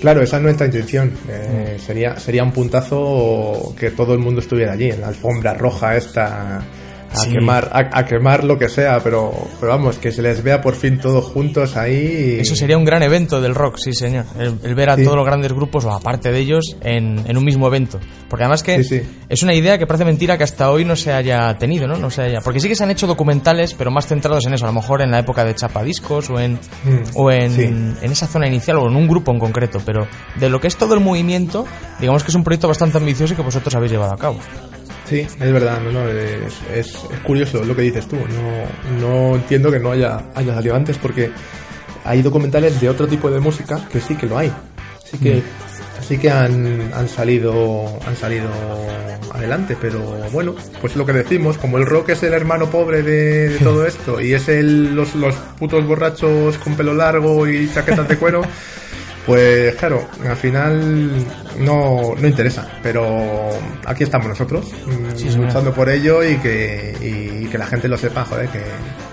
Claro, 0.00 0.20
esa 0.22 0.36
es 0.38 0.42
nuestra 0.42 0.66
intención. 0.66 1.12
Eh, 1.28 1.78
sería, 1.84 2.18
sería 2.18 2.42
un 2.42 2.52
puntazo 2.52 3.74
que 3.78 3.90
todo 3.92 4.14
el 4.14 4.18
mundo 4.20 4.40
estuviera 4.40 4.72
allí, 4.72 4.90
en 4.90 5.00
la 5.00 5.08
alfombra 5.08 5.54
roja 5.54 5.96
esta, 5.96 6.60
a, 7.12 7.16
Sí. 7.16 7.30
quemar, 7.32 7.70
a, 7.72 7.98
a 7.98 8.04
quemar 8.06 8.44
lo 8.44 8.58
que 8.58 8.68
sea, 8.68 9.00
pero, 9.02 9.32
pero 9.60 9.72
vamos, 9.72 9.98
que 9.98 10.10
se 10.12 10.22
les 10.22 10.42
vea 10.42 10.60
por 10.60 10.74
fin 10.74 10.98
todos 10.98 11.24
juntos 11.26 11.76
ahí. 11.76 12.36
y- 12.38 12.40
Eso 12.40 12.56
sería 12.56 12.76
un 12.78 12.84
gran 12.84 13.02
evento 13.02 13.40
del 13.40 13.54
rock, 13.54 13.76
sí, 13.78 13.92
señor. 13.92 14.24
El, 14.38 14.58
el 14.62 14.74
ver 14.74 14.90
a 14.90 14.96
Sí. 14.96 15.04
todos 15.04 15.16
los 15.16 15.26
grandes 15.26 15.52
grupos, 15.52 15.84
o 15.84 15.92
aparte 15.92 16.32
de 16.32 16.38
ellos, 16.38 16.76
en, 16.82 17.22
en 17.26 17.36
un 17.36 17.44
mismo 17.44 17.66
evento. 17.66 17.98
Porque 18.28 18.44
además 18.44 18.62
que 18.62 18.82
Sí, 18.82 19.02
es 19.28 19.42
una 19.42 19.54
idea 19.54 19.78
que 19.78 19.86
parece 19.86 20.04
mentira 20.04 20.36
que 20.38 20.44
hasta 20.44 20.70
hoy 20.70 20.84
no 20.84 20.96
se 20.96 21.12
haya 21.12 21.56
tenido, 21.58 21.86
¿no? 21.86 21.96
No 21.96 22.10
se 22.10 22.22
haya... 22.22 22.40
Porque 22.42 22.60
sí 22.60 22.68
que 22.68 22.74
se 22.74 22.84
han 22.84 22.90
hecho 22.90 23.06
documentales, 23.06 23.74
pero 23.74 23.90
más 23.90 24.06
centrados 24.06 24.46
en 24.46 24.54
eso. 24.54 24.64
A 24.64 24.68
lo 24.68 24.74
mejor 24.74 25.02
en 25.02 25.10
la 25.10 25.18
época 25.18 25.44
de 25.44 25.54
Chapadiscos 25.54 26.30
o 26.30 26.40
en, 26.40 26.58
o 27.14 27.30
en, 27.30 27.52
Mm. 27.52 27.96
en 28.02 28.12
esa 28.12 28.26
zona 28.26 28.46
inicial 28.48 28.78
o 28.78 28.88
en 28.88 28.96
un 28.96 29.06
grupo 29.06 29.30
en 29.32 29.38
concreto. 29.38 29.80
Pero 29.84 30.06
de 30.40 30.48
lo 30.48 30.60
que 30.60 30.68
es 30.68 30.76
todo 30.76 30.94
el 30.94 31.00
movimiento, 31.00 31.66
digamos 32.00 32.22
que 32.24 32.30
es 32.30 32.34
un 32.34 32.42
proyecto 32.44 32.68
bastante 32.68 32.96
ambicioso 32.98 33.34
y 33.34 33.36
que 33.36 33.42
vosotros 33.42 33.74
habéis 33.74 33.92
llevado 33.92 34.14
a 34.14 34.16
cabo. 34.16 34.38
Sí, 35.08 35.20
es 35.20 35.52
verdad, 35.52 35.80
no, 35.80 35.92
no, 35.92 36.08
es, 36.08 36.54
es, 36.74 36.86
es 36.86 37.18
curioso 37.24 37.64
lo 37.64 37.74
que 37.76 37.82
dices 37.82 38.06
tú. 38.06 38.16
No, 38.16 39.00
no 39.00 39.36
entiendo 39.36 39.70
que 39.70 39.78
no 39.78 39.92
haya, 39.92 40.22
haya 40.34 40.54
salido 40.54 40.74
antes 40.74 40.96
porque 40.98 41.30
hay 42.04 42.22
documentales 42.22 42.80
de 42.80 42.88
otro 42.88 43.06
tipo 43.06 43.30
de 43.30 43.40
música 43.40 43.86
que 43.90 44.00
sí 44.00 44.14
que 44.14 44.26
lo 44.26 44.38
hay. 44.38 44.52
Sí 45.04 45.18
que, 45.18 45.42
sí 46.06 46.16
que 46.18 46.30
han, 46.30 46.90
han 46.94 47.08
salido 47.08 47.84
han 48.06 48.16
salido 48.16 48.48
adelante, 49.32 49.76
pero 49.80 50.00
bueno, 50.32 50.54
pues 50.80 50.96
lo 50.96 51.04
que 51.04 51.12
decimos, 51.12 51.58
como 51.58 51.78
el 51.78 51.86
rock 51.86 52.10
es 52.10 52.22
el 52.22 52.32
hermano 52.32 52.70
pobre 52.70 53.02
de, 53.02 53.50
de 53.50 53.58
todo 53.58 53.86
esto 53.86 54.20
y 54.20 54.32
es 54.32 54.48
el, 54.48 54.94
los, 54.94 55.14
los 55.14 55.34
putos 55.58 55.86
borrachos 55.86 56.56
con 56.58 56.74
pelo 56.76 56.94
largo 56.94 57.46
y 57.46 57.70
chaquetas 57.72 58.08
de 58.08 58.16
cuero. 58.16 58.42
Pues 59.26 59.76
claro, 59.76 60.04
al 60.28 60.36
final 60.36 61.10
no, 61.60 62.14
no 62.18 62.26
interesa, 62.26 62.68
pero 62.82 63.50
aquí 63.86 64.02
estamos 64.02 64.26
nosotros, 64.26 64.72
mm, 64.84 65.38
luchando 65.38 65.72
por 65.72 65.88
ello 65.88 66.24
y 66.24 66.36
que, 66.38 66.96
y 67.00 67.46
que 67.46 67.56
la 67.56 67.66
gente 67.66 67.86
lo 67.86 67.96
sepa, 67.96 68.24
joder, 68.24 68.48
que, 68.48 68.62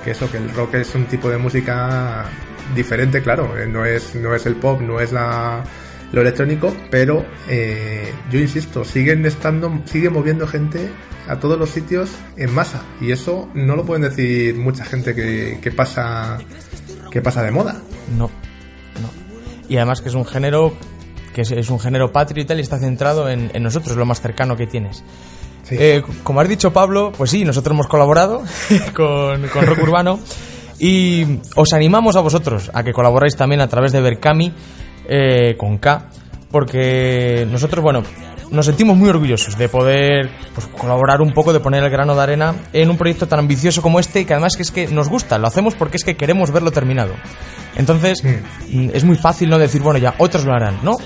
que 0.03 0.12
eso, 0.12 0.30
que 0.32 0.38
el 0.38 0.49
rock 0.51 0.76
es 0.76 0.95
un 0.95 1.05
tipo 1.05 1.30
de 1.30 1.38
música 1.38 2.26
diferente, 2.76 3.22
claro, 3.22 3.55
eh, 3.57 3.68
no 3.68 3.86
es, 3.86 4.16
no 4.16 4.34
es 4.34 4.47
el 4.47 4.55
pop, 4.55 4.82
no 4.82 4.99
es 4.99 5.12
la, 5.12 5.64
lo 6.12 6.22
electrónico, 6.22 6.76
pero 6.89 7.24
eh, 7.47 8.12
yo 8.32 8.39
insisto, 8.39 8.84
siguen 8.84 9.26
estando, 9.28 9.82
sigue 9.86 10.10
moviendo 10.10 10.47
gente 10.47 10.89
a 11.28 11.39
todos 11.39 11.60
los 11.60 11.70
sitios 11.70 12.10
en 12.36 12.51
masa 12.51 12.82
y 12.99 13.12
eso 13.12 13.47
no 13.53 13.76
lo 13.76 13.86
pueden 13.86 14.01
decir 14.01 14.55
mucha 14.55 14.84
gente 14.86 15.14
que, 15.14 15.60
que 15.62 15.72
pasa 15.72 16.39
que 17.12 17.22
pasa 17.22 17.43
de 17.43 17.51
moda. 17.51 17.82
No. 18.18 18.30
Y 19.70 19.78
además 19.78 20.01
que 20.01 20.09
es 20.09 20.15
un 20.15 20.26
género 20.26 20.74
que 21.34 21.41
es, 21.41 21.51
es 21.51 21.70
un 21.70 21.80
género 21.80 22.11
patrio 22.11 22.43
y 22.43 22.45
tal 22.45 22.57
y 22.57 22.61
está 22.61 22.80
centrado 22.80 23.30
en, 23.30 23.51
en 23.53 23.63
nosotros, 23.63 23.95
lo 23.95 24.05
más 24.05 24.20
cercano 24.20 24.57
que 24.57 24.67
tienes. 24.67 25.03
Sí. 25.63 25.76
Eh, 25.80 26.03
como 26.24 26.41
has 26.41 26.49
dicho 26.49 26.74
Pablo, 26.74 27.11
pues 27.15 27.30
sí, 27.30 27.45
nosotros 27.45 27.74
hemos 27.74 27.88
colaborado 27.88 28.41
con, 28.95 29.47
con 29.47 29.65
Rock 29.65 29.84
Urbano 29.84 30.20
y 30.80 31.39
os 31.55 31.74
animamos 31.74 32.15
a 32.15 32.22
vosotros 32.22 32.72
a 32.74 32.84
que 32.84 32.93
colaboráis 32.93 33.36
también 33.36 33.61
a 33.61 33.67
través 33.67 33.91
de 33.91 34.01
Berkami 34.01 34.51
eh, 35.07 35.55
con 35.57 35.78
K, 35.78 36.09
porque 36.49 37.45
nosotros, 37.49 37.84
bueno, 37.84 38.03
nos 38.52 38.66
sentimos 38.66 38.97
muy 38.97 39.10
orgullosos 39.10 39.58
de 39.58 39.70
poder 39.70 40.30
pues, 40.56 40.68
colaborar 40.68 41.22
un 41.22 41.32
poco, 41.34 41.54
de 41.54 41.60
poner 41.60 41.84
el 41.84 41.89
grano 41.89 42.16
de 42.16 42.22
arena 42.22 42.56
en 42.74 42.89
un 42.89 42.97
proyecto 42.97 43.28
tan 43.28 43.39
ambicioso 43.39 43.82
como 43.82 44.00
este, 44.00 44.26
que 44.26 44.34
además 44.34 44.56
que 44.56 44.64
es 44.64 44.72
que 44.72 44.88
nos 44.88 45.08
gusta, 45.10 45.38
lo 45.38 45.47
hacemos 45.47 45.76
porque 45.76 45.97
es 45.97 46.04
que 46.04 46.16
queremos 46.18 46.52
verlo 46.52 46.72
terminado. 46.72 47.14
Entonces, 47.76 48.24
mm, 48.24 48.89
es 48.93 49.04
muy 49.04 49.16
fácil 49.18 49.50
no 49.50 49.58
decir, 49.58 49.82
bueno, 49.82 50.00
ya, 50.00 50.16
otros 50.18 50.45
lo 50.45 50.54
harán. 50.54 50.80
No, 50.84 50.97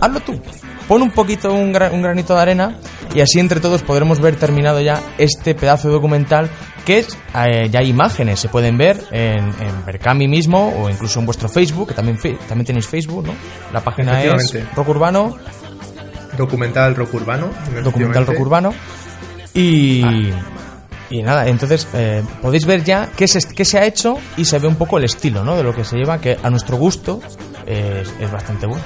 hazlo 0.00 0.20
tú. 0.20 0.40
Pon 0.88 1.00
un 1.02 1.10
poquito, 1.12 1.52
un, 1.52 1.72
gra- 1.72 1.90
un 1.92 2.02
granito 2.02 2.34
de 2.34 2.40
arena 2.42 2.76
y 3.14 3.20
así 3.20 3.40
entre 3.40 3.58
todos 3.60 3.82
podremos 3.82 4.20
ver 4.20 4.36
terminado 4.36 4.80
ya 4.82 5.00
este 5.16 5.54
pedazo 5.54 5.88
de 5.88 5.94
documental 5.94 6.50
que 6.84 6.98
es, 6.98 7.16
eh, 7.34 7.70
ya 7.70 7.80
hay 7.80 7.88
imágenes, 7.88 8.38
se 8.40 8.50
pueden 8.50 8.76
ver 8.76 9.02
en, 9.10 9.38
en 9.46 9.84
Berkami 9.86 10.28
mismo 10.28 10.74
o 10.78 10.90
incluso 10.90 11.18
en 11.20 11.24
vuestro 11.24 11.48
Facebook, 11.48 11.88
que 11.88 11.94
también, 11.94 12.18
también 12.46 12.66
tenéis 12.66 12.86
Facebook, 12.86 13.26
¿no? 13.26 13.32
La 13.72 13.80
página 13.80 14.22
es. 14.34 14.52
Rock 14.76 14.88
Urbano, 14.90 15.38
Documental 16.36 16.94
rock 16.96 17.14
urbano. 17.14 17.48
documental 17.82 18.26
rock 18.26 18.40
urbano 18.40 18.74
y 19.54 20.02
y 21.10 21.22
nada 21.22 21.46
entonces 21.48 21.86
eh, 21.94 22.22
podéis 22.42 22.64
ver 22.66 22.82
ya 22.82 23.10
qué 23.16 23.28
se, 23.28 23.40
qué 23.54 23.64
se 23.64 23.78
ha 23.78 23.84
hecho 23.84 24.16
y 24.36 24.44
se 24.46 24.58
ve 24.58 24.66
un 24.66 24.76
poco 24.76 24.98
el 24.98 25.04
estilo 25.04 25.44
¿no? 25.44 25.54
de 25.56 25.62
lo 25.62 25.74
que 25.74 25.84
se 25.84 25.96
lleva 25.96 26.18
que 26.18 26.36
a 26.42 26.50
nuestro 26.50 26.76
gusto 26.76 27.20
es, 27.66 28.12
es 28.18 28.32
bastante 28.32 28.66
bueno 28.66 28.82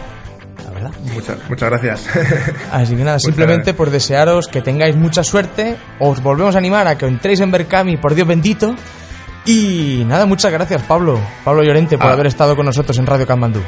la 0.64 0.70
verdad 0.70 0.90
Muchas, 1.14 1.38
muchas 1.48 1.70
gracias. 1.70 2.06
así 2.72 2.96
que 2.96 3.04
nada 3.04 3.14
Muchas 3.16 3.22
simplemente 3.22 3.56
gracias. 3.62 3.76
por 3.76 3.90
desearos 3.90 4.48
que 4.48 4.60
tengáis 4.60 4.96
mucha 4.96 5.22
suerte 5.22 5.76
os 6.00 6.20
volvemos 6.22 6.54
a 6.54 6.58
animar 6.58 6.86
a 6.88 6.98
que 6.98 7.06
entréis 7.06 7.40
en 7.40 7.50
Berkami 7.52 7.96
por 7.96 8.14
Dios 8.14 8.26
bendito 8.26 8.74
y 9.46 10.02
nada 10.06 10.26
muchas 10.26 10.52
gracias 10.52 10.82
Pablo 10.82 11.18
Pablo 11.44 11.62
Llorente 11.62 11.96
por 11.96 12.08
Ah. 12.08 12.12
haber 12.14 12.26
estado 12.26 12.56
con 12.56 12.66
nosotros 12.66 12.98
en 12.98 13.06
Radio 13.06 13.26
Camandú 13.26 13.60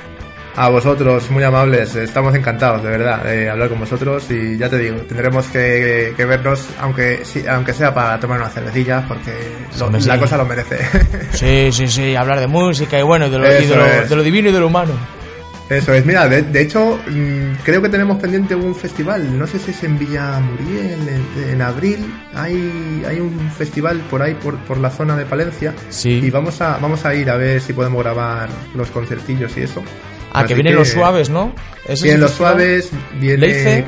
A 0.57 0.69
vosotros, 0.69 1.31
muy 1.31 1.43
amables, 1.45 1.95
estamos 1.95 2.35
encantados, 2.35 2.83
de 2.83 2.91
verdad, 2.91 3.23
de 3.25 3.49
hablar 3.49 3.69
con 3.69 3.79
vosotros 3.81 4.27
y 4.31 4.59
ya 4.59 4.69
te 4.69 4.79
digo, 4.79 4.97
tendremos 5.03 5.47
que, 5.47 6.13
que 6.17 6.25
vernos, 6.27 6.67
aunque 6.81 7.21
sí, 7.25 7.45
aunque 7.49 7.73
sea 7.73 7.95
para 7.95 8.19
tomar 8.21 8.41
una 8.41 8.49
cervecilla, 8.51 9.05
porque 9.07 9.33
lo- 9.79 9.87
Hombre, 9.87 10.03
sí. 10.03 10.09
la 10.09 10.19
cosa 10.19 10.37
lo 10.37 10.45
merece. 10.45 10.79
sí 11.33 11.71
sí 11.73 11.87
sí 11.89 12.17
hablar 12.17 12.41
de 12.41 12.47
música 12.49 12.99
y 12.99 13.03
bueno 13.03 13.31
de 13.31 13.39
lo, 13.39 13.47
y 13.47 13.67
de 13.67 13.77
lo- 13.77 13.87
es. 13.87 14.11
de 14.11 14.17
lo 14.17 14.23
divino 14.23 14.51
y 14.51 14.53
de 14.53 14.59
lo 14.61 14.67
humano 14.67 14.93
Eso 15.71 15.95
es, 15.95 16.05
mira, 16.05 16.29
de, 16.29 16.43
de 16.43 16.61
hecho, 16.63 16.99
mm, 17.09 17.63
creo 17.65 17.81
que 17.81 17.89
tenemos 17.89 18.19
pendiente 18.21 18.55
un 18.57 18.75
festival, 18.75 19.39
no 19.39 19.47
sé 19.47 19.59
si 19.61 19.71
es 19.71 19.83
en 19.85 19.99
Villa 20.01 20.41
Muriel, 20.41 20.99
en, 21.09 21.51
en 21.55 21.63
abril, 21.63 22.13
hay, 22.35 23.05
hay 23.09 23.21
un 23.21 23.51
festival 23.57 23.99
por 24.11 24.21
ahí, 24.21 24.35
por, 24.35 24.59
por 24.65 24.79
la 24.79 24.91
zona 24.91 25.17
de 25.17 25.25
Palencia, 25.27 25.73
Sí. 25.91 26.21
y 26.23 26.29
vamos 26.29 26.61
a, 26.61 26.77
vamos 26.79 27.05
a 27.07 27.15
ir 27.15 27.31
a 27.31 27.37
ver 27.37 27.61
si 27.61 27.73
podemos 27.73 28.03
grabar 28.03 28.49
los 28.75 28.91
concertillos 28.91 29.57
y 29.57 29.63
eso. 29.63 29.81
Ah, 30.33 30.45
que 30.47 30.55
vienen 30.55 30.75
los 30.77 30.89
suaves, 30.89 31.29
¿no? 31.31 31.53
¿Ese 31.85 31.93
es 31.95 32.03
Vienen 32.03 32.21
los 32.23 32.31
suaves, 32.33 32.91
viene... 33.19 33.39
Leice. 33.39 33.85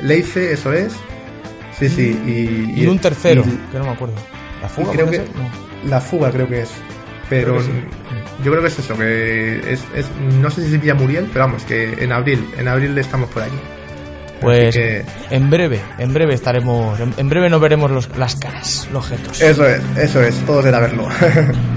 Leice, 0.00 0.52
eso 0.52 0.72
es. 0.72 0.92
Sí, 1.78 1.88
sí, 1.88 2.20
y... 2.76 2.82
Y 2.82 2.86
un 2.86 2.98
tercero, 2.98 3.42
y- 3.46 3.72
que 3.72 3.78
no 3.78 3.84
me 3.84 3.90
acuerdo. 3.90 4.14
¿La 4.62 4.68
fuga? 4.68 4.92
creo 4.92 5.10
que? 5.10 5.18
No. 5.18 5.90
la 5.90 6.00
fuga 6.00 6.30
creo 6.30 6.48
que 6.48 6.62
es 6.62 6.70
pero 7.28 7.54
Creo 7.56 7.58
que 7.58 7.64
sí. 7.64 7.70
yo 8.44 8.50
creo 8.50 8.62
que 8.62 8.68
es 8.68 8.78
eso 8.78 8.96
que 8.98 9.58
es, 9.72 9.84
es- 9.94 10.10
no 10.40 10.50
sé 10.50 10.66
si 10.68 10.74
es 10.74 10.80
Villa 10.80 10.94
Muriel 10.94 11.28
pero 11.32 11.46
vamos 11.46 11.64
que 11.64 11.92
en 11.98 12.12
abril 12.12 12.46
en 12.58 12.68
abril 12.68 12.96
estamos 12.98 13.28
por 13.30 13.42
allí 13.42 13.58
Pues 14.42 14.74
que 14.74 15.04
en 15.30 15.48
breve, 15.50 15.80
en 15.98 16.12
breve 16.12 16.34
estaremos, 16.34 17.00
en, 17.00 17.14
en 17.16 17.28
breve 17.30 17.48
nos 17.50 17.60
veremos 17.62 17.90
los- 17.90 18.16
las 18.18 18.36
caras, 18.36 18.86
los 18.92 19.04
objetos. 19.04 19.40
eso 19.40 19.66
es 19.66 19.80
eso 19.96 20.22
es 20.22 20.34
todo 20.46 20.62
será 20.62 20.80
verlo 20.80 21.08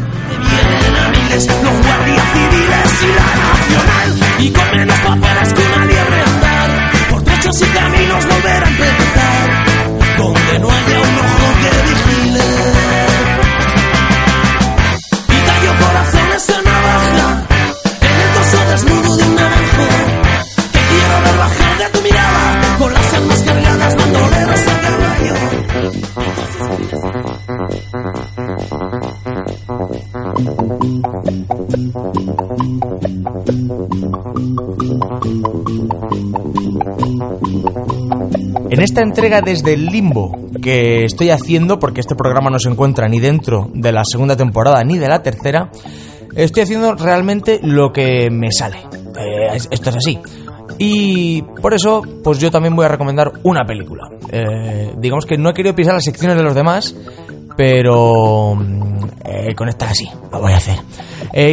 Los 1.37 1.45
guardias 1.45 2.25
civiles 2.33 3.03
y 3.03 3.07
la 3.13 3.29
nacional. 3.45 4.09
Y 4.39 4.49
con 4.49 4.75
menos 4.75 4.99
papeles 5.01 5.53
que 5.53 5.61
una 5.61 5.85
liebre 5.85 6.21
andar 6.23 6.91
Por 7.11 7.21
trechos 7.21 7.61
y 7.61 7.65
caminos 7.65 7.96
En 38.77 38.83
esta 38.83 39.01
entrega 39.01 39.41
desde 39.41 39.73
el 39.73 39.87
limbo 39.87 40.37
que 40.61 41.05
estoy 41.05 41.31
haciendo, 41.31 41.79
porque 41.79 41.99
este 42.01 42.15
programa 42.15 42.49
no 42.49 42.59
se 42.59 42.69
encuentra 42.69 43.07
ni 43.09 43.19
dentro 43.19 43.69
de 43.73 43.91
la 43.91 44.03
segunda 44.05 44.35
temporada 44.37 44.83
ni 44.83 44.97
de 44.97 45.07
la 45.07 45.23
tercera, 45.23 45.71
estoy 46.35 46.63
haciendo 46.63 46.93
realmente 46.95 47.59
lo 47.63 47.91
que 47.91 48.29
me 48.29 48.51
sale. 48.51 48.77
Eh, 49.19 49.47
es- 49.55 49.67
esto 49.71 49.89
es 49.89 49.95
así. 49.95 50.19
Y 50.77 51.41
por 51.61 51.73
eso, 51.73 52.03
pues 52.23 52.37
yo 52.39 52.51
también 52.51 52.75
voy 52.75 52.85
a 52.85 52.89
recomendar 52.89 53.31
una 53.43 53.65
película. 53.65 54.09
Eh, 54.31 54.93
digamos 54.97 55.25
que 55.25 55.37
no 55.37 55.49
he 55.49 55.53
querido 55.53 55.73
pisar 55.73 55.95
las 55.95 56.03
secciones 56.03 56.37
de 56.37 56.43
los 56.43 56.53
demás, 56.53 56.95
pero 57.55 58.53
mm, 58.55 58.97
eh, 59.25 59.55
con 59.55 59.69
esta 59.69 59.91
sí, 59.93 60.07
lo 60.31 60.39
voy 60.39 60.53
a 60.53 60.57
hacer. 60.57 60.77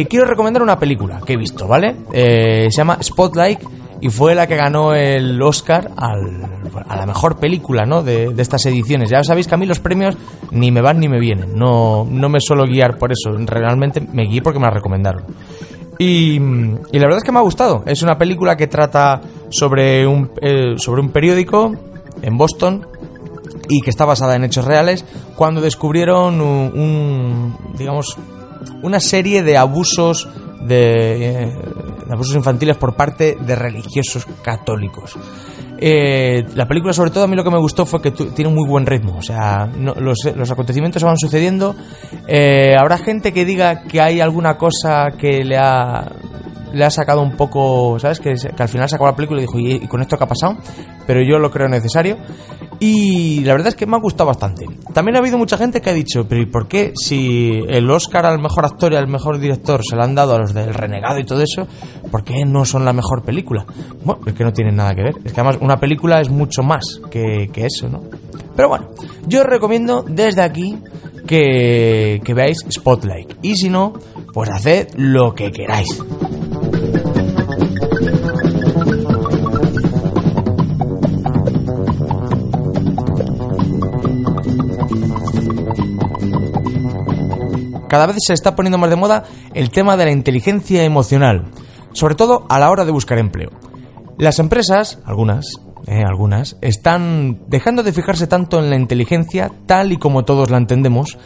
Quiero 0.07 0.25
recomendar 0.25 0.61
una 0.63 0.77
película 0.79 1.21
que 1.25 1.33
he 1.33 1.37
visto, 1.37 1.67
¿vale? 1.67 1.95
Se 2.11 2.69
llama 2.71 2.97
Spotlight 3.01 3.59
y 4.05 4.09
fue 4.09 4.35
la 4.35 4.45
que 4.45 4.55
ganó 4.55 4.93
el 4.93 5.41
Oscar 5.41 5.89
a 5.97 6.15
la 6.95 7.05
mejor 7.07 7.37
película, 7.37 7.87
¿no? 7.87 8.03
De, 8.03 8.31
estas 8.37 8.63
ediciones. 8.67 9.09
Ya 9.09 9.23
sabéis 9.23 9.47
que 9.47 9.55
a 9.55 9.57
mí 9.57 9.65
los 9.65 9.79
premios 9.79 10.15
ni 10.51 10.69
me 10.69 10.79
van 10.79 10.99
ni 10.99 11.09
me 11.09 11.19
vienen. 11.19 11.57
No, 11.57 12.05
no 12.07 12.29
me 12.29 12.39
suelo 12.39 12.67
guiar 12.67 12.99
por 12.99 13.11
eso. 13.11 13.35
Realmente 13.35 14.01
me 14.01 14.27
guié 14.27 14.43
porque 14.43 14.59
me 14.59 14.67
la 14.67 14.73
recomendaron. 14.73 15.23
Y, 15.97 16.35
y 16.35 16.99
la 16.99 17.05
verdad 17.05 17.17
es 17.17 17.23
que 17.23 17.31
me 17.31 17.39
ha 17.39 17.41
gustado. 17.41 17.81
Es 17.87 18.03
una 18.03 18.15
película 18.15 18.55
que 18.55 18.67
trata 18.67 19.21
sobre 19.49 20.05
un, 20.05 20.29
eh, 20.39 20.75
sobre 20.77 21.01
un 21.01 21.09
periódico 21.09 21.71
en 22.21 22.37
Boston 22.37 22.85
y 23.69 23.81
que 23.81 23.89
está 23.89 24.05
basada 24.05 24.35
en 24.35 24.43
hechos 24.43 24.65
reales 24.65 25.03
cuando 25.35 25.61
descubrieron 25.61 26.41
un, 26.41 27.57
digamos 27.75 28.15
una 28.83 28.99
serie 28.99 29.41
de 29.41 29.57
abusos 29.57 30.29
de, 30.61 31.45
eh, 31.45 31.53
abusos 32.11 32.35
infantiles 32.35 32.77
por 32.77 32.95
parte 32.95 33.37
de 33.39 33.55
religiosos 33.55 34.25
católicos. 34.41 35.15
Eh, 35.77 36.43
la 36.55 36.67
película, 36.67 36.93
sobre 36.93 37.11
todo, 37.11 37.25
a 37.25 37.27
mí 37.27 37.35
lo 37.35 37.43
que 37.43 37.51
me 37.51 37.57
gustó 37.59 37.85
fue 37.85 38.01
que 38.01 38.11
tiene 38.11 38.47
un 38.47 38.55
muy 38.55 38.67
buen 38.67 38.85
ritmo. 38.85 39.17
O 39.17 39.21
sea, 39.21 39.65
no- 39.77 39.93
los, 39.95 40.17
los 40.35 40.49
acontecimientos 40.51 41.03
van 41.03 41.17
sucediendo. 41.17 41.75
Eh, 42.27 42.75
habrá 42.79 42.97
gente 42.97 43.33
que 43.33 43.43
diga 43.45 43.83
que 43.83 43.99
hay 44.01 44.21
alguna 44.21 44.57
cosa 44.57 45.11
que 45.17 45.43
le 45.43 45.57
ha, 45.57 46.11
le 46.73 46.85
ha 46.85 46.89
sacado 46.89 47.21
un 47.21 47.35
poco, 47.35 47.97
¿sabes? 47.99 48.19
Que, 48.19 48.35
al 48.57 48.69
final 48.69 48.89
sacó 48.89 49.05
la 49.05 49.15
película 49.15 49.41
y 49.41 49.45
dijo, 49.45 49.59
¿y, 49.59 49.87
con 49.87 50.01
esto 50.01 50.17
qué 50.17 50.23
ha 50.23 50.27
pasado? 50.27 50.57
Pero 51.07 51.21
yo 51.21 51.39
lo 51.39 51.51
creo 51.51 51.67
necesario. 51.67 52.17
Y 52.79 53.41
la 53.45 53.53
verdad 53.53 53.69
es 53.69 53.75
que 53.75 53.85
me 53.85 53.95
ha 53.95 53.99
gustado 53.99 54.27
bastante. 54.27 54.65
También 54.93 55.15
ha 55.15 55.19
habido 55.19 55.37
mucha 55.37 55.57
gente 55.57 55.81
que 55.81 55.89
ha 55.89 55.93
dicho, 55.93 56.27
pero 56.27 56.41
¿y 56.41 56.45
por 56.45 56.67
qué 56.67 56.91
si 56.95 57.63
el 57.69 57.89
Oscar 57.89 58.25
al 58.25 58.39
mejor 58.39 58.65
actor 58.65 58.93
y 58.93 58.95
al 58.97 59.07
mejor 59.07 59.39
director 59.39 59.81
se 59.83 59.95
lo 59.95 60.03
han 60.03 60.15
dado 60.15 60.35
a 60.35 60.39
los 60.39 60.53
del 60.53 60.73
Renegado 60.73 61.19
y 61.19 61.25
todo 61.25 61.41
eso, 61.41 61.67
¿por 62.11 62.23
qué 62.23 62.43
no 62.45 62.65
son 62.65 62.83
la 62.83 62.91
mejor 62.91 63.23
película? 63.23 63.65
Bueno, 64.03 64.21
es 64.25 64.33
que 64.33 64.43
no 64.43 64.51
tienen 64.51 64.75
nada 64.75 64.93
que 64.93 65.03
ver. 65.03 65.15
Es 65.23 65.31
que 65.31 65.39
además 65.39 65.57
una 65.61 65.77
película 65.77 66.19
es 66.19 66.29
mucho 66.29 66.63
más 66.63 66.99
que, 67.09 67.49
que 67.53 67.65
eso, 67.65 67.87
¿no? 67.87 68.01
Pero 68.55 68.69
bueno, 68.69 68.89
yo 69.27 69.41
os 69.41 69.47
recomiendo 69.47 70.03
desde 70.07 70.41
aquí 70.41 70.77
que, 71.25 72.21
que 72.23 72.33
veáis 72.33 72.65
Spotlight. 72.69 73.37
Y 73.41 73.55
si 73.55 73.69
no, 73.69 73.93
pues 74.33 74.49
haced 74.49 74.89
lo 74.95 75.33
que 75.33 75.51
queráis. 75.51 76.03
Cada 87.95 88.07
vez 88.07 88.17
se 88.27 88.33
está 88.33 88.57
poniendo 88.57 88.77
más 88.77 88.89
de 88.89 88.97
moda 88.97 89.23
el 89.53 89.69
tema 89.69 89.95
de 89.95 90.03
la 90.03 90.11
inteligencia 90.11 90.83
emocional, 90.83 91.45
sobre 91.93 92.15
todo 92.15 92.45
a 92.49 92.59
la 92.59 92.69
hora 92.69 92.83
de 92.83 92.91
buscar 92.91 93.17
empleo. 93.17 93.51
Las 94.17 94.39
empresas, 94.39 94.99
algunas, 95.05 95.61
eh, 95.87 96.03
algunas, 96.05 96.57
están 96.59 97.39
dejando 97.47 97.83
de 97.83 97.93
fijarse 97.93 98.27
tanto 98.27 98.59
en 98.59 98.69
la 98.69 98.75
inteligencia 98.75 99.49
tal 99.65 99.93
y 99.93 99.97
como 99.97 100.25
todos 100.25 100.49
la 100.49 100.57
entendemos, 100.57 101.17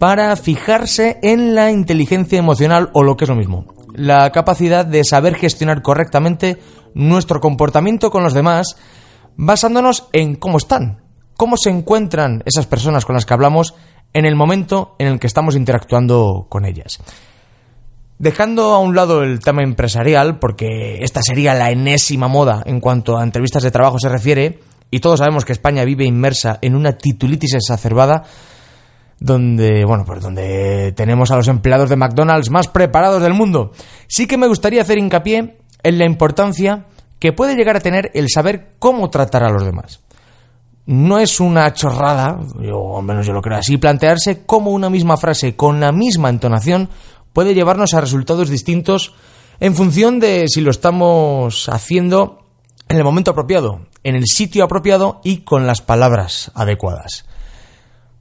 para 0.00 0.34
fijarse 0.34 1.20
en 1.22 1.54
la 1.54 1.70
inteligencia 1.70 2.40
emocional 2.40 2.90
o 2.94 3.04
lo 3.04 3.16
que 3.16 3.24
es 3.24 3.28
lo 3.28 3.36
mismo, 3.36 3.66
la 3.94 4.32
capacidad 4.32 4.84
de 4.84 5.04
saber 5.04 5.36
gestionar 5.36 5.82
correctamente 5.82 6.58
nuestro 6.94 7.38
comportamiento 7.38 8.10
con 8.10 8.24
los 8.24 8.34
demás, 8.34 8.76
basándonos 9.36 10.08
en 10.12 10.34
cómo 10.34 10.58
están, 10.58 11.00
cómo 11.36 11.56
se 11.56 11.70
encuentran 11.70 12.42
esas 12.44 12.66
personas 12.66 13.04
con 13.04 13.14
las 13.14 13.24
que 13.24 13.34
hablamos 13.34 13.76
en 14.12 14.24
el 14.24 14.36
momento 14.36 14.94
en 14.98 15.08
el 15.08 15.18
que 15.18 15.26
estamos 15.26 15.56
interactuando 15.56 16.46
con 16.48 16.64
ellas. 16.64 16.98
Dejando 18.18 18.74
a 18.74 18.80
un 18.80 18.96
lado 18.96 19.22
el 19.22 19.38
tema 19.38 19.62
empresarial, 19.62 20.38
porque 20.38 21.04
esta 21.04 21.22
sería 21.22 21.54
la 21.54 21.70
enésima 21.70 22.26
moda 22.26 22.62
en 22.66 22.80
cuanto 22.80 23.16
a 23.16 23.22
entrevistas 23.22 23.62
de 23.62 23.70
trabajo 23.70 23.98
se 24.00 24.08
refiere, 24.08 24.60
y 24.90 25.00
todos 25.00 25.20
sabemos 25.20 25.44
que 25.44 25.52
España 25.52 25.84
vive 25.84 26.04
inmersa 26.04 26.58
en 26.62 26.74
una 26.74 26.92
titulitis 26.92 27.54
exacerbada, 27.54 28.24
donde, 29.20 29.84
bueno, 29.84 30.04
pues 30.04 30.20
donde 30.20 30.92
tenemos 30.92 31.30
a 31.30 31.36
los 31.36 31.48
empleados 31.48 31.90
de 31.90 31.96
McDonald's 31.96 32.50
más 32.50 32.68
preparados 32.68 33.22
del 33.22 33.34
mundo. 33.34 33.72
Sí 34.06 34.26
que 34.26 34.38
me 34.38 34.46
gustaría 34.46 34.82
hacer 34.82 34.98
hincapié 34.98 35.58
en 35.82 35.98
la 35.98 36.04
importancia 36.04 36.86
que 37.18 37.32
puede 37.32 37.56
llegar 37.56 37.76
a 37.76 37.80
tener 37.80 38.10
el 38.14 38.28
saber 38.28 38.74
cómo 38.78 39.10
tratar 39.10 39.44
a 39.44 39.50
los 39.50 39.64
demás. 39.64 40.00
No 40.88 41.18
es 41.18 41.38
una 41.38 41.74
chorrada, 41.74 42.40
yo 42.62 42.96
al 42.96 43.04
menos 43.04 43.26
yo 43.26 43.34
lo 43.34 43.42
creo 43.42 43.58
así, 43.58 43.76
plantearse 43.76 44.46
cómo 44.46 44.70
una 44.70 44.88
misma 44.88 45.18
frase 45.18 45.54
con 45.54 45.80
la 45.80 45.92
misma 45.92 46.30
entonación 46.30 46.88
puede 47.34 47.52
llevarnos 47.52 47.92
a 47.92 48.00
resultados 48.00 48.48
distintos 48.48 49.12
en 49.60 49.74
función 49.74 50.18
de 50.18 50.46
si 50.48 50.62
lo 50.62 50.70
estamos 50.70 51.68
haciendo 51.68 52.46
en 52.88 52.96
el 52.96 53.04
momento 53.04 53.32
apropiado, 53.32 53.82
en 54.02 54.14
el 54.14 54.24
sitio 54.24 54.64
apropiado 54.64 55.20
y 55.22 55.42
con 55.42 55.66
las 55.66 55.82
palabras 55.82 56.52
adecuadas. 56.54 57.26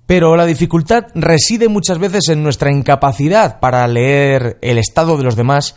Pero 0.06 0.36
la 0.36 0.46
dificultad 0.46 1.06
reside 1.16 1.70
muchas 1.70 2.00
veces 2.00 2.28
en 2.28 2.44
nuestra 2.44 2.70
incapacidad 2.70 3.62
para 3.62 3.88
leer 3.88 4.58
el 4.62 4.78
estado 4.78 5.16
de 5.16 5.24
los 5.24 5.38
demás, 5.38 5.76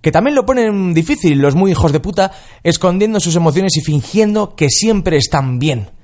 que 0.00 0.10
también 0.10 0.36
lo 0.36 0.46
ponen 0.46 0.94
difícil 0.94 1.38
los 1.38 1.54
muy 1.54 1.72
hijos 1.72 1.92
de 1.92 2.00
puta, 2.00 2.32
escondiendo 2.62 3.20
sus 3.20 3.36
emociones 3.36 3.76
y 3.76 3.82
fingiendo 3.82 4.54
que 4.54 4.70
siempre 4.70 5.18
están 5.18 5.58
bien. 5.58 5.99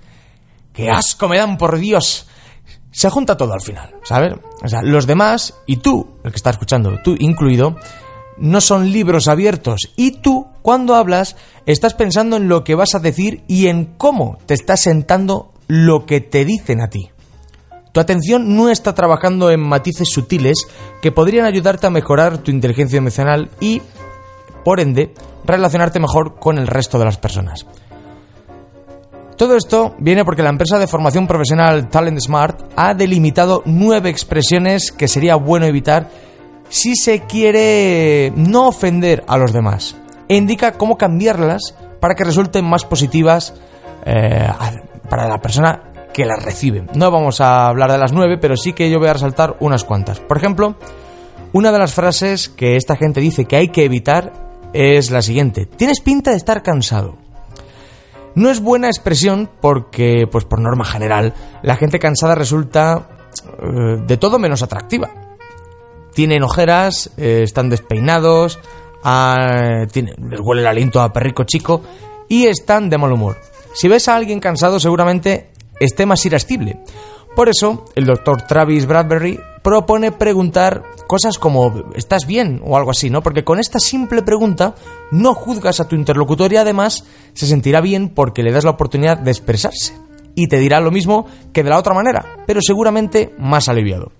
¡Qué 0.76 0.90
asco 0.90 1.26
me 1.26 1.38
dan, 1.38 1.56
por 1.56 1.78
Dios! 1.78 2.26
Se 2.90 3.08
junta 3.08 3.36
todo 3.36 3.54
al 3.54 3.62
final, 3.62 3.94
¿sabes? 4.04 4.34
O 4.62 4.68
sea, 4.68 4.82
los 4.82 5.06
demás 5.06 5.54
y 5.66 5.78
tú, 5.78 6.18
el 6.22 6.30
que 6.30 6.36
está 6.36 6.50
escuchando, 6.50 6.98
tú 7.02 7.16
incluido, 7.18 7.76
no 8.36 8.60
son 8.60 8.92
libros 8.92 9.26
abiertos 9.26 9.92
y 9.96 10.12
tú, 10.12 10.46
cuando 10.60 10.94
hablas, 10.94 11.36
estás 11.64 11.94
pensando 11.94 12.36
en 12.36 12.48
lo 12.48 12.62
que 12.62 12.74
vas 12.74 12.94
a 12.94 12.98
decir 12.98 13.42
y 13.48 13.68
en 13.68 13.86
cómo 13.96 14.38
te 14.44 14.52
está 14.52 14.76
sentando 14.76 15.52
lo 15.66 16.04
que 16.04 16.20
te 16.20 16.44
dicen 16.44 16.82
a 16.82 16.90
ti. 16.90 17.10
Tu 17.92 18.00
atención 18.00 18.54
no 18.54 18.68
está 18.68 18.94
trabajando 18.94 19.50
en 19.50 19.60
matices 19.60 20.10
sutiles 20.10 20.66
que 21.00 21.12
podrían 21.12 21.46
ayudarte 21.46 21.86
a 21.86 21.90
mejorar 21.90 22.38
tu 22.38 22.50
inteligencia 22.50 22.98
emocional 22.98 23.48
y, 23.60 23.80
por 24.62 24.80
ende, 24.80 25.14
relacionarte 25.46 26.00
mejor 26.00 26.38
con 26.38 26.58
el 26.58 26.66
resto 26.66 26.98
de 26.98 27.06
las 27.06 27.16
personas. 27.16 27.66
Todo 29.36 29.56
esto 29.56 29.94
viene 29.98 30.24
porque 30.24 30.42
la 30.42 30.48
empresa 30.48 30.78
de 30.78 30.86
formación 30.86 31.26
profesional 31.26 31.88
Talent 31.88 32.20
Smart 32.20 32.72
ha 32.74 32.94
delimitado 32.94 33.62
nueve 33.66 34.08
expresiones 34.08 34.92
que 34.92 35.08
sería 35.08 35.36
bueno 35.36 35.66
evitar 35.66 36.08
si 36.70 36.96
se 36.96 37.20
quiere 37.20 38.32
no 38.34 38.68
ofender 38.68 39.24
a 39.28 39.36
los 39.36 39.52
demás 39.52 39.96
e 40.28 40.36
indica 40.36 40.72
cómo 40.72 40.96
cambiarlas 40.96 41.74
para 42.00 42.14
que 42.14 42.24
resulten 42.24 42.64
más 42.64 42.84
positivas 42.84 43.54
eh, 44.06 44.48
para 45.08 45.28
la 45.28 45.38
persona 45.40 45.82
que 46.14 46.24
las 46.24 46.42
recibe. 46.42 46.86
No 46.94 47.10
vamos 47.10 47.42
a 47.42 47.66
hablar 47.66 47.92
de 47.92 47.98
las 47.98 48.12
nueve, 48.12 48.38
pero 48.38 48.56
sí 48.56 48.72
que 48.72 48.90
yo 48.90 48.98
voy 48.98 49.08
a 49.08 49.12
resaltar 49.12 49.56
unas 49.60 49.84
cuantas. 49.84 50.18
Por 50.18 50.38
ejemplo, 50.38 50.76
una 51.52 51.72
de 51.72 51.78
las 51.78 51.92
frases 51.92 52.48
que 52.48 52.76
esta 52.76 52.96
gente 52.96 53.20
dice 53.20 53.44
que 53.44 53.56
hay 53.56 53.68
que 53.68 53.84
evitar 53.84 54.32
es 54.72 55.10
la 55.10 55.20
siguiente. 55.20 55.66
Tienes 55.66 56.00
pinta 56.00 56.30
de 56.30 56.38
estar 56.38 56.62
cansado. 56.62 57.25
No 58.36 58.50
es 58.50 58.60
buena 58.60 58.88
expresión 58.88 59.48
porque, 59.60 60.28
pues 60.30 60.44
por 60.44 60.60
norma 60.60 60.84
general, 60.84 61.32
la 61.62 61.76
gente 61.76 61.98
cansada 61.98 62.34
resulta 62.34 63.08
eh, 63.58 64.02
de 64.06 64.16
todo 64.18 64.38
menos 64.38 64.62
atractiva. 64.62 65.10
Tienen 66.12 66.42
ojeras, 66.42 67.10
eh, 67.16 67.40
están 67.42 67.70
despeinados, 67.70 68.58
ah, 69.02 69.86
les 69.94 70.40
huele 70.40 70.60
el 70.60 70.66
aliento 70.66 71.00
a 71.00 71.14
perrico 71.14 71.44
chico 71.44 71.80
y 72.28 72.44
están 72.44 72.90
de 72.90 72.98
mal 72.98 73.12
humor. 73.12 73.38
Si 73.72 73.88
ves 73.88 74.06
a 74.08 74.16
alguien 74.16 74.38
cansado, 74.38 74.78
seguramente 74.80 75.48
esté 75.80 76.04
más 76.04 76.24
irascible. 76.26 76.80
Por 77.34 77.48
eso, 77.48 77.86
el 77.94 78.04
doctor 78.04 78.42
Travis 78.42 78.86
Bradbury 78.86 79.40
propone 79.66 80.12
preguntar 80.12 80.84
cosas 81.08 81.40
como 81.40 81.90
¿estás 81.96 82.24
bien? 82.24 82.60
o 82.64 82.76
algo 82.76 82.92
así, 82.92 83.10
¿no? 83.10 83.20
Porque 83.20 83.42
con 83.42 83.58
esta 83.58 83.80
simple 83.80 84.22
pregunta 84.22 84.76
no 85.10 85.34
juzgas 85.34 85.80
a 85.80 85.88
tu 85.88 85.96
interlocutor 85.96 86.52
y 86.52 86.56
además 86.56 87.04
se 87.34 87.48
sentirá 87.48 87.80
bien 87.80 88.10
porque 88.10 88.44
le 88.44 88.52
das 88.52 88.62
la 88.62 88.70
oportunidad 88.70 89.18
de 89.18 89.32
expresarse. 89.32 89.92
Y 90.36 90.46
te 90.46 90.60
dirá 90.60 90.78
lo 90.78 90.92
mismo 90.92 91.26
que 91.52 91.64
de 91.64 91.70
la 91.70 91.78
otra 91.78 91.94
manera, 91.94 92.44
pero 92.46 92.60
seguramente 92.62 93.34
más 93.38 93.68
aliviado. 93.68 94.12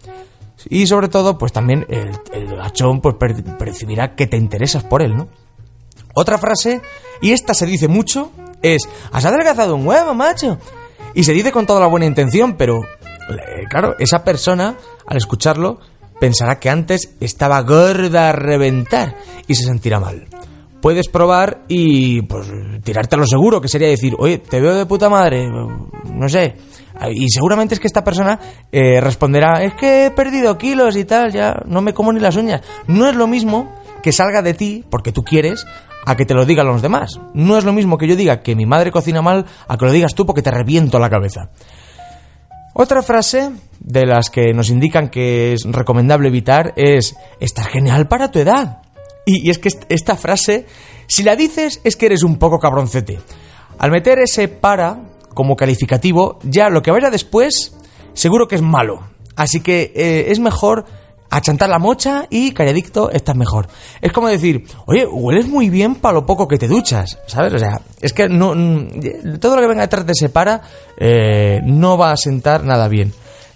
Y 0.69 0.89
sobre 0.89 1.07
todo, 1.07 1.39
pues 1.39 1.53
también 1.53 1.87
el, 1.91 2.11
el 2.33 2.57
gachón 2.57 3.01
pues, 3.01 3.15
per- 3.15 3.57
percibirá 3.57 4.17
que 4.17 4.27
te 4.27 4.37
interesas 4.37 4.83
por 4.83 5.01
él, 5.01 5.17
¿no? 5.17 5.29
Otra 6.17 6.39
frase, 6.39 6.81
y 7.23 7.31
esta 7.31 7.55
se 7.55 7.67
dice 7.67 7.87
mucho, 7.87 8.33
es 8.63 8.89
¿Has 9.13 9.25
adelgazado 9.25 9.77
un 9.77 9.87
huevo, 9.87 10.13
macho? 10.13 10.59
Y 11.15 11.23
se 11.23 11.33
dice 11.33 11.53
con 11.53 11.67
toda 11.67 11.79
la 11.79 11.87
buena 11.87 12.05
intención, 12.07 12.57
pero 12.57 12.81
claro, 13.69 13.97
esa 13.99 14.25
persona, 14.25 14.77
al 15.07 15.17
escucharlo, 15.17 15.79
pensará 16.21 16.59
que 16.59 16.71
antes 16.71 17.15
estaba 17.21 17.61
gorda 17.63 18.31
a 18.31 18.33
reventar 18.33 19.17
y 19.47 19.55
se 19.55 19.65
sentirá 19.65 20.01
mal. 20.01 20.27
Puedes 20.81 21.09
probar 21.09 21.65
y 21.69 22.23
pues 22.23 22.47
tirarte 22.85 23.17
a 23.17 23.19
lo 23.19 23.27
seguro, 23.27 23.61
que 23.61 23.69
sería 23.69 23.89
decir, 23.89 24.15
oye, 24.19 24.39
te 24.39 24.61
veo 24.61 24.75
de 24.75 24.87
puta 24.87 25.09
madre, 25.09 25.49
no 25.49 26.29
sé. 26.29 26.55
Y 27.11 27.29
seguramente 27.29 27.75
es 27.75 27.81
que 27.81 27.89
esta 27.89 28.05
persona 28.05 28.39
eh, 28.73 29.01
responderá, 29.01 29.63
es 29.63 29.75
que 29.75 30.07
he 30.07 30.11
perdido 30.11 30.57
kilos 30.57 30.97
y 30.97 31.05
tal, 31.05 31.33
ya 31.33 31.63
no 31.67 31.83
me 31.83 31.93
como 31.93 32.13
ni 32.13 32.21
las 32.21 32.37
uñas. 32.37 32.63
No 32.87 33.09
es 33.09 33.17
lo 33.17 33.27
mismo 33.27 33.75
que 34.03 34.13
salga 34.13 34.43
de 34.43 34.55
ti, 34.55 34.85
porque 34.89 35.13
tú 35.13 35.25
quieres, 35.25 35.67
a 36.07 36.17
que 36.17 36.25
te 36.25 36.35
lo 36.35 36.47
digan 36.47 36.67
los 36.67 36.83
demás. 36.83 37.21
No 37.35 37.59
es 37.59 37.65
lo 37.65 37.73
mismo 37.73 37.99
que 37.99 38.07
yo 38.07 38.17
diga 38.17 38.41
que 38.41 38.55
mi 38.55 38.65
madre 38.65 38.93
cocina 38.93 39.21
mal 39.21 39.45
a 39.69 39.77
que 39.77 39.85
lo 39.85 39.93
digas 39.93 40.15
tú 40.15 40.25
porque 40.25 40.43
te 40.43 40.51
reviento 40.51 40.99
la 40.99 41.11
cabeza. 41.11 41.51
Otra 42.79 43.01
frase 43.03 43.53
de 43.81 44.05
las 44.05 44.29
que 44.29 44.53
nos 44.53 44.69
indican 44.69 45.09
que 45.09 45.55
es 45.55 45.63
recomendable 45.65 46.29
evitar 46.29 46.75
es 46.77 47.17
estás 47.41 47.69
genial 47.69 48.07
para 48.07 48.31
tu 48.31 48.39
edad. 48.39 48.83
Y, 49.25 49.49
es 49.51 49.59
que 49.59 49.69
est- 49.69 49.85
esta 49.89 50.15
frase, 50.15 50.67
si 51.07 51.23
la 51.23 51.37
dices, 51.37 51.81
es 51.85 51.97
que 51.97 52.05
eres 52.07 52.23
un 52.23 52.37
poco 52.39 52.59
cabroncete. 52.59 53.19
Al 53.79 53.91
meter 53.91 54.19
ese 54.19 54.49
para 54.49 55.01
como 55.33 55.57
calificativo, 55.57 56.39
ya 56.43 56.69
lo 56.69 56.83
que 56.83 56.91
vaya 56.91 57.09
después, 57.09 57.75
seguro 58.13 58.47
que 58.47 58.57
es 58.57 58.63
malo. 58.63 59.01
Así 59.37 59.61
que 59.61 59.93
eh, 59.95 60.27
es 60.31 60.39
mejor 60.39 60.85
achantar 61.31 61.69
la 61.69 61.79
mocha 61.79 62.27
y 62.31 62.53
calladicto 62.53 63.11
estás 63.11 63.37
mejor. 63.37 63.69
Es 64.01 64.13
como 64.13 64.29
decir, 64.29 64.65
oye, 64.87 65.07
hueles 65.07 65.49
muy 65.49 65.71
bien 65.71 65.97
para 65.97 66.15
lo 66.15 66.27
poco 66.27 66.49
que 66.49 66.59
te 66.59 66.69
duchas, 66.69 67.19
¿sabes? 67.27 67.53
O 67.53 67.59
sea, 67.59 67.81
es 68.01 68.13
que 68.13 68.29
no, 68.29 68.55
mm, 68.55 69.39
todo 69.41 69.57
lo 69.57 69.63
que 69.63 69.69
venga 69.69 69.83
detrás 69.83 70.07
de 70.07 70.13
ese 70.13 70.29
para 70.29 70.63
eh, 70.99 71.61
no 71.65 71.99
va 71.99 72.13
a 72.13 72.17
sentar 72.17 72.65
nada 72.65 72.89
bien. 72.89 73.13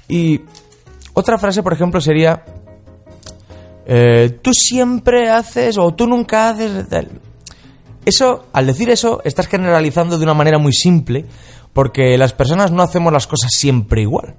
Y 0.08 0.40
otra 1.14 1.38
frase, 1.38 1.62
por 1.62 1.72
ejemplo, 1.72 2.00
sería, 2.00 2.44
eh, 3.86 4.38
tú 4.42 4.52
siempre 4.54 5.30
haces 5.30 5.78
o 5.78 5.92
tú 5.92 6.06
nunca 6.06 6.50
haces... 6.50 6.88
tal". 6.88 7.08
Eso, 8.04 8.46
al 8.52 8.66
decir 8.66 8.88
eso, 8.90 9.20
estás 9.24 9.46
generalizando 9.46 10.18
de 10.18 10.24
una 10.24 10.34
manera 10.34 10.58
muy 10.58 10.72
simple, 10.72 11.26
porque 11.72 12.16
las 12.16 12.32
personas 12.32 12.72
no 12.72 12.82
hacemos 12.82 13.12
las 13.12 13.26
cosas 13.26 13.50
siempre 13.52 14.02
igual. 14.02 14.34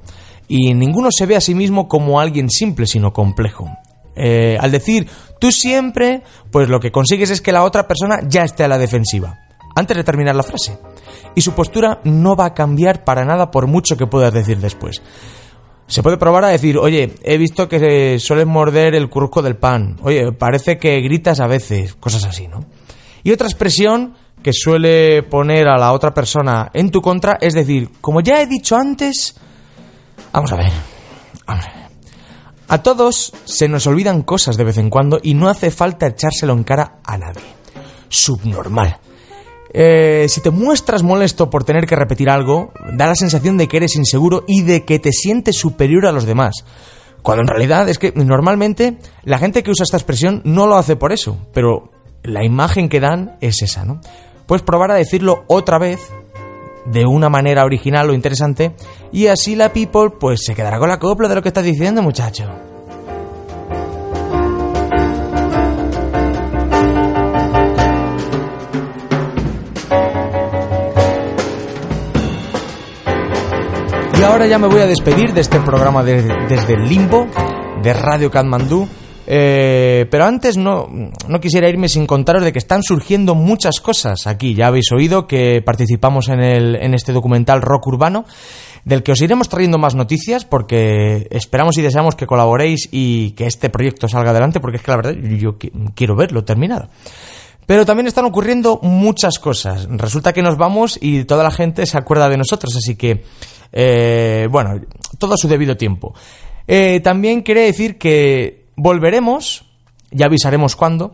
Y 0.54 0.74
ninguno 0.74 1.08
se 1.18 1.26
ve 1.26 1.38
a 1.38 1.40
sí 1.40 1.56
mismo 1.56 1.88
como 1.88 2.20
alguien 2.20 2.50
simple, 2.50 2.86
sino 2.86 3.14
complejo. 3.14 3.70
Eh, 4.18 4.58
al 4.60 4.70
decir 4.70 5.08
tú 5.40 5.50
siempre, 5.50 6.24
pues 6.52 6.68
lo 6.68 6.82
que 6.82 6.92
consigues 6.92 7.30
es 7.30 7.40
que 7.40 7.54
la 7.54 7.64
otra 7.64 7.88
persona 7.88 8.20
ya 8.28 8.44
esté 8.44 8.66
a 8.66 8.68
la 8.68 8.78
defensiva, 8.78 9.40
antes 9.78 9.96
de 9.96 10.04
terminar 10.04 10.36
la 10.36 10.44
frase. 10.44 10.78
Y 11.36 11.42
su 11.42 11.54
postura 11.54 12.02
no 12.04 12.36
va 12.36 12.48
a 12.48 12.54
cambiar 12.54 13.06
para 13.06 13.24
nada 13.24 13.50
por 13.50 13.66
mucho 13.66 13.96
que 13.96 14.08
puedas 14.08 14.34
decir 14.34 14.58
después. 14.58 15.02
Se 15.88 16.04
puede 16.04 16.18
probar 16.18 16.44
a 16.44 16.50
decir, 16.50 16.78
oye, 16.78 17.14
he 17.24 17.38
visto 17.38 17.70
que 17.70 18.20
sueles 18.20 18.46
morder 18.46 18.94
el 18.94 19.10
crusco 19.10 19.42
del 19.42 19.56
pan. 19.56 20.00
Oye, 20.02 20.34
parece 20.34 20.78
que 20.78 21.00
gritas 21.00 21.40
a 21.40 21.48
veces, 21.48 21.94
cosas 21.94 22.26
así, 22.26 22.50
¿no? 22.50 22.66
Y 23.24 23.32
otra 23.32 23.48
expresión 23.48 24.16
que 24.44 24.52
suele 24.52 25.24
poner 25.24 25.70
a 25.70 25.78
la 25.78 25.94
otra 25.94 26.14
persona 26.14 26.72
en 26.74 26.92
tu 26.92 27.00
contra 27.02 27.38
es 27.40 27.54
decir, 27.54 27.90
como 28.02 28.20
ya 28.20 28.42
he 28.42 28.48
dicho 28.48 28.76
antes, 28.76 29.36
vamos 30.32 30.52
a 30.52 30.56
ver, 30.56 30.72
vamos 31.46 31.66
a 31.66 31.74
ver. 31.74 31.82
A 32.68 32.82
todos 32.82 33.34
se 33.44 33.68
nos 33.68 33.86
olvidan 33.86 34.22
cosas 34.22 34.56
de 34.56 34.64
vez 34.64 34.78
en 34.78 34.90
cuando 34.90 35.20
y 35.22 35.34
no 35.34 35.50
hace 35.50 35.72
falta 35.72 36.08
echárselo 36.08 36.54
en 36.54 36.64
cara 36.64 37.00
a 37.04 37.18
nadie. 37.18 37.44
Subnormal. 38.08 38.98
Eh, 39.74 40.26
si 40.30 40.42
te 40.42 40.52
muestras 40.52 41.04
molesto 41.04 41.50
por 41.50 41.64
tener 41.64 41.86
que 41.86 41.96
repetir 41.96 42.30
algo, 42.30 42.72
da 42.94 43.08
la 43.08 43.16
sensación 43.16 43.58
de 43.58 43.68
que 43.68 43.78
eres 43.78 43.96
inseguro 43.96 44.44
y 44.48 44.62
de 44.62 44.86
que 44.86 45.00
te 45.00 45.12
sientes 45.12 45.58
superior 45.58 46.06
a 46.06 46.12
los 46.12 46.26
demás. 46.26 46.66
Cuando 47.22 47.42
en 47.42 47.48
realidad 47.48 47.88
es 47.90 48.00
que 48.00 48.14
normalmente 48.16 48.98
la 49.24 49.38
gente 49.38 49.64
que 49.64 49.72
usa 49.72 49.84
esta 49.84 49.98
expresión 49.98 50.42
no 50.44 50.66
lo 50.66 50.76
hace 50.76 50.96
por 50.96 51.12
eso, 51.12 51.38
pero 51.54 51.92
la 52.24 52.44
imagen 52.44 52.90
que 52.90 53.00
dan 53.00 53.38
es 53.42 53.62
esa, 53.62 53.86
¿no? 53.86 54.02
Puedes 54.46 54.64
probar 54.64 54.92
a 54.92 54.96
decirlo 54.96 55.44
otra 55.48 55.78
vez 55.78 56.00
de 56.86 57.06
una 57.06 57.30
manera 57.30 57.64
original 57.64 58.10
o 58.10 58.14
interesante 58.14 58.74
y 59.12 59.28
así 59.28 59.56
la 59.56 59.72
people 59.72 60.10
pues 60.20 60.42
se 60.46 60.56
quedará 60.56 60.80
con 60.80 60.90
la 60.90 61.00
copla 61.00 61.28
de 61.28 61.36
lo 61.36 61.42
que 61.42 61.50
estás 61.50 61.64
diciendo, 61.64 62.02
muchacho. 62.02 62.46
Y 74.20 74.24
ahora 74.24 74.46
ya 74.46 74.60
me 74.60 74.68
voy 74.68 74.82
a 74.82 74.88
despedir 74.88 75.34
de 75.34 75.42
este 75.42 75.60
programa 75.60 76.04
de- 76.04 76.22
desde 76.48 76.74
el 76.74 76.88
limbo 76.88 77.28
de 77.82 77.94
Radio 77.94 78.30
Katmandú. 78.30 78.88
Eh, 79.34 80.08
pero 80.12 80.26
antes 80.26 80.58
no, 80.58 80.90
no 81.30 81.40
quisiera 81.40 81.70
irme 81.70 81.88
sin 81.88 82.06
contaros 82.06 82.44
de 82.44 82.52
que 82.52 82.60
están 82.60 82.84
surgiendo 82.84 83.34
muchas 83.34 83.80
cosas 83.80 84.28
aquí. 84.28 84.56
Ya 84.56 84.68
habéis 84.68 84.92
oído 84.92 85.26
que 85.26 85.62
participamos 85.66 86.28
en, 86.28 86.42
el, 86.42 86.76
en 86.76 86.94
este 86.94 87.14
documental 87.14 87.62
Rock 87.62 87.88
Urbano, 87.88 88.26
del 88.84 89.04
que 89.04 89.14
os 89.14 89.22
iremos 89.22 89.48
trayendo 89.48 89.78
más 89.78 89.96
noticias 89.96 90.44
porque 90.44 91.28
esperamos 91.32 91.78
y 91.78 91.82
deseamos 91.82 92.16
que 92.16 92.28
colaboréis 92.28 92.90
y 92.92 93.32
que 93.32 93.46
este 93.46 93.70
proyecto 93.70 94.10
salga 94.10 94.32
adelante 94.32 94.60
porque 94.60 94.78
es 94.78 94.84
que 94.84 94.92
la 94.92 94.98
verdad 94.98 95.14
yo 95.14 95.58
qui- 95.58 95.72
quiero 95.96 96.18
verlo 96.18 96.44
terminado. 96.44 96.90
Pero 97.66 97.86
también 97.86 98.08
están 98.08 98.26
ocurriendo 98.26 98.80
muchas 98.82 99.40
cosas. 99.40 99.88
Resulta 99.90 100.34
que 100.34 100.42
nos 100.42 100.58
vamos 100.58 101.00
y 101.02 101.24
toda 101.24 101.44
la 101.46 101.52
gente 101.52 101.86
se 101.86 101.98
acuerda 101.98 102.28
de 102.28 102.36
nosotros, 102.36 102.76
así 102.76 102.98
que, 102.98 103.24
eh, 103.72 104.50
bueno, 104.52 104.82
todo 105.18 105.36
a 105.36 105.38
su 105.38 105.48
debido 105.48 105.78
tiempo. 105.78 106.14
Eh, 106.68 107.00
también 107.02 107.44
quiere 107.44 107.62
decir 107.62 107.98
que 107.98 108.61
volveremos, 108.82 109.66
ya 110.10 110.26
avisaremos 110.26 110.76
cuándo, 110.76 111.14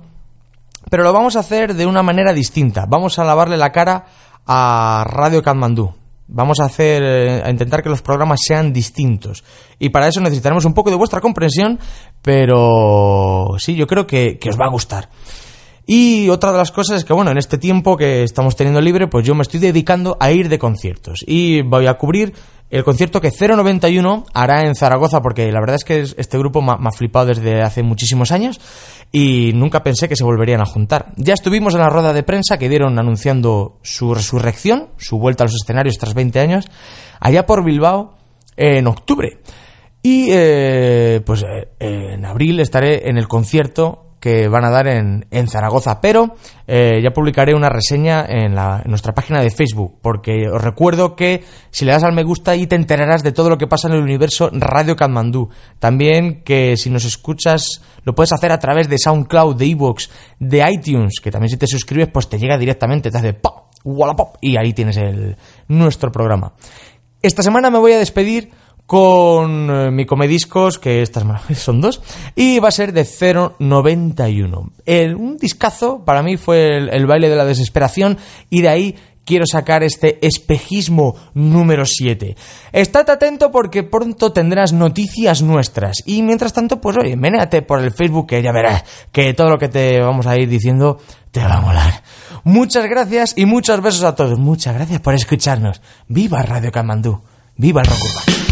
pero 0.89 1.03
lo 1.03 1.11
vamos 1.11 1.35
a 1.35 1.41
hacer 1.41 1.75
de 1.75 1.85
una 1.85 2.01
manera 2.01 2.33
distinta. 2.33 2.85
Vamos 2.87 3.19
a 3.19 3.25
lavarle 3.25 3.57
la 3.57 3.71
cara 3.71 4.05
a 4.45 5.05
Radio 5.05 5.43
Katmandú. 5.43 5.93
Vamos 6.29 6.59
a 6.59 6.65
hacer, 6.65 7.03
eh, 7.03 7.41
a 7.43 7.49
intentar 7.49 7.83
que 7.83 7.89
los 7.89 8.01
programas 8.01 8.39
sean 8.45 8.71
distintos. 8.71 9.43
Y 9.79 9.89
para 9.89 10.07
eso 10.07 10.21
necesitaremos 10.21 10.65
un 10.65 10.73
poco 10.73 10.89
de 10.89 10.95
vuestra 10.95 11.19
comprensión, 11.19 11.79
pero 12.21 13.55
sí, 13.59 13.75
yo 13.75 13.85
creo 13.85 14.07
que, 14.07 14.37
que 14.37 14.49
os 14.49 14.59
va 14.59 14.65
a 14.65 14.71
gustar. 14.71 15.09
Y 15.85 16.27
otra 16.29 16.51
de 16.51 16.57
las 16.57 16.71
cosas 16.71 16.99
es 16.99 17.05
que, 17.05 17.13
bueno, 17.13 17.31
en 17.31 17.37
este 17.37 17.57
tiempo 17.57 17.95
que 17.95 18.23
estamos 18.23 18.55
teniendo 18.55 18.81
libre, 18.81 19.07
pues 19.07 19.25
yo 19.25 19.35
me 19.35 19.41
estoy 19.41 19.61
dedicando 19.61 20.17
a 20.19 20.31
ir 20.31 20.49
de 20.49 20.59
conciertos. 20.59 21.23
Y 21.25 21.61
voy 21.61 21.87
a 21.87 21.93
cubrir 21.93 22.33
el 22.69 22.83
concierto 22.83 23.21
que 23.21 23.31
091 23.31 24.25
hará 24.33 24.63
en 24.65 24.75
Zaragoza, 24.75 25.21
porque 25.21 25.51
la 25.51 25.59
verdad 25.59 25.75
es 25.77 25.83
que 25.85 26.01
es- 26.01 26.15
este 26.17 26.37
grupo 26.37 26.61
me 26.61 26.73
ha, 26.73 26.77
me 26.77 26.89
ha 26.89 26.91
flipado 26.91 27.27
desde 27.27 27.61
hace 27.61 27.81
muchísimos 27.83 28.31
años 28.31 28.59
y 29.11 29.51
nunca 29.53 29.83
pensé 29.83 30.09
que 30.09 30.15
se 30.17 30.23
volverían 30.25 30.61
a 30.61 30.65
juntar. 30.65 31.13
Ya 31.15 31.33
estuvimos 31.33 31.73
en 31.75 31.79
la 31.79 31.89
rueda 31.89 32.11
de 32.13 32.23
prensa 32.23 32.57
que 32.57 32.67
dieron 32.69 32.99
anunciando 32.99 33.79
su 33.83 34.13
resurrección, 34.13 34.89
su 34.97 35.17
vuelta 35.17 35.43
a 35.43 35.47
los 35.47 35.55
escenarios 35.55 35.95
tras 35.97 36.13
20 36.13 36.39
años, 36.39 36.65
allá 37.19 37.45
por 37.45 37.63
Bilbao 37.63 38.15
en 38.57 38.87
octubre. 38.87 39.39
Y 40.03 40.27
eh, 40.31 41.21
pues 41.25 41.43
eh, 41.43 41.69
en 41.79 42.25
abril 42.25 42.59
estaré 42.59 43.09
en 43.09 43.17
el 43.17 43.27
concierto 43.27 44.06
que 44.19 44.47
van 44.47 44.65
a 44.65 44.69
dar 44.69 44.87
en, 44.87 45.25
en 45.31 45.47
Zaragoza, 45.47 46.01
pero 46.01 46.35
eh, 46.65 46.99
ya 47.03 47.11
publicaré 47.11 47.53
una 47.53 47.69
reseña 47.69 48.25
en, 48.27 48.55
la- 48.55 48.81
nuestra 48.85 49.13
página 49.13 49.41
de 49.41 49.51
Facebook, 49.51 49.99
porque 50.01 50.47
os 50.51 50.61
recuerdo 50.61 51.15
que 51.15 51.43
si 51.69 51.85
le 51.85 51.91
das 51.91 52.03
al 52.03 52.13
me 52.13 52.23
gusta 52.23 52.55
y 52.55 52.65
te 52.67 52.75
enterarás 52.75 53.21
de 53.23 53.31
todo 53.31 53.49
lo 53.49 53.57
que 53.57 53.67
pasa 53.67 53.87
en 53.87 53.93
el 53.93 54.01
universo 54.01 54.49
Radio 54.51 54.95
Katmandú. 54.95 55.49
También 55.79 56.41
que 56.43 56.77
si 56.77 56.89
nos 56.89 57.05
escuchas 57.05 57.81
lo 58.03 58.15
puedes 58.15 58.33
hacer 58.33 58.51
a 58.51 58.59
través 58.59 58.89
de 58.89 58.97
SoundCloud, 58.97 59.55
de 59.55 59.65
Evox, 59.65 60.09
de 60.39 60.65
iTunes, 60.71 61.19
que 61.21 61.31
también 61.31 61.49
si 61.49 61.57
te 61.57 61.67
suscribes 61.67 62.09
pues 62.11 62.27
te 62.27 62.39
llega 62.39 62.57
directamente, 62.57 63.11
te 63.11 63.17
hace 63.17 63.33
pop, 63.33 63.65
y 64.41 64.57
ahí 64.57 64.73
tienes 64.73 64.97
el, 64.97 65.37
nuestro 65.67 66.11
programa. 66.11 66.53
Esta 67.21 67.41
semana 67.43 67.69
me 67.69 67.79
voy 67.79 67.93
a 67.93 67.97
despedir 67.99 68.51
con 68.87 69.69
eh, 69.69 69.91
mi 69.91 70.05
comediscos, 70.05 70.79
que 70.79 71.03
estas 71.03 71.23
son 71.59 71.81
dos, 71.81 72.01
y 72.35 72.57
va 72.59 72.69
a 72.69 72.71
ser 72.71 72.93
de 72.93 73.05
091. 73.59 74.71
El, 74.85 75.15
un 75.15 75.37
discazo 75.37 76.03
para 76.03 76.23
mí 76.23 76.37
fue 76.37 76.77
el, 76.77 77.05
baile 77.05 77.29
de 77.29 77.35
la 77.35 77.45
desesperación 77.45 78.17
y 78.49 78.61
de 78.61 78.69
ahí 78.69 78.95
quiero 79.25 79.43
sacar 79.45 79.83
este 79.83 80.25
espejismo 80.25 81.15
número 81.33 81.85
7. 81.85 82.37
Estate 82.71 83.11
atento 83.11 83.51
porque 83.51 83.83
pronto 83.83 84.31
tendrás 84.31 84.71
noticias 84.71 85.41
nuestras 85.41 86.01
y 86.05 86.21
mientras 86.21 86.53
tanto 86.53 86.79
pues 86.79 86.95
oye, 86.95 87.17
menéate 87.17 87.63
por 87.63 87.83
el 87.83 87.91
Facebook 87.91 88.27
que 88.27 88.41
ya 88.41 88.53
verás 88.53 88.85
que 89.11 89.33
todo 89.33 89.49
lo 89.49 89.57
que 89.57 89.67
te 89.67 89.99
vamos 89.99 90.27
a 90.27 90.37
ir 90.37 90.47
diciendo 90.47 90.97
te 91.31 91.41
va 91.41 91.55
a 91.55 91.61
molar. 91.61 92.03
Muchas 92.45 92.85
gracias 92.89 93.33
y 93.35 93.45
muchos 93.45 93.81
besos 93.81 94.03
a 94.03 94.15
todos. 94.15 94.39
Muchas 94.39 94.73
gracias 94.73 95.01
por 95.01 95.13
escucharnos. 95.13 95.81
Viva 96.07 96.41
Radio 96.41 96.71
Camandú. 96.71 97.21
Viva 97.57 97.81
el 97.81 97.87
rock 97.87 97.99
urbano. 98.05 98.46